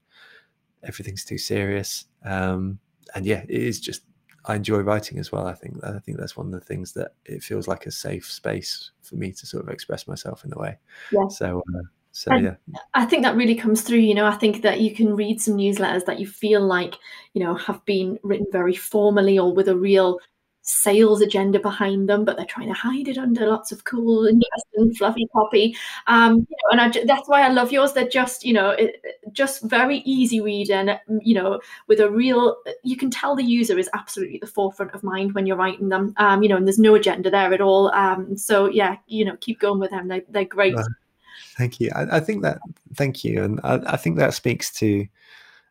everything's 0.82 1.24
too 1.24 1.38
serious. 1.38 2.06
Um, 2.24 2.78
and 3.14 3.24
yeah, 3.24 3.42
it 3.48 3.50
is 3.50 3.80
just 3.80 4.02
I 4.44 4.56
enjoy 4.56 4.78
writing 4.78 5.18
as 5.18 5.32
well. 5.32 5.46
I 5.46 5.54
think 5.54 5.82
I 5.84 5.98
think 5.98 6.18
that's 6.18 6.36
one 6.36 6.46
of 6.46 6.52
the 6.52 6.66
things 6.66 6.92
that 6.92 7.14
it 7.24 7.42
feels 7.42 7.66
like 7.68 7.86
a 7.86 7.90
safe 7.90 8.30
space 8.30 8.90
for 9.02 9.16
me 9.16 9.32
to 9.32 9.46
sort 9.46 9.64
of 9.64 9.70
express 9.70 10.06
myself 10.06 10.44
in 10.44 10.52
a 10.52 10.58
way. 10.58 10.78
Yeah. 11.12 11.28
So 11.28 11.62
uh, 11.74 11.82
so 12.16 12.30
and 12.30 12.44
yeah 12.44 12.54
i 12.94 13.04
think 13.04 13.22
that 13.22 13.36
really 13.36 13.54
comes 13.54 13.82
through 13.82 13.98
you 13.98 14.14
know 14.14 14.24
i 14.24 14.34
think 14.34 14.62
that 14.62 14.80
you 14.80 14.94
can 14.94 15.14
read 15.14 15.38
some 15.38 15.54
newsletters 15.54 16.06
that 16.06 16.18
you 16.18 16.26
feel 16.26 16.62
like 16.62 16.94
you 17.34 17.44
know 17.44 17.54
have 17.54 17.84
been 17.84 18.18
written 18.22 18.46
very 18.50 18.74
formally 18.74 19.38
or 19.38 19.52
with 19.52 19.68
a 19.68 19.76
real 19.76 20.18
sales 20.66 21.20
agenda 21.20 21.60
behind 21.60 22.08
them, 22.08 22.24
but 22.24 22.36
they're 22.36 22.44
trying 22.44 22.66
to 22.66 22.74
hide 22.74 23.06
it 23.06 23.16
under 23.16 23.46
lots 23.46 23.70
of 23.70 23.84
cool, 23.84 24.26
interesting, 24.26 24.94
fluffy 24.94 25.26
copy. 25.32 25.76
Um, 26.08 26.46
you 26.50 26.56
know, 26.62 26.72
and 26.72 26.80
I, 26.80 27.04
that's 27.04 27.28
why 27.28 27.42
I 27.42 27.48
love 27.48 27.70
yours. 27.70 27.92
They're 27.92 28.08
just, 28.08 28.44
you 28.44 28.52
know, 28.52 28.70
it, 28.70 29.00
just 29.32 29.62
very 29.62 29.98
easy 29.98 30.40
read, 30.40 30.70
and 30.70 30.98
you 31.22 31.34
know, 31.34 31.60
with 31.86 32.00
a 32.00 32.10
real, 32.10 32.56
you 32.82 32.96
can 32.96 33.10
tell 33.10 33.36
the 33.36 33.44
user 33.44 33.78
is 33.78 33.88
absolutely 33.94 34.38
the 34.38 34.46
forefront 34.46 34.92
of 34.92 35.04
mind 35.04 35.34
when 35.34 35.46
you're 35.46 35.56
writing 35.56 35.88
them. 35.88 36.12
Um, 36.16 36.42
you 36.42 36.48
know, 36.48 36.56
and 36.56 36.66
there's 36.66 36.78
no 36.78 36.96
agenda 36.96 37.30
there 37.30 37.54
at 37.54 37.60
all. 37.60 37.92
Um, 37.92 38.36
so 38.36 38.68
yeah, 38.68 38.96
you 39.06 39.24
know, 39.24 39.36
keep 39.36 39.60
going 39.60 39.78
with 39.78 39.90
them. 39.90 40.08
They, 40.08 40.22
they're 40.28 40.44
great. 40.44 40.76
Thank 41.56 41.80
you. 41.80 41.90
I, 41.94 42.16
I, 42.16 42.20
think 42.20 42.42
that. 42.42 42.58
Thank 42.94 43.24
you, 43.24 43.42
and 43.42 43.60
I, 43.62 43.80
I, 43.86 43.96
think 43.96 44.18
that 44.18 44.34
speaks 44.34 44.70
to 44.74 45.06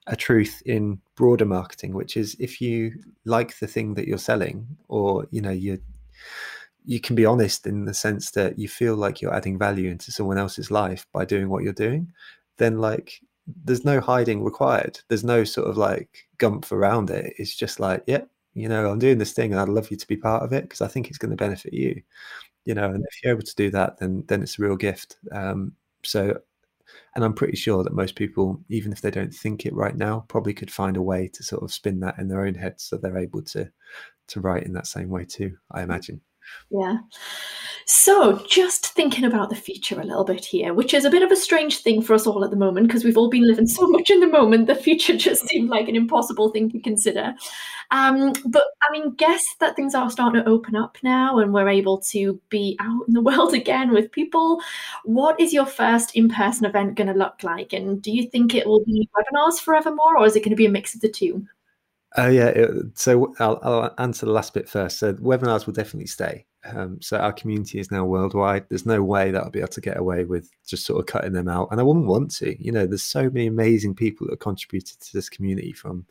a 0.07 0.15
truth 0.15 0.61
in 0.65 0.99
broader 1.15 1.45
marketing, 1.45 1.93
which 1.93 2.17
is 2.17 2.35
if 2.39 2.61
you 2.61 2.93
like 3.25 3.57
the 3.59 3.67
thing 3.67 3.95
that 3.95 4.07
you're 4.07 4.17
selling, 4.17 4.67
or 4.87 5.27
you 5.31 5.41
know 5.41 5.51
you 5.51 5.79
you 6.85 6.99
can 6.99 7.15
be 7.15 7.25
honest 7.25 7.65
in 7.65 7.85
the 7.85 7.93
sense 7.93 8.31
that 8.31 8.59
you 8.59 8.67
feel 8.67 8.95
like 8.95 9.21
you're 9.21 9.33
adding 9.33 9.57
value 9.57 9.89
into 9.89 10.11
someone 10.11 10.37
else's 10.37 10.69
life 10.69 11.07
by 11.13 11.25
doing 11.25 11.49
what 11.49 11.63
you're 11.63 11.73
doing, 11.73 12.11
then 12.57 12.79
like 12.79 13.21
there's 13.63 13.85
no 13.85 13.99
hiding 13.99 14.43
required. 14.43 14.99
There's 15.09 15.23
no 15.23 15.43
sort 15.43 15.67
of 15.67 15.77
like 15.77 16.27
gumph 16.37 16.71
around 16.71 17.09
it. 17.09 17.33
It's 17.37 17.55
just 17.55 17.79
like, 17.79 18.03
yeah, 18.07 18.21
you 18.53 18.69
know, 18.69 18.89
I'm 18.89 18.99
doing 18.99 19.17
this 19.17 19.33
thing 19.33 19.51
and 19.51 19.59
I'd 19.59 19.69
love 19.69 19.89
you 19.91 19.97
to 19.97 20.07
be 20.07 20.17
part 20.17 20.43
of 20.43 20.53
it 20.53 20.63
because 20.63 20.81
I 20.81 20.87
think 20.87 21.09
it's 21.09 21.17
going 21.17 21.31
to 21.31 21.37
benefit 21.37 21.73
you 21.73 22.01
you 22.65 22.73
know 22.73 22.89
and 22.91 23.05
if 23.07 23.23
you're 23.23 23.33
able 23.33 23.43
to 23.43 23.55
do 23.55 23.71
that 23.71 23.97
then 23.99 24.23
then 24.27 24.41
it's 24.41 24.59
a 24.59 24.61
real 24.61 24.75
gift 24.75 25.17
um, 25.31 25.71
so 26.03 26.37
and 27.15 27.23
i'm 27.23 27.33
pretty 27.33 27.55
sure 27.55 27.83
that 27.83 27.93
most 27.93 28.15
people 28.15 28.61
even 28.69 28.91
if 28.91 29.01
they 29.01 29.11
don't 29.11 29.33
think 29.33 29.65
it 29.65 29.73
right 29.73 29.95
now 29.95 30.25
probably 30.27 30.53
could 30.53 30.71
find 30.71 30.97
a 30.97 31.01
way 31.01 31.27
to 31.27 31.43
sort 31.43 31.63
of 31.63 31.71
spin 31.71 31.99
that 31.99 32.17
in 32.17 32.27
their 32.27 32.45
own 32.45 32.55
heads 32.55 32.83
so 32.83 32.97
they're 32.97 33.17
able 33.17 33.41
to 33.41 33.69
to 34.27 34.41
write 34.41 34.63
in 34.63 34.73
that 34.73 34.87
same 34.87 35.09
way 35.09 35.25
too 35.25 35.55
i 35.71 35.81
imagine 35.81 36.21
yeah. 36.69 36.97
So, 37.87 38.43
just 38.47 38.87
thinking 38.87 39.25
about 39.25 39.49
the 39.49 39.55
future 39.55 39.99
a 39.99 40.03
little 40.03 40.23
bit 40.23 40.43
here, 40.43 40.73
which 40.73 40.93
is 40.93 41.05
a 41.05 41.09
bit 41.09 41.21
of 41.21 41.31
a 41.31 41.35
strange 41.35 41.79
thing 41.79 42.01
for 42.01 42.15
us 42.15 42.25
all 42.25 42.43
at 42.43 42.49
the 42.49 42.57
moment 42.57 42.87
because 42.87 43.03
we've 43.03 43.17
all 43.17 43.29
been 43.29 43.47
living 43.47 43.67
so 43.67 43.87
much 43.87 44.09
in 44.09 44.19
the 44.19 44.27
moment, 44.27 44.65
the 44.65 44.75
future 44.75 45.15
just 45.17 45.47
seemed 45.47 45.69
like 45.69 45.87
an 45.87 45.95
impossible 45.95 46.49
thing 46.49 46.71
to 46.71 46.79
consider. 46.79 47.35
Um, 47.91 48.33
but 48.45 48.63
I 48.89 48.91
mean, 48.91 49.13
guess 49.15 49.43
that 49.59 49.75
things 49.75 49.93
are 49.93 50.09
starting 50.09 50.41
to 50.41 50.49
open 50.49 50.75
up 50.75 50.97
now 51.03 51.37
and 51.37 51.53
we're 51.53 51.69
able 51.69 51.99
to 52.09 52.39
be 52.49 52.75
out 52.79 53.03
in 53.07 53.13
the 53.13 53.21
world 53.29 53.53
again 53.53 53.91
with 53.91 54.11
people. 54.11 54.61
What 55.03 55.39
is 55.39 55.53
your 55.53 55.67
first 55.67 56.15
in 56.15 56.29
person 56.29 56.65
event 56.65 56.95
going 56.95 57.07
to 57.07 57.13
look 57.13 57.43
like? 57.43 57.73
And 57.73 58.01
do 58.01 58.11
you 58.11 58.27
think 58.29 58.55
it 58.55 58.65
will 58.65 58.83
be 58.83 59.07
webinars 59.15 59.59
forevermore 59.59 60.17
or 60.17 60.25
is 60.25 60.35
it 60.35 60.41
going 60.41 60.49
to 60.49 60.55
be 60.55 60.65
a 60.65 60.71
mix 60.71 60.95
of 60.95 61.01
the 61.01 61.09
two? 61.09 61.45
Oh 62.17 62.29
yeah. 62.29 62.67
So 62.93 63.33
I'll, 63.39 63.59
I'll, 63.61 63.93
answer 63.97 64.25
the 64.25 64.31
last 64.31 64.53
bit 64.53 64.69
first. 64.69 64.99
So 64.99 65.13
webinars 65.15 65.65
will 65.65 65.73
definitely 65.73 66.07
stay. 66.07 66.45
Um, 66.63 66.99
so 67.01 67.17
our 67.17 67.33
community 67.33 67.79
is 67.79 67.91
now 67.91 68.05
worldwide. 68.05 68.65
There's 68.69 68.85
no 68.85 69.03
way 69.03 69.31
that 69.31 69.43
I'll 69.43 69.49
be 69.49 69.59
able 69.59 69.67
to 69.69 69.81
get 69.81 69.97
away 69.97 70.23
with 70.23 70.49
just 70.65 70.85
sort 70.85 70.99
of 70.99 71.05
cutting 71.05 71.33
them 71.33 71.47
out, 71.47 71.67
and 71.71 71.79
I 71.79 71.83
wouldn't 71.83 72.07
want 72.07 72.31
to. 72.35 72.61
You 72.63 72.71
know, 72.71 72.87
there's 72.87 73.03
so 73.03 73.29
many 73.29 73.47
amazing 73.47 73.95
people 73.95 74.27
that 74.27 74.33
have 74.33 74.39
contributed 74.39 74.99
to 75.01 75.13
this 75.13 75.29
community 75.29 75.73
from 75.73 76.05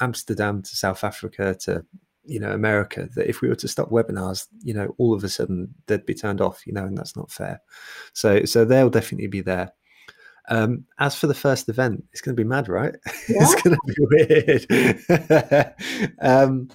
Amsterdam 0.00 0.62
to 0.62 0.76
South 0.76 1.04
Africa 1.04 1.54
to 1.62 1.84
you 2.24 2.38
know 2.38 2.52
America. 2.52 3.08
That 3.14 3.28
if 3.28 3.40
we 3.40 3.48
were 3.48 3.56
to 3.56 3.68
stop 3.68 3.90
webinars, 3.90 4.46
you 4.62 4.72
know, 4.72 4.94
all 4.98 5.14
of 5.14 5.24
a 5.24 5.28
sudden 5.28 5.74
they'd 5.86 6.06
be 6.06 6.14
turned 6.14 6.40
off. 6.40 6.66
You 6.66 6.72
know, 6.72 6.84
and 6.84 6.96
that's 6.96 7.16
not 7.16 7.30
fair. 7.30 7.60
So 8.12 8.44
so 8.44 8.64
they'll 8.64 8.90
definitely 8.90 9.26
be 9.26 9.40
there. 9.40 9.72
Um, 10.50 10.84
as 10.98 11.14
for 11.14 11.28
the 11.28 11.34
first 11.34 11.68
event, 11.68 12.04
it's 12.12 12.20
going 12.20 12.36
to 12.36 12.42
be 12.42 12.48
mad, 12.48 12.68
right? 12.68 12.94
Yeah. 13.28 13.36
it's 13.42 13.62
going 13.62 13.76
to 13.76 13.80
be 13.86 14.66
weird. 15.08 16.14
um, 16.20 16.68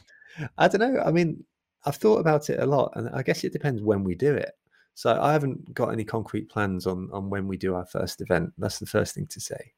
I 0.57 0.67
don't 0.69 0.79
know. 0.79 1.01
I 1.05 1.11
mean, 1.11 1.43
I've 1.85 1.97
thought 1.97 2.19
about 2.19 2.49
it 2.49 2.59
a 2.59 2.65
lot, 2.65 2.93
and 2.95 3.09
I 3.09 3.21
guess 3.21 3.43
it 3.43 3.53
depends 3.53 3.81
when 3.81 4.03
we 4.03 4.15
do 4.15 4.33
it. 4.33 4.53
So 4.93 5.19
I 5.21 5.33
haven't 5.33 5.73
got 5.73 5.89
any 5.89 6.05
concrete 6.05 6.49
plans 6.49 6.87
on 6.87 7.09
on 7.11 7.29
when 7.29 7.47
we 7.47 7.57
do 7.57 7.75
our 7.75 7.85
first 7.85 8.21
event. 8.21 8.53
That's 8.57 8.79
the 8.79 8.85
first 8.85 9.13
thing 9.13 9.27
to 9.27 9.41
say. 9.41 9.73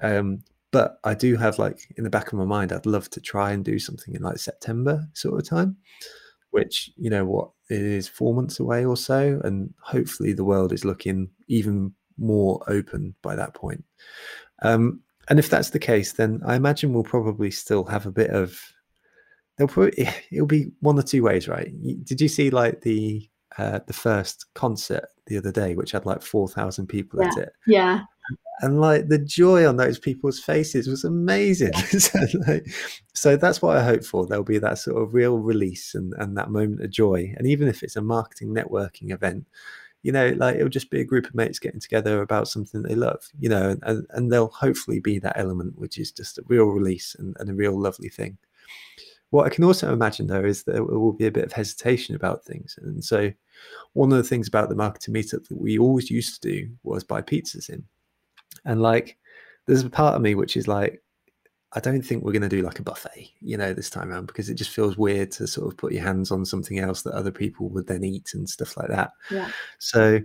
Um, 0.00 0.44
but 0.70 0.98
I 1.02 1.14
do 1.14 1.36
have 1.36 1.58
like 1.58 1.92
in 1.96 2.04
the 2.04 2.10
back 2.10 2.28
of 2.28 2.38
my 2.38 2.44
mind, 2.44 2.72
I'd 2.72 2.86
love 2.86 3.10
to 3.10 3.20
try 3.20 3.50
and 3.50 3.64
do 3.64 3.80
something 3.80 4.14
in 4.14 4.22
like 4.22 4.38
September 4.38 5.08
sort 5.12 5.40
of 5.40 5.48
time, 5.48 5.76
which 6.50 6.90
you 6.96 7.10
know 7.10 7.24
what 7.24 7.50
is 7.68 8.06
four 8.06 8.32
months 8.32 8.60
away 8.60 8.84
or 8.84 8.96
so, 8.96 9.40
and 9.42 9.74
hopefully 9.82 10.32
the 10.32 10.44
world 10.44 10.72
is 10.72 10.84
looking 10.84 11.30
even 11.48 11.92
more 12.20 12.62
open 12.68 13.14
by 13.22 13.34
that 13.36 13.54
point. 13.54 13.84
Um, 14.62 15.00
and 15.28 15.38
if 15.38 15.48
that's 15.48 15.70
the 15.70 15.78
case, 15.78 16.12
then 16.12 16.40
I 16.44 16.56
imagine 16.56 16.92
we'll 16.92 17.04
probably 17.04 17.50
still 17.50 17.84
have 17.84 18.06
a 18.06 18.12
bit 18.12 18.30
of. 18.30 18.60
They'll 19.56 19.68
probably 19.68 20.08
it'll 20.30 20.46
be 20.46 20.72
one 20.80 20.98
or 20.98 21.02
two 21.02 21.22
ways, 21.22 21.48
right? 21.48 21.72
Did 22.04 22.20
you 22.20 22.28
see 22.28 22.50
like 22.50 22.82
the 22.82 23.28
uh, 23.58 23.80
the 23.86 23.92
first 23.92 24.46
concert 24.54 25.06
the 25.26 25.36
other 25.36 25.52
day, 25.52 25.74
which 25.74 25.92
had 25.92 26.06
like 26.06 26.22
four 26.22 26.48
thousand 26.48 26.88
people 26.88 27.20
yeah. 27.22 27.28
at 27.28 27.38
it? 27.38 27.52
Yeah. 27.66 28.00
And 28.62 28.80
like 28.80 29.08
the 29.08 29.18
joy 29.18 29.66
on 29.66 29.76
those 29.76 29.98
people's 29.98 30.38
faces 30.38 30.86
was 30.86 31.04
amazing. 31.04 31.72
so, 31.98 32.18
like, 32.46 32.66
so 33.14 33.36
that's 33.36 33.62
what 33.62 33.76
I 33.76 33.82
hope 33.82 34.04
for. 34.04 34.26
There'll 34.26 34.44
be 34.44 34.58
that 34.58 34.78
sort 34.78 35.02
of 35.02 35.14
real 35.14 35.38
release 35.38 35.94
and, 35.94 36.12
and 36.18 36.36
that 36.36 36.50
moment 36.50 36.82
of 36.82 36.90
joy. 36.90 37.32
And 37.38 37.46
even 37.46 37.68
if 37.68 37.82
it's 37.82 37.96
a 37.96 38.02
marketing 38.02 38.54
networking 38.54 39.12
event, 39.12 39.46
you 40.02 40.12
know, 40.12 40.34
like 40.38 40.56
it'll 40.56 40.68
just 40.68 40.90
be 40.90 41.00
a 41.00 41.04
group 41.04 41.26
of 41.26 41.34
mates 41.34 41.58
getting 41.58 41.80
together 41.80 42.22
about 42.22 42.48
something 42.48 42.82
they 42.82 42.94
love, 42.94 43.28
you 43.38 43.48
know, 43.48 43.76
and, 43.82 44.06
and 44.10 44.32
there'll 44.32 44.48
hopefully 44.48 45.00
be 45.00 45.18
that 45.18 45.38
element 45.38 45.78
which 45.78 45.98
is 45.98 46.10
just 46.10 46.38
a 46.38 46.44
real 46.46 46.66
release 46.66 47.14
and, 47.18 47.36
and 47.38 47.50
a 47.50 47.54
real 47.54 47.78
lovely 47.78 48.08
thing. 48.08 48.38
What 49.30 49.46
I 49.46 49.50
can 49.50 49.64
also 49.64 49.92
imagine 49.92 50.26
though 50.26 50.44
is 50.44 50.64
that 50.64 50.72
there 50.72 50.84
will 50.84 51.12
be 51.12 51.26
a 51.26 51.30
bit 51.30 51.44
of 51.44 51.52
hesitation 51.52 52.16
about 52.16 52.44
things. 52.44 52.78
And 52.82 53.04
so 53.04 53.30
one 53.92 54.10
of 54.10 54.18
the 54.18 54.24
things 54.24 54.48
about 54.48 54.68
the 54.68 54.74
marketing 54.74 55.14
meetup 55.14 55.46
that 55.48 55.60
we 55.60 55.78
always 55.78 56.10
used 56.10 56.42
to 56.42 56.48
do 56.48 56.70
was 56.82 57.04
buy 57.04 57.22
pizzas 57.22 57.68
in. 57.68 57.84
And 58.64 58.82
like 58.82 59.18
there's 59.66 59.84
a 59.84 59.90
part 59.90 60.16
of 60.16 60.22
me 60.22 60.34
which 60.34 60.56
is 60.56 60.66
like, 60.66 61.02
I 61.72 61.80
don't 61.80 62.02
think 62.02 62.24
we're 62.24 62.32
going 62.32 62.42
to 62.42 62.48
do 62.48 62.62
like 62.62 62.80
a 62.80 62.82
buffet, 62.82 63.30
you 63.40 63.56
know, 63.56 63.72
this 63.72 63.90
time 63.90 64.10
around 64.10 64.26
because 64.26 64.50
it 64.50 64.54
just 64.54 64.70
feels 64.70 64.96
weird 64.96 65.30
to 65.32 65.46
sort 65.46 65.68
of 65.68 65.78
put 65.78 65.92
your 65.92 66.02
hands 66.02 66.32
on 66.32 66.44
something 66.44 66.80
else 66.80 67.02
that 67.02 67.14
other 67.14 67.30
people 67.30 67.68
would 67.68 67.86
then 67.86 68.02
eat 68.02 68.30
and 68.34 68.48
stuff 68.48 68.76
like 68.76 68.88
that. 68.88 69.12
Yeah. 69.30 69.48
So, 69.78 70.20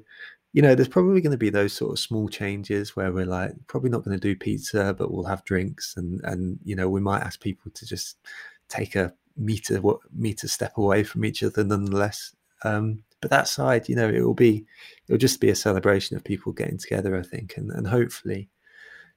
you 0.54 0.62
know, 0.62 0.74
there's 0.74 0.88
probably 0.88 1.22
going 1.22 1.32
to 1.32 1.38
be 1.38 1.50
those 1.50 1.74
sort 1.74 1.92
of 1.92 2.00
small 2.00 2.30
changes 2.30 2.96
where 2.96 3.12
we're 3.12 3.26
like, 3.26 3.52
probably 3.68 3.90
not 3.90 4.04
going 4.04 4.18
to 4.18 4.22
do 4.22 4.36
pizza, 4.36 4.96
but 4.98 5.12
we'll 5.12 5.26
have 5.26 5.44
drinks, 5.44 5.96
and 5.98 6.22
and 6.24 6.58
you 6.64 6.78
know, 6.78 6.90
we 6.90 7.02
might 7.02 7.24
ask 7.24 7.42
people 7.42 7.70
to 7.72 7.86
just 7.86 8.18
take 8.70 8.96
a 8.96 9.14
meter 9.36 9.82
what 9.82 10.00
meter 10.14 10.48
step 10.48 10.78
away 10.78 11.04
from 11.04 11.26
each 11.26 11.44
other, 11.44 11.64
nonetheless. 11.64 12.34
Um, 12.64 13.04
but 13.20 13.30
that 13.32 13.50
side, 13.50 13.90
you 13.90 13.98
know, 13.98 14.08
it 14.08 14.22
will 14.22 14.34
be, 14.34 14.66
it'll 15.08 15.18
just 15.18 15.42
be 15.42 15.50
a 15.50 15.56
celebration 15.56 16.16
of 16.16 16.24
people 16.24 16.54
getting 16.54 16.78
together, 16.78 17.18
I 17.18 17.22
think, 17.22 17.58
and 17.58 17.70
and 17.72 17.86
hopefully, 17.86 18.50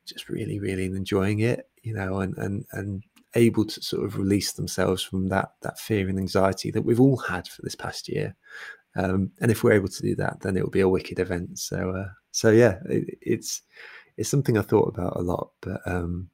just 0.09 0.29
really, 0.29 0.59
really 0.59 0.87
enjoying 0.87 1.41
it, 1.41 1.69
you 1.83 1.95
know, 1.95 2.21
and 2.21 2.37
and 2.39 2.65
and 2.73 3.03
able 3.35 3.65
to 3.65 3.83
sort 3.83 4.05
of 4.05 4.17
release 4.17 4.53
themselves 4.53 5.03
from 5.03 5.29
that 5.29 5.53
that 5.63 5.79
fear 5.79 6.09
and 6.09 6.19
anxiety 6.19 6.71
that 6.71 6.83
we've 6.83 7.01
all 7.01 7.19
had 7.19 7.47
for 7.47 7.63
this 7.63 7.75
past 7.75 8.09
year 8.09 8.35
um, 8.99 9.31
and 9.41 9.51
if 9.51 9.63
we're 9.63 9.73
able 9.73 9.89
to 9.89 10.03
do 10.03 10.17
that, 10.17 10.41
then 10.41 10.57
it 10.57 10.63
will 10.63 10.71
be 10.71 10.81
a 10.81 10.89
wicked 10.89 11.19
event. 11.21 11.59
So, 11.59 11.91
uh, 11.91 12.09
so 12.33 12.51
yeah, 12.51 12.79
it, 12.87 13.19
it's 13.23 13.63
it's 14.17 14.29
something 14.29 14.59
I 14.59 14.63
thought 14.63 14.89
about 14.89 15.17
a 15.17 15.23
lot, 15.23 15.51
but 15.61 15.81
um, 15.87 16.31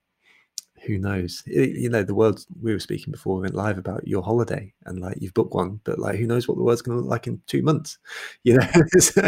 who 0.87 0.98
knows? 0.98 1.42
It, 1.46 1.76
you 1.76 1.90
know, 1.90 2.02
the 2.02 2.14
world 2.14 2.44
we 2.62 2.72
were 2.72 2.80
speaking 2.80 3.10
before 3.10 3.37
we 3.37 3.42
went 3.42 3.54
live 3.54 3.76
about 3.76 4.08
your 4.08 4.22
holiday, 4.22 4.72
and 4.87 4.98
like 4.98 5.18
you've 5.20 5.34
booked 5.34 5.54
one, 5.54 5.80
but 5.84 5.98
like 5.98 6.16
who 6.16 6.26
knows 6.26 6.48
what 6.48 6.56
the 6.56 6.62
world's 6.62 6.80
going 6.80 6.96
to 6.96 7.02
look 7.02 7.10
like 7.10 7.26
in 7.26 7.40
two 7.46 7.62
months? 7.62 7.98
You 8.44 8.58
know, 8.58 8.66
so, 8.98 9.22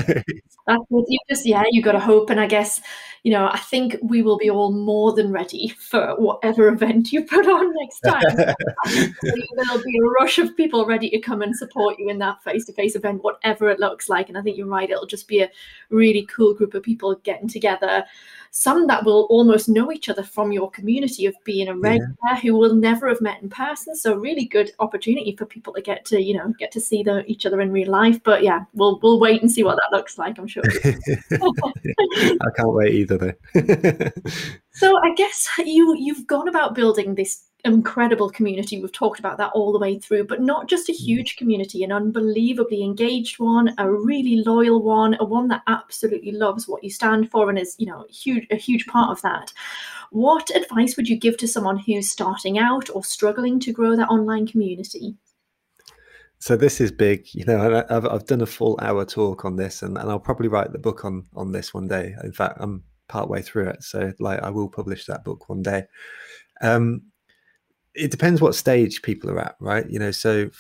you 0.69 1.19
just 1.29 1.47
yeah, 1.47 1.65
you 1.71 1.83
got 1.83 1.93
to 1.93 2.01
hope, 2.01 2.31
and 2.31 2.41
I 2.41 2.47
guess 2.47 2.81
you 3.27 3.33
know, 3.33 3.49
I 3.49 3.59
think 3.59 3.97
we 4.03 4.23
will 4.23 4.39
be 4.39 4.51
all 4.51 4.71
more 4.71 5.13
than 5.13 5.33
ready 5.33 5.75
for 5.81 6.15
whatever 6.15 6.69
event 6.73 7.11
you 7.11 7.25
put 7.25 7.45
on 7.45 7.75
next 7.75 7.99
time. 8.03 8.23
There'll 8.87 9.83
be 9.83 9.99
a 9.99 10.09
rush 10.21 10.39
of 10.39 10.57
people 10.57 10.87
ready 10.87 11.11
to 11.11 11.19
come 11.19 11.43
and 11.43 11.57
support 11.57 11.99
you 11.99 12.09
in 12.09 12.21
that 12.21 12.41
face-to-face 12.45 12.95
event, 12.95 13.25
whatever 13.25 13.69
it 13.69 13.81
looks 13.81 14.09
like. 14.09 14.29
And 14.29 14.39
I 14.39 14.43
think 14.43 14.57
you're 14.57 14.69
right; 14.69 14.89
it'll 14.89 15.07
just 15.07 15.27
be 15.27 15.41
a 15.41 15.51
really 15.91 16.25
cool 16.27 16.55
group 16.55 16.75
of 16.75 16.85
people 16.85 17.17
getting 17.25 17.49
together 17.49 18.05
some 18.59 18.87
that 18.87 19.05
will 19.05 19.27
almost 19.29 19.69
know 19.69 19.93
each 19.93 20.09
other 20.09 20.23
from 20.23 20.51
your 20.51 20.71
community 20.71 21.27
of 21.27 21.35
being 21.45 21.69
a 21.69 21.77
regular 21.77 22.09
yeah. 22.25 22.41
who 22.41 22.55
will 22.55 22.75
never 22.75 23.07
have 23.07 23.21
met 23.21 23.43
in 23.43 23.51
person. 23.51 23.95
So 23.95 24.15
really 24.15 24.47
good 24.47 24.73
opportunity 24.79 25.37
for 25.37 25.45
people 25.45 25.75
to 25.75 25.83
get 25.83 26.07
to, 26.07 26.23
you 26.23 26.35
know, 26.35 26.55
get 26.59 26.73
to 26.73 26.81
see 26.81 27.03
the, 27.03 27.23
each 27.27 27.45
other 27.45 27.61
in 27.61 27.71
real 27.71 27.91
life. 27.91 28.19
But 28.25 28.43
yeah, 28.43 28.65
we'll 28.73 28.99
we'll 29.03 29.21
wait 29.21 29.43
and 29.43 29.53
see 29.53 29.63
what 29.63 29.77
that 29.77 29.95
looks 29.95 30.17
like, 30.17 30.39
I'm 30.39 30.47
sure. 30.47 30.63
I 30.85 32.51
can't 32.57 32.73
wait 32.73 32.95
either 32.95 33.16
though. 33.19 33.33
so 34.73 34.95
I 35.03 35.15
guess 35.15 35.49
you 35.59 35.95
you've 35.99 36.27
gone 36.27 36.49
about 36.49 36.75
building 36.75 37.15
this 37.15 37.47
incredible 37.67 38.31
community. 38.31 38.81
We've 38.81 38.93
talked 38.93 39.19
about 39.19 39.39
that 39.39 39.51
all 39.53 39.73
the 39.73 39.79
way 39.79 39.99
through, 39.99 40.25
but 40.25 40.41
not 40.41 40.69
just 40.69 40.89
a 40.89 40.93
mm. 40.93 40.97
huge 40.97 41.37
community, 41.37 41.83
an 41.83 41.93
unbelievably 41.93 42.83
engaged 42.83 43.39
one, 43.39 43.75
a 43.79 43.91
really 43.91 44.43
loyal 44.47 44.83
one, 44.83 45.17
a 45.21 45.25
one 45.25 45.49
that 45.49 45.63
absolutely 45.67 46.33
loves 46.33 46.69
what 46.69 46.85
you 46.85 46.91
stand 46.91 47.31
for 47.31 47.51
and 47.51 47.59
is, 47.59 47.75
you 47.79 47.87
know, 47.87 48.07
huge 48.09 48.47
a 48.51 48.57
huge 48.57 48.87
part 48.87 49.11
of 49.11 49.21
that. 49.23 49.53
What 50.11 50.55
advice 50.55 50.97
would 50.97 51.09
you 51.09 51.17
give 51.17 51.37
to 51.39 51.49
someone 51.49 51.79
who's 51.79 52.11
starting 52.11 52.59
out 52.59 52.89
or 52.95 53.03
struggling 53.03 53.59
to 53.61 53.73
grow 53.73 53.97
their 53.97 54.11
online 54.11 54.47
community? 54.47 55.17
So 56.39 56.55
this 56.55 56.81
is 56.81 56.93
big, 56.93 57.27
you 57.33 57.45
know. 57.45 57.85
I've 57.89 58.07
I've 58.07 58.27
done 58.27 58.43
a 58.43 58.47
full 58.47 58.79
hour 58.81 59.05
talk 59.05 59.45
on 59.45 59.57
this, 59.57 59.83
and, 59.83 59.97
and 59.97 60.11
I'll 60.11 60.21
probably 60.21 60.49
write 60.49 60.71
the 60.71 60.79
book 60.79 61.05
on 61.05 61.25
on 61.35 61.51
this 61.51 61.73
one 61.73 61.89
day. 61.89 62.15
In 62.23 62.33
fact, 62.33 62.59
I'm 62.61 62.85
part 63.09 63.29
way 63.29 63.43
through 63.43 63.69
it, 63.69 63.83
so 63.83 64.13
like 64.19 64.43
I 64.43 64.51
will 64.51 64.69
publish 64.69 65.07
that 65.07 65.25
book 65.25 65.49
one 65.49 65.63
day. 65.63 65.85
Um, 66.63 67.03
it 67.95 68.11
depends 68.11 68.41
what 68.41 68.55
stage 68.55 69.03
people 69.03 69.31
are 69.31 69.41
at, 69.41 69.57
right? 69.61 69.89
You 69.89 69.99
know, 69.99 70.11
so 70.11 70.51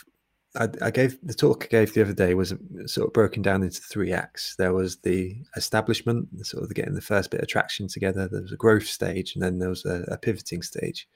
I, 0.59 0.69
I, 0.81 0.91
gave 0.91 1.19
the 1.23 1.35
talk 1.35 1.65
I 1.65 1.69
gave 1.69 1.93
the 1.93 2.03
other 2.03 2.13
day 2.13 2.35
was 2.35 2.55
sort 2.87 3.07
of 3.07 3.13
broken 3.13 3.43
down 3.43 3.63
into 3.63 3.81
three 3.81 4.13
acts. 4.13 4.57
There 4.57 4.73
was 4.73 4.97
the 4.99 5.37
establishment, 5.57 6.29
sort 6.47 6.65
of 6.65 6.75
getting 6.75 6.95
the 6.95 7.01
first 7.01 7.31
bit 7.31 7.41
of 7.41 7.49
traction 7.49 7.89
together. 7.89 8.29
There 8.29 8.43
was 8.43 8.53
a 8.53 8.57
growth 8.57 8.87
stage, 8.87 9.35
and 9.35 9.43
then 9.43 9.59
there 9.59 9.69
was 9.69 9.85
a, 9.85 10.05
a 10.09 10.17
pivoting 10.17 10.63
stage. 10.63 11.09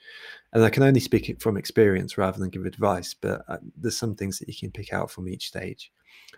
And 0.52 0.62
I 0.62 0.70
can 0.70 0.82
only 0.82 1.00
speak 1.00 1.28
it 1.28 1.40
from 1.40 1.56
experience 1.56 2.18
rather 2.18 2.38
than 2.38 2.50
give 2.50 2.66
advice, 2.66 3.14
but 3.14 3.42
uh, 3.48 3.58
there's 3.76 3.96
some 3.96 4.14
things 4.14 4.38
that 4.38 4.48
you 4.48 4.54
can 4.54 4.70
pick 4.70 4.92
out 4.92 5.10
from 5.10 5.28
each 5.28 5.48
stage. 5.48 5.90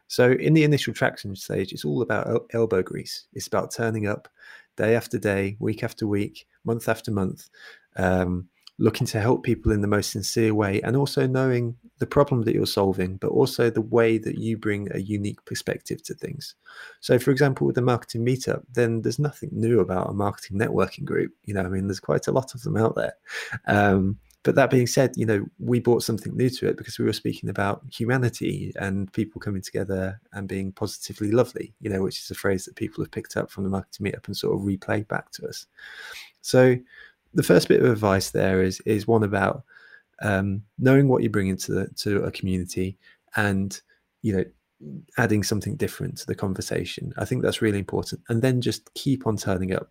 So 0.09 0.33
in 0.33 0.55
the 0.55 0.65
initial 0.65 0.95
traction 0.95 1.35
stage, 1.37 1.73
it's 1.73 1.85
all 1.85 2.03
about 2.03 2.29
el- 2.29 2.47
elbow 2.53 2.83
grease. 2.83 3.27
It's 3.33 3.47
about 3.47 3.73
turning 3.73 4.07
up 4.07 4.29
day 4.77 4.95
after 4.95 5.19
day, 5.19 5.57
week 5.59 5.83
after 5.83 6.07
week, 6.07 6.47
month 6.65 6.89
after 6.89 7.11
month. 7.11 7.49
Um, 7.97 8.49
looking 8.79 9.07
to 9.07 9.21
help 9.21 9.45
people 9.45 9.71
in 9.71 9.81
the 9.81 9.87
most 9.87 10.11
sincere 10.11 10.55
way 10.55 10.81
and 10.83 10.97
also 10.97 11.27
knowing 11.27 11.77
the 11.99 12.07
problem 12.07 12.43
that 12.43 12.55
you're 12.55 12.67
solving 12.67 13.17
but 13.19 13.31
also 13.31 13.71
the 13.71 13.81
way 13.81 14.19
that 14.19 14.39
you 14.39 14.57
bring 14.57 14.89
a 14.93 14.99
unique 14.99 15.43
perspective 15.45 16.03
to 16.03 16.15
things 16.15 16.55
so 17.01 17.19
for 17.19 17.31
example 17.31 17.67
with 17.67 17.77
the 17.77 17.83
marketing 17.83 18.25
meetup 18.25 18.63
then 18.73 19.03
there's 19.03 19.19
nothing 19.19 19.51
new 19.53 19.79
about 19.81 20.09
a 20.09 20.13
marketing 20.13 20.59
networking 20.59 21.05
group 21.05 21.33
you 21.45 21.55
know 21.55 21.61
i 21.61 21.69
mean 21.69 21.87
there's 21.87 22.01
quite 22.01 22.27
a 22.27 22.33
lot 22.33 22.55
of 22.55 22.63
them 22.63 22.77
out 22.77 22.97
there 22.97 23.15
um, 23.67 24.19
but 24.43 24.55
that 24.55 24.71
being 24.71 24.87
said 24.87 25.13
you 25.17 25.27
know 25.27 25.45
we 25.59 25.79
brought 25.81 26.03
something 26.03 26.37
new 26.37 26.51
to 26.51 26.69
it 26.69 26.77
because 26.77 26.99
we 26.99 27.05
were 27.05 27.13
speaking 27.13 27.49
about 27.49 27.83
humanity 27.93 28.73
and 28.77 29.13
people 29.13 29.41
coming 29.41 29.63
together 29.63 30.21
and 30.33 30.49
being 30.49 30.73
positively 30.73 31.31
lovely 31.31 31.73
you 31.81 31.91
know 31.91 32.03
which 32.03 32.19
is 32.19 32.31
a 32.31 32.35
phrase 32.35 32.65
that 32.65 32.77
people 32.77 33.03
have 33.03 33.11
picked 33.11 33.37
up 33.37 33.51
from 33.51 33.65
the 33.65 33.71
marketing 33.71 34.07
meetup 34.07 34.27
and 34.27 34.37
sort 34.37 34.55
of 34.55 34.61
replayed 34.61 35.09
back 35.09 35.31
to 35.31 35.47
us 35.47 35.67
so 36.41 36.77
the 37.35 37.43
first 37.43 37.69
bit 37.69 37.83
of 37.83 37.91
advice 37.91 38.31
there 38.31 38.63
is 38.63 38.81
is 38.81 39.07
one 39.07 39.23
about 39.23 39.65
um, 40.21 40.63
knowing 40.79 41.09
what 41.09 41.23
you 41.23 41.29
bring 41.29 41.49
into 41.49 41.73
the, 41.73 41.89
to 41.97 42.23
a 42.23 42.31
community 42.31 42.97
and 43.35 43.81
you 44.23 44.33
know 44.33 44.45
adding 45.19 45.43
something 45.43 45.77
different 45.77 46.19
to 46.19 46.27
the 46.27 46.35
conversation. 46.35 47.13
I 47.17 47.25
think 47.25 47.43
that's 47.43 47.63
really 47.63 47.79
important, 47.79 48.23
and 48.29 48.43
then 48.43 48.61
just 48.61 48.93
keep 48.95 49.27
on 49.27 49.37
turning 49.37 49.73
up. 49.73 49.91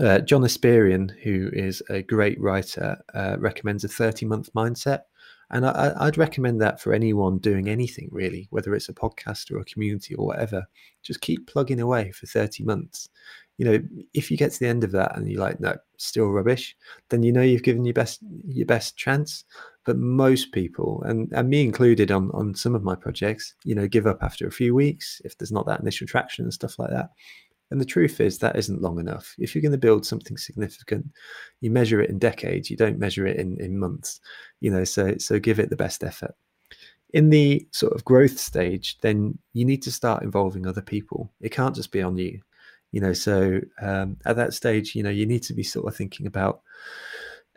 Uh, 0.00 0.20
John 0.20 0.42
Espirian, 0.42 1.10
who 1.22 1.50
is 1.52 1.82
a 1.90 2.02
great 2.02 2.40
writer, 2.40 2.96
uh, 3.12 3.36
recommends 3.38 3.84
a 3.84 3.88
30 3.88 4.26
month 4.26 4.52
mindset. 4.54 5.02
And 5.52 5.66
I, 5.66 6.04
would 6.04 6.16
recommend 6.16 6.60
that 6.60 6.80
for 6.80 6.92
anyone 6.92 7.38
doing 7.38 7.68
anything 7.68 8.08
really, 8.12 8.46
whether 8.50 8.72
it's 8.72 8.88
a 8.88 8.94
podcast 8.94 9.50
or 9.50 9.58
a 9.58 9.64
community 9.64 10.14
or 10.14 10.24
whatever. 10.24 10.64
Just 11.02 11.20
keep 11.20 11.48
plugging 11.48 11.80
away 11.80 12.12
for 12.12 12.26
30 12.26 12.62
months 12.62 13.08
you 13.60 13.66
know, 13.66 13.78
if 14.14 14.30
you 14.30 14.38
get 14.38 14.52
to 14.52 14.58
the 14.58 14.68
end 14.68 14.84
of 14.84 14.92
that 14.92 15.14
and 15.14 15.30
you're 15.30 15.38
like, 15.38 15.60
no, 15.60 15.76
still 15.98 16.30
rubbish, 16.30 16.74
then 17.10 17.22
you 17.22 17.30
know 17.30 17.42
you've 17.42 17.62
given 17.62 17.84
your 17.84 17.92
best 17.92 18.20
your 18.48 18.64
best 18.64 18.96
chance. 18.96 19.44
But 19.84 19.98
most 19.98 20.52
people, 20.52 21.02
and, 21.04 21.30
and 21.32 21.50
me 21.50 21.60
included 21.60 22.10
on 22.10 22.30
on 22.32 22.54
some 22.54 22.74
of 22.74 22.82
my 22.82 22.94
projects, 22.94 23.54
you 23.62 23.74
know, 23.74 23.86
give 23.86 24.06
up 24.06 24.22
after 24.22 24.46
a 24.46 24.50
few 24.50 24.74
weeks 24.74 25.20
if 25.26 25.36
there's 25.36 25.52
not 25.52 25.66
that 25.66 25.80
initial 25.80 26.06
traction 26.06 26.46
and 26.46 26.54
stuff 26.54 26.78
like 26.78 26.88
that. 26.88 27.10
And 27.70 27.80
the 27.80 27.84
truth 27.86 28.20
is 28.20 28.38
that 28.38 28.56
isn't 28.56 28.82
long 28.82 28.98
enough. 28.98 29.34
If 29.38 29.54
you're 29.54 29.62
going 29.62 29.72
to 29.72 29.78
build 29.78 30.04
something 30.04 30.36
significant, 30.36 31.06
you 31.60 31.70
measure 31.70 32.00
it 32.00 32.10
in 32.10 32.18
decades. 32.18 32.70
You 32.70 32.76
don't 32.76 32.98
measure 32.98 33.26
it 33.26 33.36
in, 33.36 33.60
in 33.60 33.78
months. 33.78 34.20
You 34.60 34.70
know, 34.70 34.84
so 34.84 35.16
so 35.18 35.38
give 35.38 35.60
it 35.60 35.70
the 35.70 35.76
best 35.76 36.02
effort. 36.02 36.34
In 37.12 37.30
the 37.30 37.66
sort 37.72 37.92
of 37.92 38.04
growth 38.04 38.38
stage, 38.38 38.98
then 39.00 39.38
you 39.52 39.64
need 39.64 39.82
to 39.82 39.92
start 39.92 40.22
involving 40.22 40.66
other 40.66 40.82
people. 40.82 41.30
It 41.40 41.50
can't 41.50 41.74
just 41.74 41.92
be 41.92 42.02
on 42.02 42.16
you 42.16 42.40
you 42.92 43.00
know 43.00 43.12
so 43.12 43.60
um, 43.80 44.16
at 44.24 44.36
that 44.36 44.54
stage 44.54 44.94
you 44.94 45.02
know 45.02 45.10
you 45.10 45.26
need 45.26 45.42
to 45.42 45.54
be 45.54 45.62
sort 45.62 45.86
of 45.86 45.96
thinking 45.96 46.26
about 46.26 46.62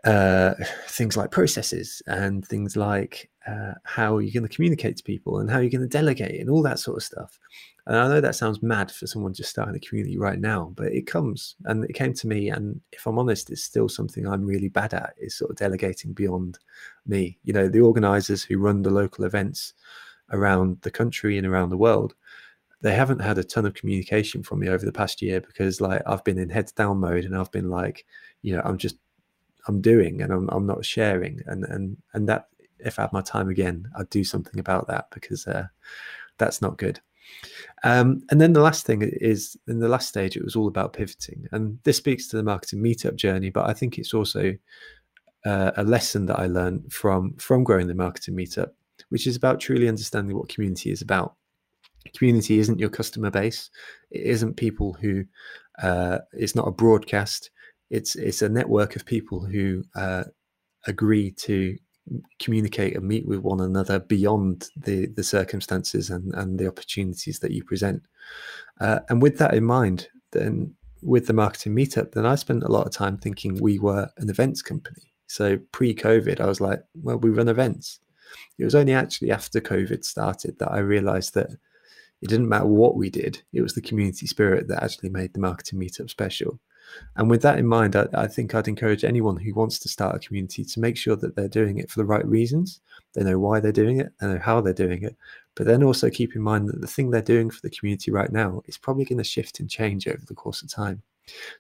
uh, 0.05 0.53
things 0.87 1.15
like 1.15 1.31
processes 1.31 2.01
and 2.07 2.45
things 2.45 2.75
like 2.75 3.29
uh, 3.47 3.73
how 3.83 4.17
you're 4.17 4.33
going 4.33 4.47
to 4.47 4.53
communicate 4.53 4.97
to 4.97 5.03
people 5.03 5.39
and 5.39 5.49
how 5.49 5.59
you're 5.59 5.69
going 5.69 5.81
to 5.81 5.87
delegate 5.87 6.39
and 6.39 6.49
all 6.49 6.61
that 6.61 6.79
sort 6.79 6.97
of 6.97 7.03
stuff. 7.03 7.39
And 7.85 7.97
i 7.97 8.07
know 8.07 8.21
that 8.21 8.35
sounds 8.35 8.63
mad 8.63 8.91
for 8.91 9.07
someone 9.07 9.33
just 9.33 9.49
starting 9.49 9.75
a 9.75 9.79
community 9.79 10.17
right 10.17 10.39
now 10.39 10.71
but 10.73 10.93
it 10.93 11.05
comes 11.05 11.57
and 11.65 11.83
it 11.83 11.91
came 11.91 12.13
to 12.13 12.27
me 12.27 12.49
and 12.49 12.79
if 12.93 13.05
i'm 13.05 13.19
honest 13.19 13.49
it's 13.49 13.61
still 13.61 13.89
something 13.89 14.25
i'm 14.25 14.45
really 14.45 14.69
bad 14.69 14.93
at 14.93 15.13
is 15.17 15.35
sort 15.35 15.51
of 15.51 15.57
delegating 15.57 16.13
beyond 16.13 16.59
me. 17.05 17.37
You 17.43 17.51
know 17.51 17.67
the 17.67 17.81
organizers 17.81 18.41
who 18.41 18.57
run 18.57 18.83
the 18.83 18.89
local 18.89 19.25
events 19.25 19.73
around 20.31 20.77
the 20.83 20.91
country 20.91 21.37
and 21.37 21.45
around 21.45 21.71
the 21.71 21.77
world 21.77 22.15
they 22.83 22.93
haven't 22.93 23.19
had 23.19 23.37
a 23.37 23.43
ton 23.43 23.65
of 23.65 23.73
communication 23.73 24.43
from 24.43 24.59
me 24.59 24.67
over 24.67 24.85
the 24.85 24.91
past 24.91 25.21
year 25.21 25.39
because 25.39 25.79
like 25.79 26.01
I've 26.05 26.23
been 26.25 26.37
in 26.37 26.49
heads 26.49 26.73
down 26.73 26.99
mode 26.99 27.23
and 27.23 27.35
I've 27.35 27.51
been 27.51 27.69
like, 27.69 28.05
you 28.41 28.53
know, 28.53 28.61
I'm 28.65 28.77
just 28.77 28.97
I'm 29.67 29.81
doing 29.81 30.21
and 30.21 30.31
I'm 30.31 30.49
I'm 30.49 30.65
not 30.65 30.85
sharing 30.85 31.41
and 31.45 31.63
and 31.65 31.97
and 32.13 32.27
that 32.29 32.47
if 32.79 32.99
I 32.99 33.03
had 33.03 33.13
my 33.13 33.21
time 33.21 33.49
again, 33.49 33.87
I'd 33.97 34.09
do 34.09 34.23
something 34.23 34.59
about 34.59 34.87
that 34.87 35.07
because 35.11 35.47
uh, 35.47 35.67
that's 36.37 36.61
not 36.61 36.77
good. 36.77 36.99
Um, 37.83 38.23
and 38.29 38.41
then 38.41 38.53
the 38.53 38.61
last 38.61 38.85
thing 38.85 39.01
is 39.01 39.57
in 39.67 39.79
the 39.79 39.87
last 39.87 40.09
stage, 40.09 40.35
it 40.35 40.43
was 40.43 40.55
all 40.55 40.67
about 40.67 40.93
pivoting, 40.93 41.47
and 41.51 41.79
this 41.83 41.97
speaks 41.97 42.27
to 42.27 42.37
the 42.37 42.43
marketing 42.43 42.79
meetup 42.79 43.15
journey, 43.15 43.49
but 43.49 43.69
I 43.69 43.73
think 43.73 43.97
it's 43.97 44.13
also 44.13 44.53
uh, 45.45 45.71
a 45.77 45.83
lesson 45.83 46.25
that 46.27 46.39
I 46.39 46.47
learned 46.47 46.91
from 46.91 47.33
from 47.35 47.63
growing 47.63 47.87
the 47.87 47.95
marketing 47.95 48.35
meetup, 48.35 48.71
which 49.09 49.27
is 49.27 49.35
about 49.35 49.59
truly 49.59 49.87
understanding 49.87 50.35
what 50.35 50.49
community 50.49 50.91
is 50.91 51.01
about 51.01 51.35
community 52.11 52.59
isn't 52.59 52.79
your 52.79 52.89
customer 52.89 53.31
base. 53.31 53.69
It 54.11 54.23
isn't 54.23 54.55
people 54.55 54.93
who. 54.93 55.25
Uh, 55.81 56.19
it's 56.33 56.55
not 56.55 56.67
a 56.67 56.71
broadcast. 56.71 57.49
It's 57.93 58.15
it's 58.15 58.41
a 58.41 58.49
network 58.49 58.95
of 58.95 59.05
people 59.05 59.39
who 59.45 59.83
uh, 59.95 60.23
agree 60.87 61.31
to 61.31 61.77
communicate 62.39 62.97
and 62.97 63.07
meet 63.07 63.25
with 63.25 63.39
one 63.39 63.61
another 63.61 63.99
beyond 63.99 64.67
the 64.75 65.05
the 65.15 65.23
circumstances 65.23 66.09
and 66.09 66.33
and 66.33 66.59
the 66.59 66.67
opportunities 66.67 67.39
that 67.39 67.51
you 67.51 67.63
present. 67.63 68.01
Uh, 68.81 68.99
and 69.09 69.21
with 69.21 69.37
that 69.37 69.53
in 69.53 69.63
mind, 69.63 70.07
then 70.31 70.73
with 71.03 71.27
the 71.27 71.33
marketing 71.33 71.75
meetup, 71.75 72.11
then 72.13 72.25
I 72.25 72.35
spent 72.35 72.63
a 72.63 72.71
lot 72.71 72.87
of 72.87 72.93
time 72.93 73.17
thinking 73.17 73.61
we 73.61 73.77
were 73.77 74.09
an 74.17 74.29
events 74.29 74.61
company. 74.61 75.13
So 75.27 75.57
pre-COVID, 75.71 76.39
I 76.39 76.47
was 76.47 76.61
like, 76.61 76.81
well, 76.95 77.17
we 77.17 77.29
run 77.29 77.49
events. 77.49 77.99
It 78.57 78.63
was 78.63 78.75
only 78.75 78.93
actually 78.93 79.31
after 79.31 79.59
COVID 79.61 80.03
started 80.03 80.57
that 80.59 80.71
I 80.71 80.79
realized 80.79 81.33
that 81.35 81.49
it 82.21 82.29
didn't 82.29 82.49
matter 82.49 82.65
what 82.65 82.95
we 82.95 83.09
did, 83.09 83.43
it 83.51 83.61
was 83.61 83.73
the 83.73 83.81
community 83.81 84.27
spirit 84.27 84.67
that 84.69 84.81
actually 84.81 85.09
made 85.09 85.33
the 85.33 85.41
marketing 85.41 85.79
meetup 85.79 86.09
special. 86.09 86.59
And 87.15 87.29
with 87.29 87.41
that 87.43 87.59
in 87.59 87.67
mind, 87.67 87.95
I, 87.95 88.07
I, 88.13 88.27
think 88.27 88.53
I'd 88.53 88.67
encourage 88.67 89.03
anyone 89.03 89.37
who 89.37 89.53
wants 89.53 89.79
to 89.79 89.89
start 89.89 90.15
a 90.15 90.19
community 90.19 90.63
to 90.63 90.79
make 90.79 90.97
sure 90.97 91.15
that 91.15 91.35
they're 91.35 91.47
doing 91.47 91.77
it 91.77 91.89
for 91.89 91.99
the 91.99 92.05
right 92.05 92.25
reasons. 92.25 92.81
They 93.13 93.23
know 93.23 93.39
why 93.39 93.59
they're 93.59 93.71
doing 93.71 93.99
it, 93.99 94.11
they 94.19 94.27
know 94.27 94.39
how 94.39 94.61
they're 94.61 94.73
doing 94.73 95.03
it, 95.03 95.15
but 95.55 95.67
then 95.67 95.83
also 95.83 96.09
keep 96.09 96.35
in 96.35 96.41
mind 96.41 96.69
that 96.69 96.81
the 96.81 96.87
thing 96.87 97.09
they're 97.11 97.21
doing 97.21 97.49
for 97.49 97.61
the 97.61 97.69
community 97.69 98.11
right 98.11 98.31
now 98.31 98.61
is 98.65 98.77
probably 98.77 99.05
going 99.05 99.19
to 99.19 99.23
shift 99.23 99.59
and 99.59 99.69
change 99.69 100.07
over 100.07 100.25
the 100.25 100.33
course 100.33 100.61
of 100.61 100.69
time. 100.69 101.01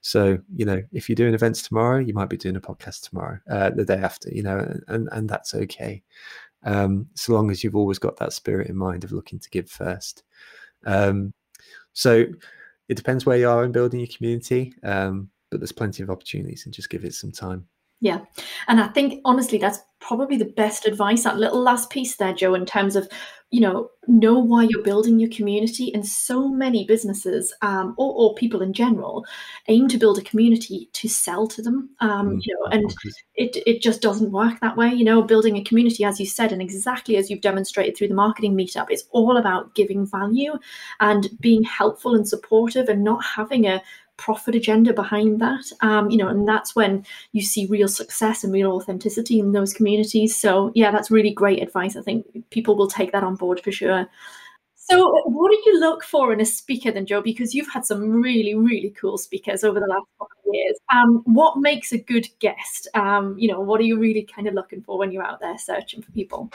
So, 0.01 0.39
you 0.55 0.65
know, 0.65 0.81
if 0.91 1.07
you're 1.07 1.15
doing 1.15 1.33
events 1.33 1.61
tomorrow, 1.61 1.99
you 1.99 2.13
might 2.13 2.29
be 2.29 2.37
doing 2.37 2.55
a 2.55 2.61
podcast 2.61 3.07
tomorrow, 3.07 3.39
uh, 3.49 3.69
the 3.69 3.85
day 3.85 3.95
after, 3.95 4.29
you 4.29 4.43
know, 4.43 4.59
and, 4.87 5.07
and 5.11 5.29
that's 5.29 5.53
okay. 5.53 6.03
Um, 6.65 7.07
so 7.13 7.33
long 7.33 7.51
as 7.51 7.63
you've 7.63 7.75
always 7.75 7.99
got 7.99 8.17
that 8.17 8.33
spirit 8.33 8.69
in 8.69 8.75
mind 8.75 9.03
of 9.03 9.11
looking 9.11 9.39
to 9.39 9.49
give 9.49 9.69
first. 9.69 10.23
Um, 10.85 11.33
so 11.93 12.25
it 12.89 12.95
depends 12.95 13.25
where 13.25 13.37
you 13.37 13.49
are 13.49 13.63
in 13.63 13.71
building 13.71 13.99
your 13.99 14.09
community, 14.15 14.73
um, 14.83 15.29
but 15.49 15.59
there's 15.59 15.71
plenty 15.71 16.03
of 16.03 16.09
opportunities 16.09 16.65
and 16.65 16.73
just 16.73 16.89
give 16.89 17.05
it 17.05 17.13
some 17.13 17.31
time. 17.31 17.67
Yeah. 18.01 18.19
And 18.67 18.81
I 18.81 18.87
think 18.89 19.21
honestly, 19.23 19.57
that's 19.57 19.79
probably 20.03 20.37
the 20.37 20.45
best 20.45 20.85
advice. 20.85 21.23
That 21.23 21.37
little 21.37 21.61
last 21.61 21.89
piece 21.89 22.17
there, 22.17 22.33
Joe, 22.33 22.53
in 22.55 22.65
terms 22.65 22.95
of, 22.95 23.07
you 23.51 23.61
know, 23.61 23.89
know 24.07 24.37
why 24.37 24.63
you're 24.63 24.83
building 24.83 25.17
your 25.17 25.29
community. 25.29 25.93
And 25.93 26.05
so 26.05 26.49
many 26.49 26.85
businesses 26.85 27.53
um, 27.61 27.95
or, 27.97 28.13
or 28.13 28.35
people 28.35 28.61
in 28.61 28.73
general 28.73 29.25
aim 29.69 29.87
to 29.87 29.97
build 29.97 30.17
a 30.17 30.23
community 30.23 30.89
to 30.91 31.07
sell 31.07 31.47
to 31.47 31.61
them, 31.61 31.89
um, 32.01 32.31
mm, 32.31 32.39
you 32.43 32.53
know, 32.55 32.65
and 32.71 32.93
it, 33.35 33.63
it 33.65 33.81
just 33.81 34.01
doesn't 34.01 34.31
work 34.31 34.59
that 34.59 34.75
way. 34.75 34.89
You 34.89 35.05
know, 35.05 35.21
building 35.21 35.55
a 35.55 35.63
community, 35.63 36.03
as 36.03 36.19
you 36.19 36.25
said, 36.25 36.51
and 36.51 36.61
exactly 36.61 37.15
as 37.15 37.29
you've 37.29 37.41
demonstrated 37.41 37.95
through 37.95 38.09
the 38.09 38.13
marketing 38.13 38.55
meetup, 38.55 38.87
it's 38.89 39.05
all 39.11 39.37
about 39.37 39.73
giving 39.73 40.05
value 40.05 40.53
and 40.99 41.29
being 41.39 41.63
helpful 41.63 42.13
and 42.15 42.27
supportive 42.27 42.89
and 42.89 43.03
not 43.03 43.23
having 43.23 43.67
a 43.67 43.81
profit 44.17 44.55
agenda 44.55 44.93
behind 44.93 45.41
that. 45.41 45.63
Um, 45.81 46.09
you 46.09 46.17
know, 46.17 46.27
and 46.27 46.47
that's 46.47 46.75
when 46.75 47.05
you 47.31 47.41
see 47.41 47.65
real 47.67 47.87
success 47.87 48.43
and 48.43 48.53
real 48.53 48.71
authenticity 48.71 49.39
in 49.39 49.51
those 49.51 49.73
communities. 49.73 50.39
So 50.39 50.71
yeah, 50.75 50.91
that's 50.91 51.11
really 51.11 51.31
great 51.31 51.61
advice. 51.61 51.95
I 51.95 52.01
think 52.01 52.25
people 52.49 52.75
will 52.75 52.87
take 52.87 53.11
that 53.11 53.23
on 53.23 53.35
board 53.35 53.61
for 53.61 53.71
sure. 53.71 54.07
So, 54.75 55.09
what 55.25 55.49
do 55.49 55.57
you 55.65 55.79
look 55.79 56.03
for 56.03 56.33
in 56.33 56.41
a 56.41 56.45
speaker 56.45 56.91
then, 56.91 57.05
Joe? 57.05 57.21
Because 57.21 57.55
you've 57.55 57.71
had 57.71 57.85
some 57.85 58.21
really, 58.21 58.53
really 58.53 58.89
cool 58.89 59.17
speakers 59.17 59.63
over 59.63 59.79
the 59.79 59.87
last 59.87 60.05
couple 60.19 60.37
of 60.45 60.53
years. 60.53 60.77
Um, 60.93 61.21
what 61.23 61.57
makes 61.57 61.93
a 61.93 61.97
good 61.97 62.27
guest? 62.39 62.89
Um, 62.93 63.37
you 63.39 63.47
know, 63.47 63.61
what 63.61 63.79
are 63.79 63.85
you 63.85 63.97
really 63.97 64.23
kind 64.23 64.45
of 64.45 64.53
looking 64.53 64.81
for 64.81 64.97
when 64.97 65.11
you're 65.13 65.23
out 65.23 65.39
there 65.39 65.57
searching 65.57 66.01
for 66.01 66.11
people? 66.11 66.51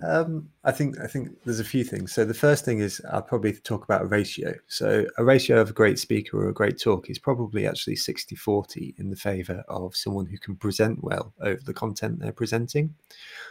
Um, 0.00 0.48
I 0.62 0.70
think 0.70 1.00
I 1.00 1.08
think 1.08 1.30
there's 1.44 1.58
a 1.58 1.64
few 1.64 1.82
things. 1.82 2.12
So 2.12 2.24
the 2.24 2.34
first 2.34 2.64
thing 2.64 2.78
is 2.78 3.02
I'll 3.10 3.22
probably 3.22 3.52
talk 3.52 3.84
about 3.84 4.02
a 4.02 4.06
ratio. 4.06 4.54
So 4.68 5.06
a 5.16 5.24
ratio 5.24 5.60
of 5.60 5.70
a 5.70 5.72
great 5.72 5.98
speaker 5.98 6.38
or 6.38 6.48
a 6.48 6.54
great 6.54 6.80
talk 6.80 7.10
is 7.10 7.18
probably 7.18 7.66
actually 7.66 7.96
60-40 7.96 8.98
in 8.98 9.10
the 9.10 9.16
favor 9.16 9.64
of 9.68 9.96
someone 9.96 10.26
who 10.26 10.38
can 10.38 10.54
present 10.54 11.02
well 11.02 11.34
over 11.40 11.60
the 11.64 11.74
content 11.74 12.20
they're 12.20 12.32
presenting. 12.32 12.94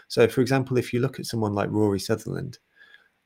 So 0.08 0.28
for 0.28 0.42
example, 0.42 0.78
if 0.78 0.94
you 0.94 1.02
look 1.02 1.20
at 1.20 1.26
someone 1.26 1.54
like 1.54 1.70
Rory 1.70 2.00
Sutherland, 2.00 2.60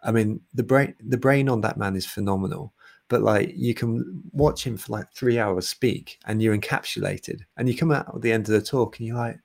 I 0.02 0.12
mean 0.12 0.42
the 0.56 0.64
brain 0.64 0.96
the 1.06 1.18
brain 1.18 1.48
on 1.48 1.62
that 1.62 1.78
man 1.78 1.96
is 1.96 2.08
phenomenal. 2.08 2.74
But 3.08 3.22
like 3.22 3.54
you 3.56 3.76
can 3.76 4.24
watch 4.32 4.66
him 4.66 4.78
for 4.78 4.94
like 4.94 5.12
three 5.14 5.38
hours 5.38 5.68
speak 5.68 6.18
and 6.26 6.42
you're 6.42 6.58
encapsulated 6.58 7.42
and 7.58 7.70
you 7.70 7.78
come 7.78 7.92
out 7.92 8.16
at 8.16 8.22
the 8.22 8.32
end 8.32 8.48
of 8.48 8.54
the 8.54 8.62
talk 8.62 8.98
and 8.98 9.08
you're 9.08 9.18
like, 9.18 9.38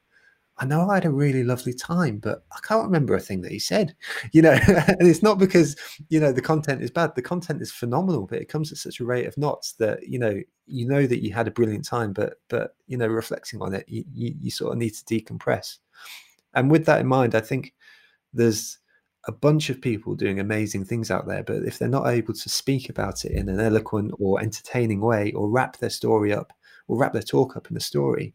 I 0.58 0.64
know 0.64 0.88
I 0.88 0.94
had 0.94 1.04
a 1.04 1.10
really 1.10 1.44
lovely 1.44 1.74
time, 1.74 2.18
but 2.18 2.44
I 2.50 2.58
can't 2.66 2.84
remember 2.84 3.14
a 3.14 3.20
thing 3.20 3.42
that 3.42 3.52
he 3.52 3.58
said, 3.58 3.94
you 4.32 4.40
know. 4.42 4.52
and 4.66 5.08
it's 5.08 5.22
not 5.22 5.38
because 5.38 5.76
you 6.08 6.18
know 6.18 6.32
the 6.32 6.42
content 6.42 6.82
is 6.82 6.90
bad; 6.90 7.14
the 7.14 7.22
content 7.22 7.60
is 7.62 7.72
phenomenal, 7.72 8.26
but 8.26 8.40
it 8.40 8.48
comes 8.48 8.72
at 8.72 8.78
such 8.78 9.00
a 9.00 9.04
rate 9.04 9.26
of 9.26 9.36
knots 9.36 9.72
that 9.74 10.08
you 10.08 10.18
know 10.18 10.40
you 10.66 10.86
know 10.86 11.06
that 11.06 11.22
you 11.22 11.32
had 11.32 11.48
a 11.48 11.52
brilliant 11.52 11.84
time, 11.84 12.12
but 12.12 12.34
but 12.48 12.74
you 12.86 12.96
know 12.96 13.06
reflecting 13.06 13.60
on 13.60 13.74
it, 13.74 13.84
you, 13.88 14.04
you, 14.12 14.34
you 14.40 14.50
sort 14.50 14.72
of 14.72 14.78
need 14.78 14.94
to 14.94 15.04
decompress. 15.04 15.78
And 16.54 16.70
with 16.70 16.86
that 16.86 17.00
in 17.00 17.06
mind, 17.06 17.34
I 17.34 17.40
think 17.40 17.74
there's 18.32 18.78
a 19.26 19.32
bunch 19.32 19.70
of 19.70 19.80
people 19.80 20.14
doing 20.14 20.38
amazing 20.38 20.84
things 20.84 21.10
out 21.10 21.26
there, 21.26 21.42
but 21.42 21.64
if 21.64 21.78
they're 21.78 21.88
not 21.88 22.06
able 22.06 22.32
to 22.32 22.48
speak 22.48 22.88
about 22.88 23.24
it 23.24 23.32
in 23.32 23.48
an 23.48 23.60
eloquent 23.60 24.12
or 24.18 24.40
entertaining 24.40 25.00
way, 25.00 25.32
or 25.32 25.50
wrap 25.50 25.76
their 25.78 25.90
story 25.90 26.32
up, 26.32 26.52
or 26.88 26.96
wrap 26.96 27.12
their 27.12 27.22
talk 27.22 27.56
up 27.56 27.70
in 27.70 27.76
a 27.76 27.80
story, 27.80 28.34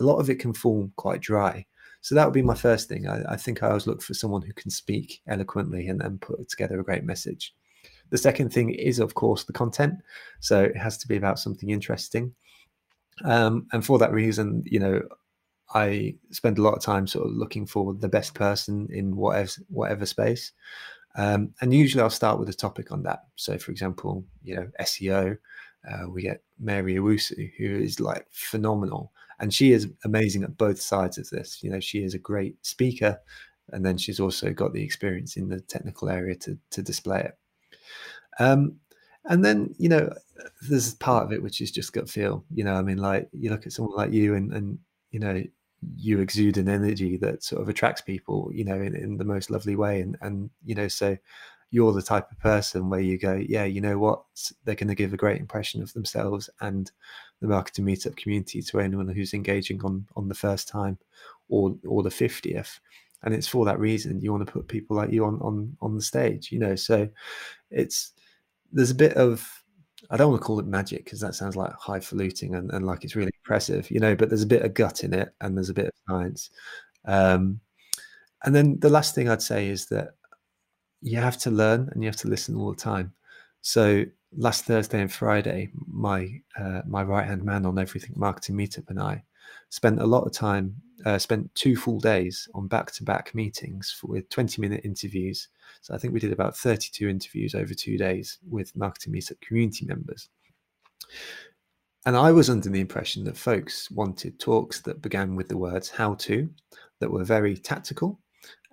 a 0.00 0.04
lot 0.04 0.18
of 0.18 0.30
it 0.30 0.40
can 0.40 0.52
fall 0.52 0.90
quite 0.96 1.20
dry. 1.20 1.66
So 2.02 2.14
that 2.14 2.24
would 2.24 2.34
be 2.34 2.42
my 2.42 2.54
first 2.54 2.88
thing. 2.88 3.06
I, 3.06 3.22
I 3.32 3.36
think 3.36 3.62
I 3.62 3.68
always 3.68 3.86
look 3.86 4.02
for 4.02 4.14
someone 4.14 4.42
who 4.42 4.52
can 4.54 4.70
speak 4.70 5.20
eloquently 5.26 5.88
and, 5.88 6.00
then 6.00 6.18
put 6.18 6.48
together 6.48 6.80
a 6.80 6.84
great 6.84 7.04
message. 7.04 7.54
The 8.08 8.18
second 8.18 8.52
thing 8.52 8.70
is, 8.70 8.98
of 8.98 9.14
course, 9.14 9.44
the 9.44 9.52
content. 9.52 9.94
So 10.40 10.62
it 10.62 10.76
has 10.76 10.96
to 10.98 11.08
be 11.08 11.16
about 11.16 11.38
something 11.38 11.70
interesting. 11.70 12.34
Um, 13.24 13.66
and 13.72 13.84
for 13.84 13.98
that 13.98 14.12
reason, 14.12 14.62
you 14.66 14.80
know, 14.80 15.02
I 15.74 16.16
spend 16.30 16.58
a 16.58 16.62
lot 16.62 16.74
of 16.74 16.82
time 16.82 17.06
sort 17.06 17.26
of 17.26 17.34
looking 17.34 17.66
for 17.66 17.94
the 17.94 18.08
best 18.08 18.34
person 18.34 18.88
in 18.90 19.14
whatever 19.14 19.50
whatever 19.68 20.06
space. 20.06 20.52
Um, 21.16 21.54
and 21.60 21.72
usually 21.74 22.02
I'll 22.02 22.10
start 22.10 22.38
with 22.38 22.48
a 22.48 22.54
topic 22.54 22.90
on 22.92 23.02
that. 23.04 23.24
So, 23.36 23.58
for 23.58 23.70
example, 23.70 24.24
you 24.42 24.56
know, 24.56 24.70
SEO. 24.80 25.36
Uh, 25.88 26.08
we 26.10 26.22
get 26.22 26.42
Mary 26.58 26.96
Owusu, 26.96 27.52
who 27.56 27.64
is 27.64 28.00
like 28.00 28.26
phenomenal 28.30 29.12
and 29.40 29.52
she 29.52 29.72
is 29.72 29.88
amazing 30.04 30.44
at 30.44 30.56
both 30.56 30.80
sides 30.80 31.18
of 31.18 31.28
this. 31.30 31.62
You 31.62 31.70
know, 31.70 31.80
she 31.80 32.04
is 32.04 32.14
a 32.14 32.18
great 32.18 32.64
speaker, 32.64 33.18
and 33.72 33.84
then 33.84 33.96
she's 33.96 34.20
also 34.20 34.52
got 34.52 34.72
the 34.72 34.82
experience 34.82 35.36
in 35.36 35.48
the 35.48 35.60
technical 35.60 36.08
area 36.08 36.36
to 36.36 36.58
to 36.70 36.82
display 36.82 37.20
it. 37.20 37.38
Um, 38.38 38.76
and 39.24 39.44
then 39.44 39.74
you 39.78 39.88
know, 39.88 40.12
there's 40.68 40.94
part 40.94 41.24
of 41.24 41.32
it 41.32 41.42
which 41.42 41.60
is 41.60 41.70
just 41.70 41.92
gut 41.92 42.08
feel. 42.08 42.44
You 42.54 42.64
know, 42.64 42.74
I 42.74 42.82
mean, 42.82 42.98
like 42.98 43.28
you 43.32 43.50
look 43.50 43.66
at 43.66 43.72
someone 43.72 43.96
like 43.96 44.12
you, 44.12 44.34
and 44.34 44.52
and 44.52 44.78
you 45.10 45.20
know, 45.20 45.42
you 45.96 46.20
exude 46.20 46.58
an 46.58 46.68
energy 46.68 47.16
that 47.18 47.42
sort 47.42 47.62
of 47.62 47.68
attracts 47.68 48.02
people. 48.02 48.50
You 48.52 48.64
know, 48.64 48.76
in, 48.76 48.94
in 48.94 49.16
the 49.16 49.24
most 49.24 49.50
lovely 49.50 49.76
way, 49.76 50.00
and 50.00 50.16
and 50.20 50.50
you 50.64 50.74
know, 50.74 50.88
so 50.88 51.16
you're 51.70 51.92
the 51.92 52.02
type 52.02 52.30
of 52.30 52.38
person 52.40 52.90
where 52.90 53.00
you 53.00 53.16
go, 53.16 53.34
yeah, 53.34 53.64
you 53.64 53.80
know 53.80 53.96
what, 53.96 54.22
they're 54.64 54.74
going 54.74 54.88
to 54.88 54.94
give 54.94 55.12
a 55.12 55.16
great 55.16 55.40
impression 55.40 55.82
of 55.82 55.92
themselves 55.92 56.50
and 56.60 56.90
the 57.40 57.48
marketing 57.48 57.86
meetup 57.86 58.16
community 58.16 58.60
to 58.62 58.80
anyone 58.80 59.08
who's 59.08 59.34
engaging 59.34 59.82
on 59.84 60.06
on 60.16 60.28
the 60.28 60.34
first 60.34 60.68
time 60.68 60.98
or 61.48 61.74
or 61.86 62.02
the 62.02 62.10
50th 62.10 62.78
and 63.22 63.34
it's 63.34 63.48
for 63.48 63.64
that 63.64 63.78
reason 63.78 64.20
you 64.20 64.32
want 64.32 64.46
to 64.46 64.52
put 64.52 64.68
people 64.68 64.96
like 64.96 65.10
you 65.10 65.24
on 65.24 65.38
on 65.40 65.76
on 65.80 65.94
the 65.94 66.02
stage 66.02 66.52
you 66.52 66.58
know 66.58 66.74
so 66.74 67.08
it's 67.70 68.12
there's 68.72 68.90
a 68.90 68.94
bit 68.94 69.14
of 69.14 69.60
I 70.08 70.16
don't 70.16 70.30
want 70.30 70.40
to 70.40 70.46
call 70.46 70.60
it 70.60 70.66
magic 70.66 71.04
because 71.04 71.20
that 71.20 71.34
sounds 71.34 71.56
like 71.56 71.72
highfalutin 71.74 72.54
and, 72.54 72.70
and 72.70 72.86
like 72.86 73.04
it's 73.04 73.16
really 73.16 73.32
impressive, 73.42 73.90
you 73.90 74.00
know, 74.00 74.16
but 74.16 74.30
there's 74.30 74.42
a 74.42 74.46
bit 74.46 74.62
of 74.62 74.72
gut 74.72 75.04
in 75.04 75.12
it 75.12 75.34
and 75.40 75.56
there's 75.56 75.68
a 75.68 75.74
bit 75.74 75.86
of 75.86 75.92
science. 76.08 76.50
Um, 77.04 77.60
and 78.44 78.54
then 78.54 78.78
the 78.80 78.88
last 78.88 79.14
thing 79.14 79.28
I'd 79.28 79.42
say 79.42 79.68
is 79.68 79.86
that 79.86 80.14
you 81.02 81.18
have 81.18 81.36
to 81.38 81.50
learn 81.50 81.90
and 81.92 82.02
you 82.02 82.08
have 82.08 82.16
to 82.16 82.28
listen 82.28 82.56
all 82.56 82.70
the 82.70 82.80
time. 82.80 83.12
So 83.60 84.04
last 84.36 84.64
Thursday 84.64 85.00
and 85.00 85.12
Friday, 85.12 85.70
my 85.86 86.40
uh, 86.58 86.82
my 86.86 87.02
right 87.02 87.26
hand 87.26 87.44
man 87.44 87.66
on 87.66 87.78
everything 87.78 88.12
marketing 88.16 88.56
meetup 88.56 88.88
and 88.88 89.00
I 89.00 89.22
spent 89.70 90.00
a 90.00 90.06
lot 90.06 90.24
of 90.24 90.32
time, 90.32 90.74
uh, 91.06 91.18
spent 91.18 91.52
two 91.54 91.76
full 91.76 92.00
days 92.00 92.48
on 92.54 92.68
back 92.68 92.92
to 92.92 93.04
back 93.04 93.34
meetings 93.34 93.90
for, 93.90 94.08
with 94.08 94.28
twenty 94.28 94.60
minute 94.60 94.82
interviews. 94.84 95.48
So 95.80 95.94
I 95.94 95.98
think 95.98 96.12
we 96.12 96.20
did 96.20 96.32
about 96.32 96.56
thirty 96.56 96.88
two 96.92 97.08
interviews 97.08 97.54
over 97.54 97.74
two 97.74 97.98
days 97.98 98.38
with 98.48 98.76
marketing 98.76 99.12
meetup 99.12 99.40
community 99.40 99.86
members. 99.86 100.28
And 102.06 102.16
I 102.16 102.32
was 102.32 102.48
under 102.48 102.70
the 102.70 102.80
impression 102.80 103.24
that 103.24 103.36
folks 103.36 103.90
wanted 103.90 104.38
talks 104.38 104.80
that 104.82 105.02
began 105.02 105.36
with 105.36 105.48
the 105.48 105.56
words 105.56 105.90
"how 105.90 106.14
to," 106.14 106.48
that 107.00 107.10
were 107.10 107.24
very 107.24 107.56
tactical, 107.56 108.20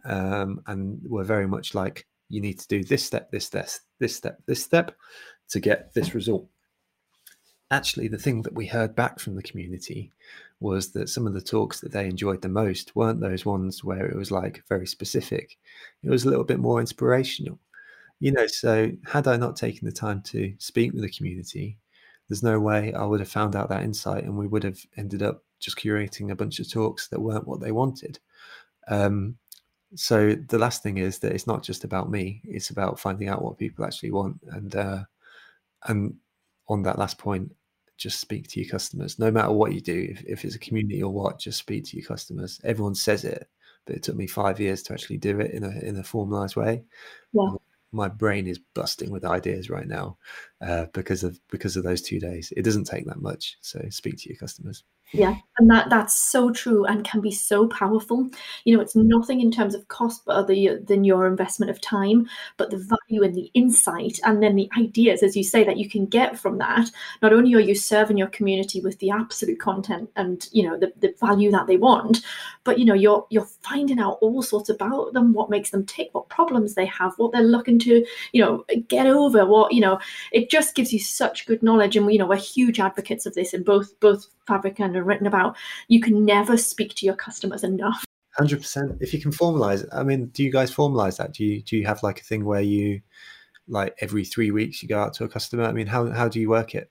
um, 0.05 0.61
and 0.67 0.99
were 1.03 1.23
very 1.23 1.47
much 1.47 1.73
like 1.73 2.05
you 2.29 2.41
need 2.41 2.59
to 2.59 2.67
do 2.67 2.83
this 2.83 3.03
step, 3.05 3.31
this, 3.31 3.45
step, 3.45 3.69
this 3.99 4.15
step, 4.15 4.37
this 4.45 4.61
step 4.61 4.95
to 5.49 5.59
get 5.59 5.93
this 5.93 6.13
result. 6.13 6.47
Actually, 7.69 8.07
the 8.07 8.17
thing 8.17 8.41
that 8.43 8.53
we 8.53 8.65
heard 8.65 8.95
back 8.95 9.19
from 9.19 9.35
the 9.35 9.43
community 9.43 10.11
was 10.59 10.91
that 10.93 11.09
some 11.09 11.27
of 11.27 11.33
the 11.33 11.41
talks 11.41 11.79
that 11.81 11.91
they 11.91 12.05
enjoyed 12.05 12.41
the 12.41 12.49
most 12.49 12.95
weren't 12.95 13.19
those 13.19 13.45
ones 13.45 13.83
where 13.83 14.05
it 14.05 14.15
was 14.15 14.31
like 14.31 14.63
very 14.67 14.87
specific. 14.87 15.57
It 16.03 16.09
was 16.09 16.23
a 16.23 16.29
little 16.29 16.45
bit 16.45 16.59
more 16.59 16.79
inspirational. 16.79 17.59
You 18.19 18.31
know, 18.31 18.47
so 18.47 18.91
had 19.05 19.27
I 19.27 19.37
not 19.37 19.55
taken 19.55 19.85
the 19.85 19.91
time 19.91 20.21
to 20.23 20.53
speak 20.57 20.93
with 20.93 21.03
the 21.03 21.11
community, 21.11 21.77
there's 22.27 22.43
no 22.43 22.59
way 22.59 22.93
I 22.93 23.05
would 23.05 23.19
have 23.19 23.29
found 23.29 23.55
out 23.55 23.69
that 23.69 23.83
insight, 23.83 24.23
and 24.23 24.37
we 24.37 24.47
would 24.47 24.63
have 24.63 24.79
ended 24.97 25.21
up 25.21 25.43
just 25.59 25.77
curating 25.77 26.31
a 26.31 26.35
bunch 26.35 26.59
of 26.59 26.71
talks 26.71 27.07
that 27.09 27.21
weren't 27.21 27.47
what 27.47 27.59
they 27.59 27.71
wanted. 27.71 28.19
Um, 28.87 29.37
so 29.95 30.35
the 30.35 30.57
last 30.57 30.83
thing 30.83 30.97
is 30.97 31.19
that 31.19 31.31
it's 31.31 31.47
not 31.47 31.63
just 31.63 31.83
about 31.83 32.09
me; 32.09 32.41
it's 32.43 32.71
about 32.71 32.99
finding 32.99 33.29
out 33.29 33.43
what 33.43 33.57
people 33.57 33.85
actually 33.85 34.11
want, 34.11 34.39
and 34.51 34.75
uh, 34.75 35.03
and 35.87 36.15
on 36.67 36.83
that 36.83 36.99
last 36.99 37.17
point, 37.17 37.51
just 37.97 38.19
speak 38.19 38.47
to 38.49 38.59
your 38.59 38.69
customers. 38.69 39.17
No 39.17 39.31
matter 39.31 39.51
what 39.51 39.73
you 39.73 39.81
do, 39.81 40.07
if, 40.11 40.23
if 40.25 40.45
it's 40.45 40.55
a 40.55 40.59
community 40.59 41.01
or 41.01 41.11
what, 41.11 41.39
just 41.39 41.57
speak 41.57 41.85
to 41.85 41.97
your 41.97 42.05
customers. 42.05 42.61
Everyone 42.63 42.95
says 42.95 43.23
it, 43.23 43.49
but 43.85 43.95
it 43.95 44.03
took 44.03 44.15
me 44.15 44.27
five 44.27 44.59
years 44.59 44.83
to 44.83 44.93
actually 44.93 45.17
do 45.17 45.39
it 45.39 45.51
in 45.51 45.63
a 45.63 45.71
in 45.79 45.97
a 45.97 46.03
formalized 46.03 46.55
way. 46.55 46.83
Yeah. 47.33 47.55
My 47.91 48.09
brain 48.09 48.47
is 48.47 48.59
busting 48.75 49.09
with 49.11 49.25
ideas 49.25 49.69
right 49.69 49.87
now 49.87 50.17
uh, 50.61 50.85
because 50.93 51.23
of 51.23 51.39
because 51.49 51.77
of 51.77 51.83
those 51.83 52.01
two 52.01 52.19
days. 52.19 52.53
It 52.55 52.63
doesn't 52.63 52.83
take 52.83 53.05
that 53.07 53.21
much, 53.21 53.57
so 53.61 53.81
speak 53.89 54.17
to 54.17 54.29
your 54.29 54.37
customers. 54.37 54.83
Yeah, 55.13 55.35
and 55.57 55.69
that 55.69 55.89
that's 55.89 56.13
so 56.13 56.51
true 56.51 56.83
and 56.85 57.03
can 57.05 57.21
be 57.21 57.31
so 57.31 57.65
powerful. 57.67 58.29
You 58.65 58.75
know, 58.75 58.81
it's 58.81 58.93
nothing 58.95 59.39
in 59.39 59.51
terms 59.51 59.73
of 59.73 59.87
cost, 59.87 60.23
but 60.25 60.35
other 60.35 60.53
than 60.79 61.05
your 61.05 61.27
investment 61.27 61.69
of 61.69 61.79
time, 61.79 62.27
but 62.57 62.71
the 62.71 62.77
value 62.77 63.23
and 63.23 63.33
the 63.33 63.49
insight, 63.53 64.19
and 64.25 64.43
then 64.43 64.55
the 64.57 64.69
ideas, 64.77 65.23
as 65.23 65.37
you 65.37 65.45
say, 65.45 65.63
that 65.63 65.77
you 65.77 65.89
can 65.89 66.07
get 66.07 66.37
from 66.37 66.57
that. 66.57 66.91
Not 67.21 67.31
only 67.31 67.53
are 67.55 67.59
you 67.61 67.73
serving 67.73 68.17
your 68.17 68.27
community 68.27 68.81
with 68.81 68.99
the 68.99 69.09
absolute 69.11 69.59
content 69.61 70.09
and 70.17 70.45
you 70.51 70.63
know 70.63 70.77
the, 70.77 70.91
the 70.99 71.15
value 71.21 71.51
that 71.51 71.67
they 71.67 71.77
want, 71.77 72.21
but 72.65 72.77
you 72.77 72.83
know 72.85 72.93
you're 72.93 73.25
you're 73.29 73.47
finding 73.63 73.99
out 73.99 74.17
all 74.21 74.41
sorts 74.41 74.67
about 74.69 75.13
them, 75.13 75.31
what 75.33 75.49
makes 75.49 75.69
them 75.71 75.85
tick, 75.85 76.09
what 76.11 76.27
problems 76.29 76.75
they 76.75 76.85
have, 76.85 77.13
what 77.17 77.31
they're 77.31 77.41
looking 77.43 77.79
to 77.79 78.05
you 78.33 78.41
know 78.43 78.65
get 78.89 79.07
over, 79.07 79.45
what 79.45 79.73
you 79.73 79.79
know. 79.81 79.99
It 80.31 80.49
just 80.49 80.75
gives 80.75 80.91
you 80.93 80.99
such 80.99 81.45
good 81.45 81.63
knowledge, 81.63 81.95
and 81.95 82.11
you 82.11 82.19
know 82.19 82.27
we're 82.27 82.35
huge 82.35 82.79
advocates 82.79 83.25
of 83.25 83.33
this 83.35 83.53
in 83.53 83.63
both 83.63 83.97
both 84.01 84.27
Fabric 84.47 84.79
and 84.79 84.95
written 85.05 85.27
about. 85.27 85.55
You 85.87 86.01
can 86.01 86.25
never 86.25 86.57
speak 86.57 86.95
to 86.95 87.05
your 87.05 87.15
customers 87.15 87.63
enough. 87.63 88.05
Hundred 88.37 88.59
percent. 88.59 88.97
If 88.99 89.13
you 89.13 89.21
can 89.21 89.31
formalize, 89.31 89.85
I 89.91 90.03
mean, 90.03 90.27
do 90.27 90.43
you 90.43 90.51
guys 90.51 90.73
formalize 90.73 91.17
that? 91.17 91.33
Do 91.33 91.43
you 91.43 91.61
do 91.61 91.75
you 91.75 91.85
have 91.85 92.03
like 92.03 92.21
a 92.21 92.23
thing 92.23 92.45
where 92.45 92.61
you, 92.61 93.01
like 93.67 93.95
every 93.99 94.23
three 94.23 94.51
weeks, 94.51 94.81
you 94.81 94.89
go 94.89 94.99
out 94.99 95.13
to 95.15 95.23
a 95.23 95.29
customer? 95.29 95.63
I 95.63 95.71
mean, 95.71 95.87
how 95.87 96.11
how 96.11 96.27
do 96.27 96.39
you 96.39 96.49
work 96.49 96.75
it? 96.75 96.89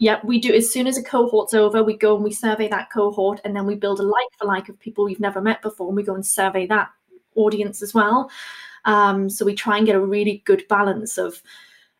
Yeah, 0.00 0.20
we 0.22 0.40
do. 0.40 0.52
As 0.52 0.72
soon 0.72 0.86
as 0.86 0.96
a 0.96 1.02
cohort's 1.02 1.54
over, 1.54 1.82
we 1.82 1.96
go 1.96 2.14
and 2.14 2.24
we 2.24 2.32
survey 2.32 2.68
that 2.68 2.90
cohort, 2.92 3.40
and 3.44 3.54
then 3.54 3.66
we 3.66 3.74
build 3.74 4.00
a 4.00 4.04
like 4.04 4.28
for 4.38 4.46
like 4.46 4.68
of 4.68 4.78
people 4.78 5.04
we've 5.04 5.20
never 5.20 5.40
met 5.40 5.62
before, 5.62 5.88
and 5.88 5.96
we 5.96 6.02
go 6.02 6.14
and 6.14 6.26
survey 6.26 6.66
that 6.66 6.90
audience 7.34 7.82
as 7.82 7.94
well. 7.94 8.30
Um, 8.84 9.28
so 9.28 9.44
we 9.44 9.54
try 9.54 9.76
and 9.76 9.86
get 9.86 9.96
a 9.96 10.00
really 10.00 10.42
good 10.44 10.66
balance 10.68 11.18
of 11.18 11.42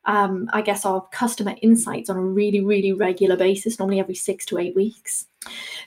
um, 0.09 0.49
I 0.55 0.63
guess, 0.63 0.87
our 0.87 1.07
customer 1.13 1.55
insights 1.61 2.09
on 2.09 2.17
a 2.17 2.23
really, 2.23 2.65
really 2.65 2.95
regular 2.95 3.37
basis, 3.37 3.79
normally 3.79 4.01
every 4.01 4.15
six 4.15 4.47
to 4.47 4.59
eight 4.59 4.75
weeks. 4.75 5.27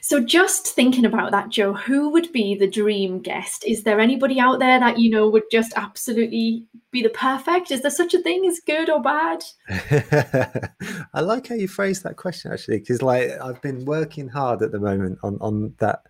So, 0.00 0.20
just 0.20 0.68
thinking 0.68 1.04
about 1.04 1.32
that, 1.32 1.48
Joe, 1.48 1.72
who 1.72 2.08
would 2.10 2.32
be 2.32 2.54
the 2.54 2.68
dream 2.68 3.18
guest? 3.18 3.64
Is 3.66 3.82
there 3.82 3.98
anybody 3.98 4.38
out 4.38 4.60
there 4.60 4.78
that 4.78 5.00
you 5.00 5.10
know 5.10 5.28
would 5.28 5.50
just 5.50 5.72
absolutely 5.74 6.64
be 6.92 7.02
the 7.02 7.08
perfect? 7.08 7.72
Is 7.72 7.82
there 7.82 7.90
such 7.90 8.14
a 8.14 8.22
thing 8.22 8.46
as 8.46 8.60
good 8.60 8.88
or 8.88 9.02
bad? 9.02 9.42
I 11.14 11.20
like 11.20 11.48
how 11.48 11.56
you 11.56 11.66
phrased 11.66 12.04
that 12.04 12.16
question 12.16 12.52
actually, 12.52 12.78
because 12.78 13.02
like 13.02 13.32
I've 13.42 13.60
been 13.60 13.84
working 13.84 14.28
hard 14.28 14.62
at 14.62 14.70
the 14.70 14.80
moment 14.80 15.18
on 15.24 15.36
on 15.40 15.74
that 15.78 16.04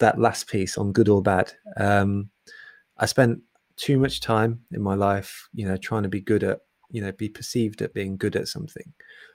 that 0.00 0.20
last 0.20 0.48
piece 0.48 0.76
on 0.76 0.92
good 0.92 1.08
or 1.08 1.22
bad. 1.22 1.54
Um, 1.78 2.28
I 2.98 3.06
spent 3.06 3.40
too 3.76 3.98
much 3.98 4.20
time 4.20 4.60
in 4.70 4.82
my 4.82 4.94
life, 4.94 5.48
you 5.54 5.66
know, 5.66 5.78
trying 5.78 6.02
to 6.02 6.08
be 6.10 6.20
good 6.20 6.44
at 6.44 6.60
you 6.90 7.00
know 7.00 7.12
be 7.12 7.28
perceived 7.28 7.82
at 7.82 7.94
being 7.94 8.16
good 8.16 8.36
at 8.36 8.48
something. 8.48 8.92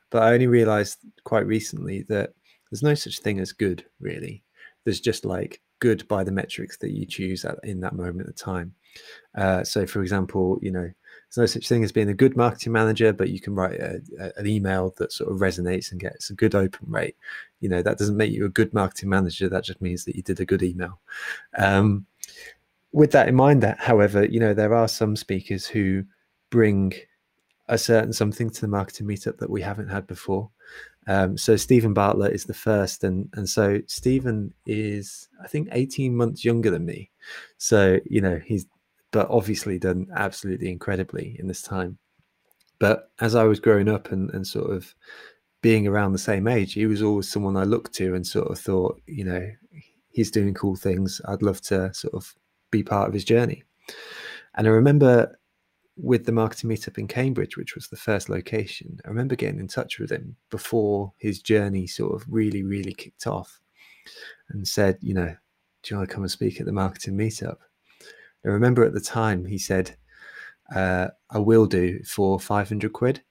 But 0.09 0.23
i 0.23 0.33
only 0.33 0.47
realized 0.47 0.99
quite 1.23 1.47
recently 1.47 2.03
that 2.03 2.33
there's 2.69 2.83
no 2.83 2.95
such 2.95 3.19
thing 3.19 3.39
as 3.39 3.51
good 3.51 3.85
really. 3.99 4.43
There's 4.83 4.99
just 4.99 5.25
like 5.25 5.61
good 5.79 6.07
by 6.07 6.23
the 6.23 6.31
metrics 6.31 6.77
that 6.77 6.91
you 6.91 7.05
choose 7.05 7.45
at, 7.45 7.57
in 7.63 7.79
that 7.81 7.95
moment 7.95 8.29
of 8.29 8.35
time. 8.35 8.73
Uh, 9.35 9.63
so 9.63 9.85
for 9.85 10.01
example 10.01 10.59
you 10.61 10.71
know 10.71 10.81
there's 10.81 11.37
no 11.37 11.45
such 11.45 11.67
thing 11.67 11.83
as 11.83 11.91
being 11.91 12.09
a 12.09 12.13
good 12.13 12.37
marketing 12.37 12.71
manager 12.71 13.11
but 13.11 13.29
you 13.29 13.39
can 13.39 13.55
write 13.55 13.79
a, 13.79 13.99
a, 14.19 14.31
an 14.37 14.45
email 14.45 14.93
that 14.97 15.11
sort 15.11 15.31
of 15.31 15.39
resonates 15.39 15.91
and 15.91 15.99
gets 15.99 16.29
a 16.29 16.35
good 16.35 16.53
open 16.55 16.87
rate. 16.87 17.15
You 17.59 17.69
know 17.69 17.81
that 17.81 17.97
doesn't 17.97 18.17
make 18.17 18.31
you 18.31 18.45
a 18.45 18.49
good 18.49 18.73
marketing 18.73 19.09
manager. 19.09 19.49
That 19.49 19.63
just 19.63 19.81
means 19.81 20.05
that 20.05 20.15
you 20.15 20.21
did 20.21 20.39
a 20.39 20.45
good 20.45 20.63
email. 20.63 20.99
Um, 21.57 22.05
with 22.91 23.11
that 23.11 23.27
in 23.27 23.35
mind 23.35 23.63
that 23.63 23.79
however 23.79 24.25
you 24.25 24.39
know 24.39 24.53
there 24.53 24.73
are 24.73 24.87
some 24.87 25.15
speakers 25.15 25.65
who 25.65 26.03
bring 26.51 26.93
a 27.67 27.77
certain 27.77 28.13
something 28.13 28.49
to 28.49 28.61
the 28.61 28.67
marketing 28.67 29.07
meetup 29.07 29.37
that 29.37 29.49
we 29.49 29.61
haven't 29.61 29.89
had 29.89 30.05
before. 30.07 30.49
Um, 31.07 31.37
so 31.37 31.55
Steven 31.55 31.93
Bartlett 31.93 32.33
is 32.33 32.45
the 32.45 32.53
first, 32.53 33.03
and 33.03 33.29
and 33.33 33.47
so 33.47 33.81
Steven 33.87 34.53
is 34.65 35.27
I 35.43 35.47
think 35.47 35.69
18 35.71 36.15
months 36.15 36.45
younger 36.45 36.69
than 36.69 36.85
me. 36.85 37.11
So 37.57 37.99
you 38.05 38.21
know 38.21 38.39
he's 38.43 38.65
but 39.11 39.29
obviously 39.29 39.77
done 39.77 40.07
absolutely 40.15 40.71
incredibly 40.71 41.35
in 41.39 41.47
this 41.47 41.61
time. 41.61 41.97
But 42.79 43.11
as 43.19 43.35
I 43.35 43.43
was 43.43 43.59
growing 43.59 43.89
up 43.89 44.11
and 44.11 44.29
and 44.31 44.45
sort 44.45 44.71
of 44.71 44.93
being 45.61 45.87
around 45.87 46.11
the 46.11 46.19
same 46.19 46.47
age, 46.47 46.73
he 46.73 46.85
was 46.85 47.01
always 47.01 47.29
someone 47.29 47.55
I 47.55 47.63
looked 47.63 47.93
to 47.95 48.15
and 48.15 48.27
sort 48.27 48.51
of 48.51 48.59
thought, 48.59 49.01
you 49.07 49.23
know, 49.23 49.49
he's 50.09 50.29
doing 50.29 50.53
cool 50.53 50.75
things. 50.75 51.21
I'd 51.25 51.41
love 51.41 51.61
to 51.61 51.93
sort 51.93 52.13
of 52.13 52.35
be 52.69 52.83
part 52.83 53.07
of 53.07 53.13
his 53.13 53.23
journey. 53.23 53.63
And 54.55 54.67
I 54.67 54.71
remember 54.71 55.39
with 55.95 56.25
the 56.25 56.31
marketing 56.31 56.69
meetup 56.69 56.97
in 56.97 57.07
Cambridge, 57.07 57.55
which 57.55 57.75
was 57.75 57.87
the 57.87 57.95
first 57.95 58.29
location, 58.29 58.99
I 59.05 59.09
remember 59.09 59.35
getting 59.35 59.59
in 59.59 59.67
touch 59.67 59.99
with 59.99 60.11
him 60.11 60.35
before 60.49 61.13
his 61.17 61.41
journey 61.41 61.87
sort 61.87 62.13
of 62.13 62.25
really, 62.27 62.63
really 62.63 62.93
kicked 62.93 63.27
off 63.27 63.59
and 64.49 64.67
said, 64.67 64.97
you 65.01 65.13
know, 65.13 65.35
do 65.83 65.93
you 65.93 65.97
want 65.97 66.09
to 66.09 66.13
come 66.13 66.23
and 66.23 66.31
speak 66.31 66.59
at 66.59 66.65
the 66.65 66.71
marketing 66.71 67.15
meetup? 67.15 67.57
I 68.45 68.49
remember 68.49 68.83
at 68.83 68.93
the 68.93 69.01
time 69.01 69.45
he 69.45 69.57
said, 69.57 69.95
uh, 70.75 71.09
I 71.29 71.39
will 71.39 71.65
do 71.65 72.01
for 72.03 72.39
500 72.39 72.91
quid. 72.91 73.21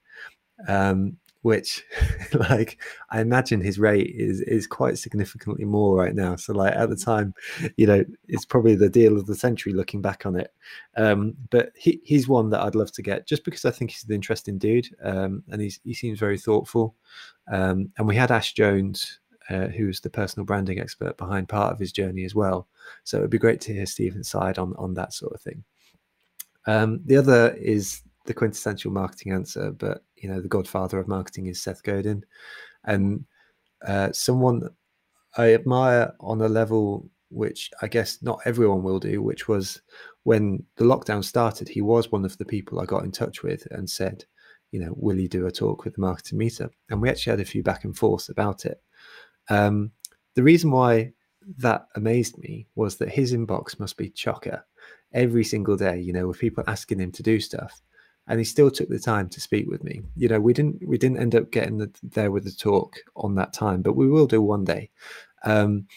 Um, 0.67 1.17
which 1.43 1.83
like 2.33 2.81
I 3.11 3.21
imagine 3.21 3.61
his 3.61 3.77
rate 3.77 4.15
is 4.15 4.41
is 4.41 4.65
quite 4.65 4.97
significantly 4.97 5.65
more 5.65 5.95
right 5.95 6.15
now. 6.15 6.35
So 6.35 6.53
like 6.53 6.73
at 6.73 6.89
the 6.89 6.95
time, 6.95 7.33
you 7.77 7.85
know, 7.85 8.03
it's 8.27 8.45
probably 8.45 8.75
the 8.75 8.89
deal 8.89 9.17
of 9.17 9.27
the 9.27 9.35
century 9.35 9.73
looking 9.73 10.01
back 10.01 10.25
on 10.25 10.35
it. 10.37 10.51
Um, 10.97 11.35
but 11.51 11.71
he, 11.75 12.01
he's 12.03 12.27
one 12.27 12.49
that 12.49 12.61
I'd 12.61 12.75
love 12.75 12.91
to 12.93 13.01
get 13.01 13.27
just 13.27 13.43
because 13.45 13.65
I 13.65 13.71
think 13.71 13.91
he's 13.91 14.05
an 14.05 14.15
interesting 14.15 14.57
dude 14.57 14.87
um, 15.03 15.43
and 15.51 15.61
he's 15.61 15.79
he 15.83 15.93
seems 15.93 16.17
very 16.17 16.39
thoughtful. 16.39 16.95
Um, 17.51 17.91
and 17.97 18.07
we 18.07 18.15
had 18.15 18.31
Ash 18.31 18.53
Jones. 18.53 19.19
Uh, 19.49 19.67
who's 19.67 19.99
the 19.99 20.09
personal 20.09 20.45
branding 20.45 20.79
expert 20.79 21.17
behind 21.17 21.49
part 21.49 21.73
of 21.73 21.77
his 21.77 21.91
journey 21.91 22.23
as 22.23 22.33
well? 22.33 22.65
So 23.03 23.17
it'd 23.17 23.29
be 23.29 23.37
great 23.37 23.59
to 23.61 23.73
hear 23.73 23.85
Steven's 23.85 24.29
side 24.29 24.57
on 24.57 24.73
on 24.77 24.93
that 24.93 25.13
sort 25.13 25.33
of 25.33 25.41
thing. 25.41 25.65
Um, 26.65 27.01
the 27.03 27.17
other 27.17 27.49
is 27.59 28.03
the 28.25 28.33
quintessential 28.33 28.91
marketing 28.91 29.33
answer, 29.33 29.71
but 29.71 30.03
you 30.15 30.29
know 30.29 30.41
the 30.41 30.47
godfather 30.47 30.99
of 30.99 31.07
marketing 31.07 31.47
is 31.47 31.61
Seth 31.61 31.83
Godin, 31.83 32.23
and 32.85 33.25
uh, 33.85 34.11
someone 34.11 34.69
I 35.37 35.53
admire 35.53 36.13
on 36.19 36.41
a 36.41 36.47
level 36.47 37.09
which 37.29 37.71
I 37.81 37.87
guess 37.87 38.21
not 38.21 38.39
everyone 38.45 38.83
will 38.83 38.99
do, 38.99 39.21
which 39.21 39.47
was 39.47 39.81
when 40.23 40.63
the 40.77 40.85
lockdown 40.85 41.23
started, 41.23 41.67
he 41.67 41.81
was 41.81 42.11
one 42.11 42.25
of 42.25 42.37
the 42.37 42.45
people 42.45 42.79
I 42.79 42.85
got 42.85 43.03
in 43.03 43.11
touch 43.11 43.41
with 43.41 43.67
and 43.71 43.89
said, 43.89 44.23
you 44.71 44.79
know, 44.79 44.93
will 44.95 45.19
you 45.19 45.27
do 45.27 45.47
a 45.47 45.51
talk 45.51 45.83
with 45.83 45.95
the 45.95 46.01
marketing 46.01 46.39
meetup? 46.39 46.69
And 46.89 47.01
we 47.01 47.09
actually 47.09 47.31
had 47.31 47.39
a 47.39 47.45
few 47.45 47.63
back 47.63 47.83
and 47.83 47.97
forth 47.97 48.29
about 48.29 48.65
it. 48.65 48.81
Um, 49.49 49.91
the 50.35 50.43
reason 50.43 50.71
why 50.71 51.13
that 51.57 51.87
amazed 51.95 52.37
me 52.37 52.67
was 52.75 52.97
that 52.97 53.09
his 53.09 53.33
inbox 53.33 53.79
must 53.79 53.97
be 53.97 54.11
chocker 54.11 54.61
every 55.11 55.43
single 55.43 55.75
day, 55.75 55.99
you 55.99 56.13
know, 56.13 56.27
with 56.27 56.39
people 56.39 56.63
asking 56.67 56.99
him 56.99 57.11
to 57.13 57.23
do 57.23 57.39
stuff 57.39 57.81
and 58.27 58.39
he 58.39 58.45
still 58.45 58.71
took 58.71 58.89
the 58.89 58.99
time 58.99 59.29
to 59.29 59.41
speak 59.41 59.67
with 59.69 59.83
me. 59.83 60.01
You 60.15 60.29
know, 60.29 60.39
we 60.39 60.53
didn't 60.53 60.87
we 60.87 60.97
didn't 60.97 61.19
end 61.19 61.35
up 61.35 61.51
getting 61.51 61.77
the, 61.77 61.91
there 62.01 62.31
with 62.31 62.45
the 62.45 62.51
talk 62.51 62.97
on 63.15 63.35
that 63.35 63.53
time, 63.53 63.81
but 63.81 63.95
we 63.95 64.07
will 64.07 64.27
do 64.27 64.41
one 64.41 64.63
day. 64.63 64.89
Um, 65.43 65.87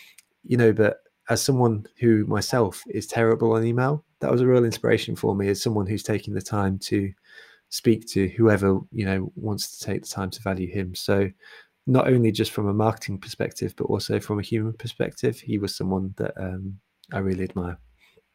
you 0.45 0.57
know, 0.57 0.73
but 0.73 0.99
as 1.29 1.43
someone 1.43 1.87
who 1.99 2.25
myself 2.27 2.83
is 2.89 3.07
terrible 3.07 3.53
on 3.53 3.65
email, 3.65 4.05
that 4.21 4.31
was 4.31 4.41
a 4.41 4.47
real 4.47 4.65
inspiration 4.65 5.17
for 5.17 5.35
me 5.35 5.49
as 5.49 5.63
someone 5.63 5.87
who's 5.87 6.03
taking 6.03 6.35
the 6.35 6.43
time 6.43 6.79
to 6.79 7.13
speak 7.69 8.07
to 8.07 8.29
whoever 8.29 8.79
you 8.93 9.05
know 9.05 9.33
wants 9.35 9.77
to 9.77 9.85
take 9.85 10.03
the 10.03 10.09
time 10.09 10.31
to 10.31 10.43
value 10.43 10.71
him. 10.71 10.95
So 10.95 11.31
not 11.87 12.09
only 12.09 12.33
just 12.33 12.51
from 12.51 12.67
a 12.67 12.75
marketing 12.75 13.19
perspective, 13.19 13.75
but 13.77 13.85
also 13.85 14.19
from 14.19 14.41
a 14.41 14.43
human 14.43 14.73
perspective, 14.73 15.39
he 15.39 15.59
was 15.59 15.77
someone 15.77 16.15
that 16.17 16.33
um, 16.37 16.79
I 17.13 17.19
really 17.19 17.45
admire. 17.45 17.79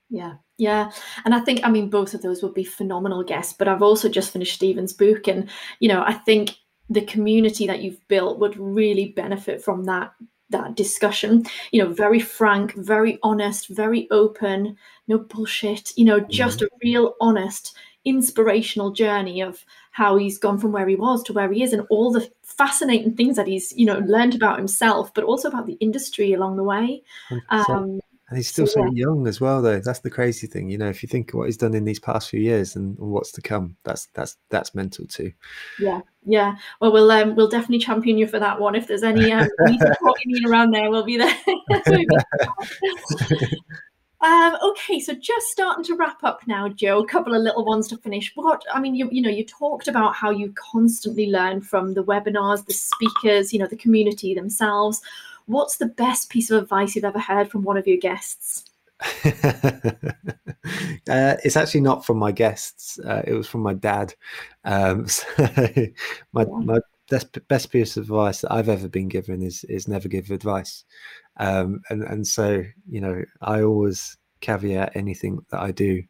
Yeah, 0.09 0.35
yeah. 0.61 0.91
And 1.25 1.33
I 1.33 1.39
think, 1.39 1.61
I 1.63 1.71
mean, 1.71 1.89
both 1.89 2.13
of 2.13 2.21
those 2.21 2.43
would 2.43 2.53
be 2.53 2.63
phenomenal 2.63 3.23
guests, 3.23 3.51
but 3.51 3.67
I've 3.67 3.81
also 3.81 4.07
just 4.07 4.31
finished 4.31 4.53
Steven's 4.53 4.93
book. 4.93 5.27
And, 5.27 5.49
you 5.79 5.89
know, 5.89 6.03
I 6.05 6.13
think 6.13 6.55
the 6.87 7.01
community 7.01 7.65
that 7.65 7.81
you've 7.81 8.07
built 8.07 8.37
would 8.37 8.55
really 8.59 9.07
benefit 9.07 9.63
from 9.63 9.85
that 9.85 10.13
that 10.51 10.75
discussion 10.75 11.45
you 11.71 11.81
know 11.81 11.89
very 11.89 12.19
frank 12.19 12.75
very 12.75 13.17
honest 13.23 13.69
very 13.69 14.05
open 14.11 14.75
no 15.07 15.17
bullshit 15.17 15.93
you 15.95 16.03
know 16.03 16.19
just 16.19 16.59
mm-hmm. 16.59 16.75
a 16.75 16.79
real 16.83 17.13
honest 17.21 17.73
inspirational 18.03 18.91
journey 18.91 19.39
of 19.39 19.63
how 19.91 20.17
he's 20.17 20.37
gone 20.37 20.57
from 20.57 20.73
where 20.73 20.89
he 20.89 20.97
was 20.97 21.23
to 21.23 21.31
where 21.31 21.49
he 21.49 21.63
is 21.63 21.71
and 21.71 21.87
all 21.89 22.11
the 22.11 22.29
fascinating 22.43 23.15
things 23.15 23.37
that 23.37 23.47
he's 23.47 23.71
you 23.77 23.85
know 23.85 23.99
learned 23.99 24.35
about 24.35 24.57
himself 24.57 25.13
but 25.13 25.23
also 25.23 25.47
about 25.47 25.67
the 25.67 25.77
industry 25.79 26.33
along 26.33 26.57
the 26.57 26.63
way 26.63 27.01
um, 27.49 28.01
and 28.31 28.37
he's 28.37 28.47
still 28.47 28.65
so, 28.65 28.75
so 28.75 28.85
yeah. 28.85 29.07
young 29.07 29.27
as 29.27 29.41
well, 29.41 29.61
though. 29.61 29.81
That's 29.81 29.99
the 29.99 30.09
crazy 30.09 30.47
thing, 30.47 30.69
you 30.69 30.77
know. 30.77 30.87
If 30.87 31.03
you 31.03 31.09
think 31.09 31.33
of 31.33 31.39
what 31.39 31.47
he's 31.47 31.57
done 31.57 31.73
in 31.73 31.83
these 31.83 31.99
past 31.99 32.29
few 32.29 32.39
years 32.39 32.77
and, 32.77 32.97
what's 32.97 33.33
to 33.33 33.41
come, 33.41 33.75
that's 33.83 34.05
that's 34.13 34.37
that's 34.49 34.73
mental 34.73 35.05
too. 35.05 35.33
Yeah, 35.77 35.99
yeah. 36.25 36.55
Well, 36.79 36.93
we'll 36.93 37.11
um, 37.11 37.35
we'll 37.35 37.49
definitely 37.49 37.79
champion 37.79 38.17
you 38.17 38.27
for 38.27 38.39
that 38.39 38.57
one. 38.57 38.73
If 38.73 38.87
there's 38.87 39.03
any 39.03 39.33
um, 39.33 39.49
supporting 39.67 40.45
around 40.47 40.71
there, 40.71 40.89
we'll 40.89 41.03
be 41.03 41.17
there. 41.17 41.35
Um, 44.21 44.55
okay, 44.63 44.99
so 44.99 45.15
just 45.15 45.47
starting 45.47 45.83
to 45.85 45.95
wrap 45.95 46.23
up 46.23 46.41
now, 46.45 46.69
Joe. 46.69 46.99
A 46.99 47.07
couple 47.07 47.33
of 47.33 47.41
little 47.41 47.65
ones 47.65 47.87
to 47.87 47.97
finish. 47.97 48.31
What 48.35 48.63
I 48.71 48.79
mean, 48.79 48.95
you 48.95 49.09
you 49.11 49.21
know, 49.21 49.29
you 49.29 49.43
talked 49.43 49.87
about 49.87 50.15
how 50.15 50.29
you 50.29 50.53
constantly 50.53 51.25
learn 51.31 51.59
from 51.59 51.95
the 51.95 52.03
webinars, 52.03 52.65
the 52.65 52.73
speakers, 52.73 53.51
you 53.51 53.59
know, 53.59 53.67
the 53.67 53.75
community 53.75 54.33
themselves. 54.35 55.01
What's 55.51 55.77
the 55.77 55.87
best 55.87 56.29
piece 56.29 56.49
of 56.49 56.63
advice 56.63 56.95
you've 56.95 57.03
ever 57.03 57.19
heard 57.19 57.51
from 57.51 57.63
one 57.63 57.75
of 57.75 57.85
your 57.85 57.97
guests? 57.97 58.63
uh, 59.25 59.41
it's 61.43 61.57
actually 61.57 61.81
not 61.81 62.05
from 62.05 62.17
my 62.17 62.31
guests. 62.31 62.97
Uh, 62.99 63.21
it 63.27 63.33
was 63.33 63.47
from 63.47 63.61
my 63.61 63.73
dad. 63.73 64.15
Um, 64.63 65.07
so 65.09 65.25
my, 66.31 66.45
my 66.45 66.79
best, 67.09 67.37
best 67.49 67.69
piece 67.69 67.97
of 67.97 68.03
advice 68.03 68.41
that 68.41 68.53
I've 68.53 68.69
ever 68.69 68.87
been 68.87 69.09
given 69.09 69.41
is 69.41 69.65
is 69.65 69.89
never 69.89 70.07
give 70.07 70.31
advice. 70.31 70.85
Um, 71.35 71.81
and 71.89 72.03
and 72.03 72.25
so 72.25 72.63
you 72.89 73.01
know, 73.01 73.21
I 73.41 73.61
always 73.61 74.17
caveat 74.39 74.95
anything 74.95 75.45
that 75.51 75.59
I 75.59 75.71
do 75.71 76.01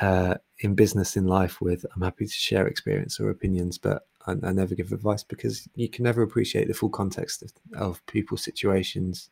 uh, 0.00 0.34
in 0.58 0.74
business 0.74 1.16
in 1.16 1.26
life 1.26 1.60
with. 1.60 1.86
I'm 1.94 2.02
happy 2.02 2.26
to 2.26 2.32
share 2.32 2.66
experience 2.66 3.20
or 3.20 3.30
opinions, 3.30 3.78
but 3.78 4.02
I, 4.26 4.32
I, 4.42 4.52
never 4.52 4.74
give 4.74 4.92
advice 4.92 5.22
because 5.22 5.68
you 5.74 5.88
can 5.88 6.04
never 6.04 6.22
appreciate 6.22 6.68
the 6.68 6.74
full 6.74 6.90
context 6.90 7.42
of, 7.42 7.52
of 7.74 8.06
people's 8.06 8.44
situations. 8.44 9.30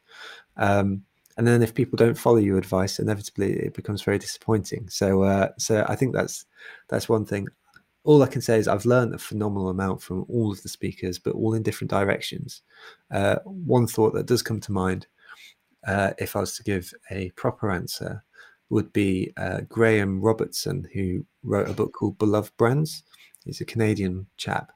Um, 0.57 1.03
and 1.37 1.47
then 1.47 1.63
if 1.63 1.75
people 1.75 1.97
don't 1.97 2.19
follow 2.19 2.39
your 2.39 2.59
advice, 2.59 2.99
inevitably 2.99 3.53
it 3.53 3.75
becomes 3.75 4.03
very 4.03 4.19
disappointing. 4.19 4.89
So, 4.89 5.23
uh, 5.23 5.51
so 5.57 5.87
I 5.89 5.95
think 5.95 6.13
that's 6.13 6.47
that's 6.89 7.09
one 7.09 7.25
thing. 7.25 7.47
All 8.03 8.23
I 8.23 8.27
can 8.27 8.41
say 8.41 8.59
is 8.59 8.67
I've 8.67 8.87
learned 8.87 9.15
a 9.15 9.19
phenomenal 9.19 9.69
amount 9.69 10.03
from 10.03 10.25
all 10.29 10.51
of 10.51 10.63
the 10.63 10.69
speakers, 10.69 11.19
but 11.19 11.35
all 11.35 11.55
in 11.55 11.63
different 11.63 11.91
directions. 11.91 12.63
Uh, 13.11 13.37
one 13.45 13.87
thought 13.87 14.15
that 14.15 14.27
does 14.27 14.43
come 14.43 14.61
to 14.61 14.73
mind, 14.73 15.07
uh, 15.87 16.13
if 16.19 16.35
I 16.35 16.41
was 16.41 16.57
to 16.57 16.63
give 16.63 16.93
a 17.11 17.31
proper 17.31 17.71
answer, 17.71 18.25
would 18.71 18.93
be 18.93 19.33
uh, 19.37 19.61
Graham 19.69 20.21
Robertson, 20.21 20.89
who 20.93 21.25
wrote 21.43 21.69
a 21.69 21.75
book 21.75 21.93
called 21.93 22.19
Beloved 22.19 22.57
Brands. 22.57 23.05
He's 23.49 23.63
a 23.63 23.65
Canadian 23.65 24.27
chap. 24.37 24.73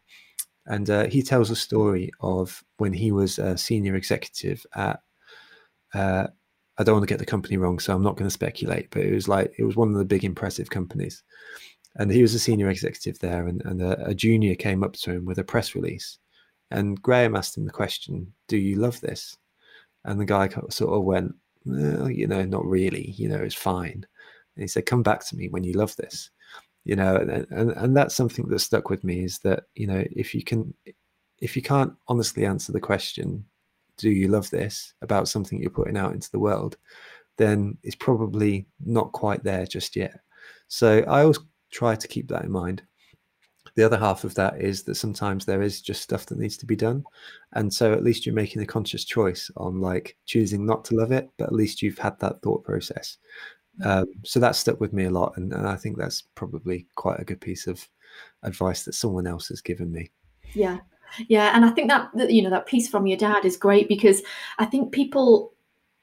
And 0.67 0.89
uh, 0.89 1.05
he 1.05 1.23
tells 1.23 1.51
a 1.51 1.57
story 1.57 2.11
of 2.21 2.65
when 2.79 2.95
he 2.95 3.13
was 3.13 3.39
a 3.39 3.59
senior 3.59 3.97
executive 3.97 4.65
at, 4.75 5.01
uh, 5.93 6.29
I 6.79 6.83
don't 6.83 6.95
want 6.95 7.03
to 7.03 7.13
get 7.13 7.19
the 7.19 7.27
company 7.27 7.59
wrong, 7.59 7.79
so 7.79 7.95
I'm 7.95 8.03
not 8.03 8.17
going 8.17 8.27
to 8.27 8.33
speculate, 8.33 8.89
but 8.91 9.03
it 9.03 9.13
was 9.13 9.29
like, 9.29 9.53
it 9.59 9.65
was 9.65 9.77
one 9.77 9.93
of 9.93 9.99
the 9.99 10.07
big 10.07 10.25
impressive 10.25 10.71
companies. 10.71 11.23
And 11.97 12.11
he 12.11 12.23
was 12.23 12.35
a 12.35 12.39
senior 12.39 12.71
executive 12.71 13.19
there, 13.19 13.47
and, 13.47 13.61
and 13.67 13.83
a, 13.83 14.07
a 14.07 14.15
junior 14.15 14.55
came 14.55 14.83
up 14.83 14.95
to 14.95 15.13
him 15.13 15.27
with 15.27 15.39
a 15.39 15.45
press 15.45 15.75
release. 15.75 16.19
And 16.71 17.01
Graham 17.03 17.37
asked 17.37 17.59
him 17.59 17.67
the 17.67 17.71
question, 17.71 18.33
Do 18.49 18.57
you 18.57 18.77
love 18.77 18.99
this? 19.03 19.37
And 20.07 20.19
the 20.19 20.25
guy 20.25 20.49
sort 20.71 20.95
of 20.95 21.05
went, 21.05 21.35
well, 21.67 22.11
you 22.11 22.27
know, 22.27 22.43
not 22.47 22.65
really, 22.65 23.11
you 23.11 23.29
know, 23.29 23.37
it's 23.37 23.55
fine. 23.55 24.07
And 24.57 24.63
he 24.63 24.67
said, 24.67 24.87
Come 24.87 25.03
back 25.03 25.27
to 25.27 25.37
me 25.37 25.51
when 25.51 25.65
you 25.65 25.75
love 25.75 25.95
this 25.97 26.31
you 26.85 26.97
know 26.97 27.17
and, 27.17 27.47
and 27.51 27.71
and 27.73 27.97
that's 27.97 28.17
something 28.17 28.47
that 28.49 28.59
stuck 28.59 28.91
with 28.91 29.05
me 29.05 29.25
is 29.25 29.39
that 29.41 29.65
you 29.75 29.87
know 29.87 30.05
if 30.13 30.35
you 30.35 30.43
can 30.43 30.75
if 31.39 31.57
you 31.57 31.63
can't 31.63 31.93
honestly 32.09 32.45
answer 32.45 32.73
the 32.73 32.81
question 32.81 33.45
do 33.99 34.11
you 34.11 34.29
love 34.29 34.49
this? 34.51 34.95
about 35.03 35.29
something 35.29 35.61
you're 35.61 35.71
putting 35.71 35.97
out 35.97 36.13
into 36.13 36.31
the 36.31 36.39
world 36.39 36.77
then 37.39 37.77
it's 37.83 37.97
probably 37.97 38.67
not 38.85 39.13
quite 39.13 39.43
there 39.43 39.67
just 39.67 39.97
yet. 39.97 40.21
So 40.69 40.99
i 41.01 41.23
always 41.23 41.39
try 41.71 41.95
to 41.95 42.09
keep 42.09 42.29
that 42.29 42.45
in 42.45 42.51
mind. 42.51 42.83
The 43.75 43.85
other 43.85 43.97
half 43.97 44.25
of 44.25 44.35
that 44.35 44.61
is 44.61 44.83
that 44.83 44.97
sometimes 44.97 45.47
there 45.47 45.63
is 45.63 45.81
just 45.81 46.03
stuff 46.03 46.27
that 46.27 46.39
needs 46.39 46.59
to 46.59 46.67
be 46.67 46.77
done 46.77 47.05
and 47.55 47.73
so 47.73 47.95
at 47.95 48.03
least 48.03 48.27
you're 48.27 48.35
making 48.35 48.61
a 48.61 48.67
conscious 48.67 49.05
choice 49.05 49.51
on 49.57 49.81
like 49.81 50.17
choosing 50.27 50.67
not 50.67 50.85
to 50.87 50.95
love 50.95 51.11
it 51.11 51.31
but 51.39 51.47
at 51.47 51.55
least 51.55 51.81
you've 51.81 51.97
had 51.97 52.19
that 52.21 52.43
thought 52.43 52.63
process 52.65 53.17
um, 53.85 54.07
so 54.25 54.39
that 54.41 54.57
stuck 54.57 54.81
with 54.81 54.93
me 54.93 55.05
a 55.05 55.11
lot, 55.11 55.37
and, 55.37 55.53
and 55.53 55.67
I 55.67 55.77
think 55.77 55.97
that's 55.97 56.23
probably 56.35 56.87
quite 56.95 57.21
a 57.21 57.25
good 57.25 57.41
piece 57.41 57.67
of 57.67 57.89
advice 58.43 58.85
that 58.85 58.95
someone 58.95 59.27
else 59.27 59.49
has 59.49 59.61
given 59.61 59.91
me. 59.91 60.11
Yeah, 60.55 60.79
yeah, 61.29 61.53
and 61.55 61.65
I 61.65 61.71
think 61.71 61.89
that 61.89 62.11
you 62.31 62.43
know 62.43 62.51
that 62.51 62.67
piece 62.67 62.89
from 62.89 63.07
your 63.07 63.19
dad 63.19 63.45
is 63.45 63.57
great 63.57 63.89
because 63.89 64.23
I 64.59 64.67
think 64.67 64.93
people 64.93 65.55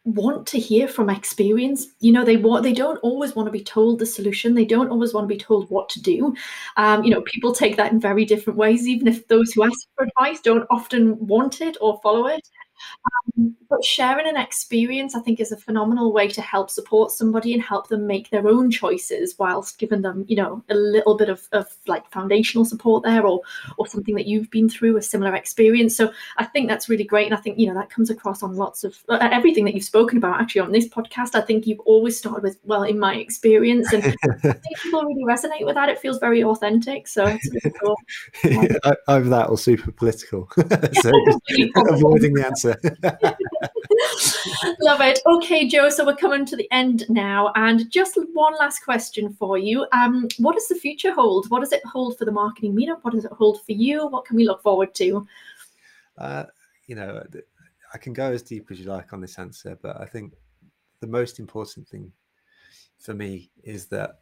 want 0.05 0.47
to 0.47 0.59
hear 0.59 0.87
from 0.87 1.09
experience. 1.09 1.87
You 1.99 2.11
know 2.11 2.25
they 2.25 2.37
want 2.37 2.63
they 2.63 2.73
don't 2.73 2.97
always 2.97 3.35
want 3.35 3.47
to 3.47 3.51
be 3.51 3.63
told 3.63 3.99
the 3.99 4.05
solution. 4.05 4.55
They 4.55 4.65
don't 4.65 4.89
always 4.89 5.13
want 5.13 5.29
to 5.29 5.33
be 5.33 5.39
told 5.39 5.69
what 5.69 5.89
to 5.89 6.01
do. 6.01 6.33
Um, 6.75 7.03
you 7.03 7.11
know 7.11 7.21
people 7.21 7.53
take 7.53 7.77
that 7.77 7.91
in 7.91 7.99
very 7.99 8.25
different 8.25 8.57
ways. 8.57 8.87
Even 8.87 9.07
if 9.07 9.27
those 9.27 9.51
who 9.51 9.63
ask 9.63 9.87
for 9.95 10.05
advice 10.05 10.41
don't 10.41 10.67
often 10.71 11.17
want 11.27 11.61
it 11.61 11.77
or 11.81 11.99
follow 12.01 12.25
it 12.25 12.47
um, 13.37 13.55
but 13.69 13.83
sharing 13.83 14.27
an 14.27 14.37
experience, 14.37 15.15
I 15.15 15.21
think, 15.21 15.39
is 15.39 15.51
a 15.51 15.57
phenomenal 15.57 16.11
way 16.11 16.27
to 16.29 16.41
help 16.41 16.69
support 16.69 17.11
somebody 17.11 17.53
and 17.53 17.61
help 17.61 17.87
them 17.87 18.07
make 18.07 18.29
their 18.29 18.47
own 18.47 18.71
choices, 18.71 19.35
whilst 19.37 19.79
giving 19.79 20.01
them, 20.01 20.25
you 20.27 20.35
know, 20.35 20.63
a 20.69 20.75
little 20.75 21.15
bit 21.15 21.29
of, 21.29 21.47
of 21.51 21.67
like 21.87 22.09
foundational 22.11 22.65
support 22.65 23.03
there, 23.03 23.25
or 23.25 23.41
or 23.77 23.87
something 23.87 24.15
that 24.15 24.27
you've 24.27 24.49
been 24.49 24.69
through 24.69 24.97
a 24.97 25.01
similar 25.01 25.35
experience. 25.35 25.95
So 25.95 26.11
I 26.37 26.45
think 26.45 26.67
that's 26.67 26.89
really 26.89 27.03
great, 27.03 27.25
and 27.25 27.35
I 27.35 27.41
think 27.41 27.59
you 27.59 27.67
know 27.67 27.75
that 27.75 27.89
comes 27.89 28.09
across 28.09 28.43
on 28.43 28.55
lots 28.55 28.83
of 28.83 28.97
uh, 29.09 29.29
everything 29.31 29.65
that 29.65 29.73
you've 29.73 29.83
spoken 29.83 30.17
about 30.17 30.39
actually 30.41 30.61
on 30.61 30.71
this 30.71 30.87
podcast. 30.87 31.35
I 31.35 31.41
think 31.41 31.67
you've 31.67 31.79
always 31.81 32.17
started 32.17 32.43
with, 32.43 32.57
well, 32.63 32.83
in 32.83 32.99
my 32.99 33.15
experience, 33.15 33.91
and 33.93 34.03
I 34.43 34.53
think 34.53 34.79
people 34.83 35.03
really 35.03 35.23
resonate 35.23 35.65
with 35.65 35.75
that. 35.75 35.89
It 35.89 35.99
feels 35.99 36.19
very 36.19 36.43
authentic, 36.43 37.07
so 37.07 37.25
it's 37.25 37.49
really 37.49 37.75
cool. 37.81 37.95
Um, 38.83 38.93
Either 39.07 39.29
that 39.29 39.49
or 39.49 39.57
super 39.57 39.91
political, 39.91 40.49
so 40.55 41.11
avoiding 41.89 42.33
the 42.33 42.45
answer. 42.45 42.68
Love 44.81 45.01
it. 45.01 45.19
Okay, 45.25 45.67
Joe. 45.67 45.89
So 45.89 46.05
we're 46.05 46.15
coming 46.15 46.45
to 46.45 46.55
the 46.55 46.67
end 46.71 47.05
now, 47.09 47.51
and 47.55 47.89
just 47.91 48.17
one 48.33 48.53
last 48.59 48.79
question 48.79 49.33
for 49.33 49.57
you. 49.57 49.85
Um, 49.91 50.27
what 50.37 50.55
does 50.55 50.67
the 50.67 50.75
future 50.75 51.13
hold? 51.13 51.49
What 51.49 51.61
does 51.61 51.71
it 51.71 51.85
hold 51.85 52.17
for 52.17 52.25
the 52.25 52.31
marketing 52.31 52.75
meetup? 52.75 53.03
What 53.03 53.13
does 53.13 53.25
it 53.25 53.31
hold 53.31 53.63
for 53.65 53.71
you? 53.71 54.07
What 54.07 54.25
can 54.25 54.35
we 54.35 54.45
look 54.45 54.61
forward 54.61 54.93
to? 54.95 55.27
Uh, 56.17 56.45
you 56.87 56.95
know, 56.95 57.23
I 57.93 57.97
can 57.97 58.13
go 58.13 58.31
as 58.31 58.41
deep 58.41 58.69
as 58.71 58.79
you 58.79 58.85
like 58.85 59.13
on 59.13 59.21
this 59.21 59.39
answer, 59.39 59.77
but 59.81 59.99
I 59.99 60.05
think 60.05 60.33
the 60.99 61.07
most 61.07 61.39
important 61.39 61.87
thing 61.87 62.11
for 62.99 63.13
me 63.13 63.49
is 63.63 63.87
that 63.87 64.19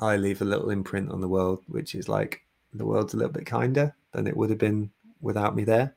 I 0.00 0.16
leave 0.16 0.42
a 0.42 0.46
little 0.46 0.70
imprint 0.70 1.10
on 1.10 1.20
the 1.20 1.28
world, 1.28 1.64
which 1.66 1.94
is 1.94 2.08
like 2.08 2.42
the 2.74 2.86
world's 2.86 3.14
a 3.14 3.16
little 3.16 3.32
bit 3.32 3.46
kinder 3.46 3.94
than 4.12 4.26
it 4.26 4.36
would 4.36 4.50
have 4.50 4.58
been 4.58 4.90
without 5.20 5.56
me 5.56 5.64
there. 5.64 5.94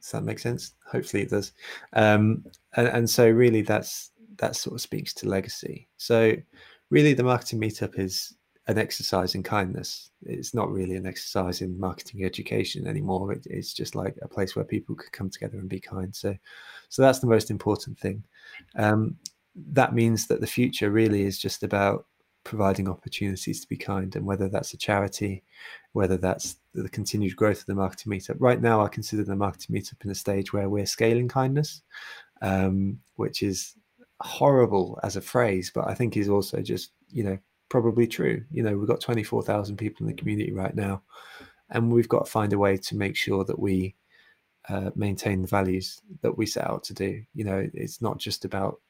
Does 0.00 0.12
that 0.12 0.24
make 0.24 0.38
sense? 0.38 0.74
Hopefully 0.90 1.22
it 1.24 1.30
does. 1.30 1.52
Um, 1.92 2.44
and, 2.76 2.88
and 2.88 3.10
so 3.10 3.28
really 3.28 3.62
that's 3.62 4.10
that 4.38 4.56
sort 4.56 4.74
of 4.74 4.80
speaks 4.80 5.12
to 5.14 5.28
legacy. 5.28 5.88
So 5.96 6.34
really 6.90 7.14
the 7.14 7.24
marketing 7.24 7.60
meetup 7.60 7.98
is 7.98 8.34
an 8.68 8.78
exercise 8.78 9.34
in 9.34 9.42
kindness. 9.42 10.10
It's 10.22 10.54
not 10.54 10.70
really 10.70 10.96
an 10.96 11.06
exercise 11.06 11.62
in 11.62 11.80
marketing 11.80 12.24
education 12.24 12.86
anymore. 12.86 13.32
It, 13.32 13.46
it's 13.48 13.72
just 13.72 13.94
like 13.94 14.16
a 14.22 14.28
place 14.28 14.54
where 14.54 14.64
people 14.64 14.94
could 14.94 15.10
come 15.10 15.30
together 15.30 15.58
and 15.58 15.68
be 15.68 15.80
kind. 15.80 16.14
So, 16.14 16.36
so 16.88 17.02
that's 17.02 17.18
the 17.18 17.26
most 17.26 17.50
important 17.50 17.98
thing. 17.98 18.22
Um, 18.76 19.16
that 19.72 19.94
means 19.94 20.26
that 20.26 20.40
the 20.40 20.46
future 20.46 20.90
really 20.90 21.22
is 21.22 21.38
just 21.38 21.62
about 21.62 22.06
providing 22.44 22.88
opportunities 22.88 23.60
to 23.60 23.68
be 23.68 23.76
kind, 23.76 24.14
and 24.14 24.24
whether 24.24 24.48
that's 24.48 24.72
a 24.74 24.78
charity, 24.78 25.42
whether 25.92 26.16
that's 26.16 26.56
the 26.74 26.88
continued 26.88 27.36
growth 27.36 27.60
of 27.60 27.66
the 27.66 27.74
marketing 27.74 28.12
meetup. 28.12 28.36
Right 28.38 28.60
now, 28.60 28.84
I 28.84 28.88
consider 28.88 29.24
the 29.24 29.36
marketing 29.36 29.76
meetup 29.76 30.04
in 30.04 30.10
a 30.10 30.14
stage 30.14 30.52
where 30.52 30.68
we're 30.68 30.86
scaling 30.86 31.28
kindness, 31.28 31.82
um, 32.42 33.00
which 33.16 33.42
is 33.42 33.74
horrible 34.20 34.98
as 35.02 35.16
a 35.16 35.20
phrase, 35.20 35.70
but 35.74 35.88
I 35.88 35.94
think 35.94 36.16
is 36.16 36.28
also 36.28 36.60
just 36.60 36.92
you 37.10 37.24
know 37.24 37.38
probably 37.68 38.06
true. 38.06 38.44
You 38.50 38.62
know, 38.62 38.76
we've 38.76 38.88
got 38.88 39.00
twenty 39.00 39.22
four 39.22 39.42
thousand 39.42 39.76
people 39.76 40.06
in 40.06 40.08
the 40.08 40.18
community 40.18 40.52
right 40.52 40.74
now, 40.74 41.02
and 41.70 41.92
we've 41.92 42.08
got 42.08 42.26
to 42.26 42.30
find 42.30 42.52
a 42.52 42.58
way 42.58 42.76
to 42.76 42.96
make 42.96 43.16
sure 43.16 43.44
that 43.44 43.58
we 43.58 43.94
uh, 44.68 44.90
maintain 44.94 45.42
the 45.42 45.48
values 45.48 46.00
that 46.22 46.36
we 46.36 46.46
set 46.46 46.68
out 46.68 46.84
to 46.84 46.94
do. 46.94 47.22
You 47.34 47.44
know, 47.44 47.68
it's 47.74 48.02
not 48.02 48.18
just 48.18 48.44
about 48.44 48.80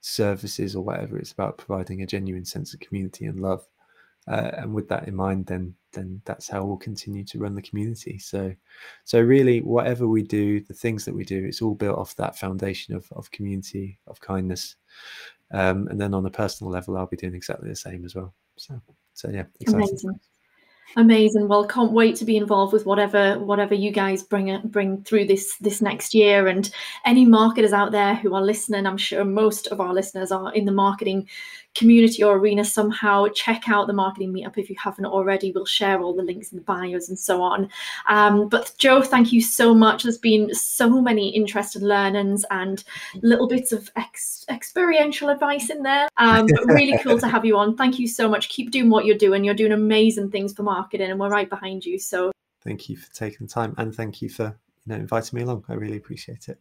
services 0.00 0.74
or 0.74 0.82
whatever. 0.84 1.18
It's 1.18 1.32
about 1.32 1.58
providing 1.58 2.02
a 2.02 2.06
genuine 2.06 2.44
sense 2.44 2.74
of 2.74 2.80
community 2.80 3.26
and 3.26 3.40
love. 3.40 3.66
Uh, 4.28 4.50
and 4.54 4.72
with 4.72 4.88
that 4.88 5.08
in 5.08 5.16
mind, 5.16 5.46
then 5.46 5.74
then 5.92 6.22
that's 6.24 6.48
how 6.48 6.64
we'll 6.64 6.76
continue 6.76 7.24
to 7.24 7.38
run 7.38 7.54
the 7.54 7.62
community. 7.62 8.18
So, 8.18 8.54
so 9.04 9.20
really, 9.20 9.60
whatever 9.60 10.06
we 10.06 10.22
do, 10.22 10.60
the 10.60 10.74
things 10.74 11.04
that 11.04 11.14
we 11.14 11.24
do, 11.24 11.44
it's 11.44 11.60
all 11.60 11.74
built 11.74 11.98
off 11.98 12.16
that 12.16 12.38
foundation 12.38 12.94
of 12.94 13.10
of 13.12 13.30
community, 13.32 13.98
of 14.06 14.20
kindness, 14.20 14.76
um, 15.50 15.88
and 15.88 16.00
then 16.00 16.14
on 16.14 16.26
a 16.26 16.30
personal 16.30 16.72
level, 16.72 16.96
I'll 16.96 17.06
be 17.06 17.16
doing 17.16 17.34
exactly 17.34 17.68
the 17.68 17.76
same 17.76 18.04
as 18.04 18.14
well. 18.14 18.32
So, 18.56 18.80
so 19.14 19.28
yeah, 19.28 19.44
exciting. 19.60 19.88
Amazing. 19.88 20.20
Amazing. 20.96 21.48
Well, 21.48 21.66
can't 21.66 21.92
wait 21.92 22.16
to 22.16 22.24
be 22.26 22.36
involved 22.36 22.72
with 22.72 22.84
whatever 22.84 23.38
whatever 23.38 23.74
you 23.74 23.90
guys 23.90 24.22
bring 24.22 24.60
bring 24.64 25.02
through 25.04 25.26
this 25.26 25.56
this 25.58 25.80
next 25.80 26.12
year. 26.12 26.48
And 26.48 26.70
any 27.06 27.24
marketers 27.24 27.72
out 27.72 27.92
there 27.92 28.14
who 28.14 28.34
are 28.34 28.42
listening, 28.42 28.86
I'm 28.86 28.98
sure 28.98 29.24
most 29.24 29.68
of 29.68 29.80
our 29.80 29.94
listeners 29.94 30.30
are 30.30 30.52
in 30.52 30.66
the 30.66 30.72
marketing 30.72 31.28
community 31.74 32.22
or 32.22 32.36
arena 32.36 32.64
somehow, 32.64 33.26
check 33.28 33.68
out 33.68 33.86
the 33.86 33.92
marketing 33.92 34.32
meetup 34.32 34.58
if 34.58 34.68
you 34.68 34.76
haven't 34.82 35.06
already. 35.06 35.52
We'll 35.52 35.64
share 35.64 36.00
all 36.00 36.14
the 36.14 36.22
links 36.22 36.52
in 36.52 36.58
the 36.58 36.64
bios 36.64 37.08
and 37.08 37.18
so 37.18 37.42
on. 37.42 37.68
Um, 38.08 38.48
but 38.48 38.74
Joe, 38.78 39.02
thank 39.02 39.32
you 39.32 39.40
so 39.40 39.74
much. 39.74 40.02
There's 40.02 40.18
been 40.18 40.54
so 40.54 41.00
many 41.00 41.30
interesting 41.30 41.82
learnings 41.82 42.44
and 42.50 42.82
little 43.22 43.48
bits 43.48 43.72
of 43.72 43.90
ex- 43.96 44.44
experiential 44.50 45.30
advice 45.30 45.70
in 45.70 45.82
there. 45.82 46.08
Um, 46.18 46.46
really 46.66 46.98
cool 46.98 47.18
to 47.18 47.28
have 47.28 47.44
you 47.44 47.56
on. 47.56 47.76
Thank 47.76 47.98
you 47.98 48.06
so 48.06 48.28
much. 48.28 48.48
Keep 48.48 48.70
doing 48.70 48.90
what 48.90 49.06
you're 49.06 49.16
doing. 49.16 49.44
You're 49.44 49.54
doing 49.54 49.72
amazing 49.72 50.30
things 50.30 50.52
for 50.52 50.62
marketing, 50.62 51.10
and 51.10 51.18
we're 51.18 51.30
right 51.30 51.48
behind 51.48 51.84
you. 51.84 51.98
So 51.98 52.32
thank 52.62 52.88
you 52.88 52.96
for 52.96 53.12
taking 53.12 53.46
the 53.46 53.52
time, 53.52 53.74
and 53.78 53.94
thank 53.94 54.20
you 54.22 54.28
for 54.28 54.44
you 54.86 54.92
know 54.92 54.96
inviting 54.96 55.36
me 55.36 55.42
along. 55.42 55.64
I 55.68 55.74
really 55.74 55.96
appreciate 55.96 56.48
it. 56.48 56.58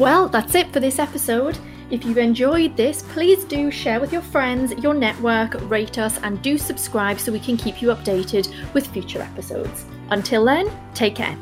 Well, 0.00 0.30
that's 0.30 0.54
it 0.54 0.72
for 0.72 0.80
this 0.80 0.98
episode. 0.98 1.58
If 1.90 2.06
you've 2.06 2.16
enjoyed 2.16 2.74
this, 2.74 3.02
please 3.02 3.44
do 3.44 3.70
share 3.70 4.00
with 4.00 4.14
your 4.14 4.22
friends, 4.22 4.72
your 4.82 4.94
network, 4.94 5.54
rate 5.68 5.98
us, 5.98 6.16
and 6.22 6.40
do 6.40 6.56
subscribe 6.56 7.20
so 7.20 7.30
we 7.30 7.38
can 7.38 7.58
keep 7.58 7.82
you 7.82 7.88
updated 7.88 8.50
with 8.72 8.86
future 8.86 9.20
episodes. 9.20 9.84
Until 10.08 10.46
then, 10.46 10.70
take 10.94 11.16
care. 11.16 11.36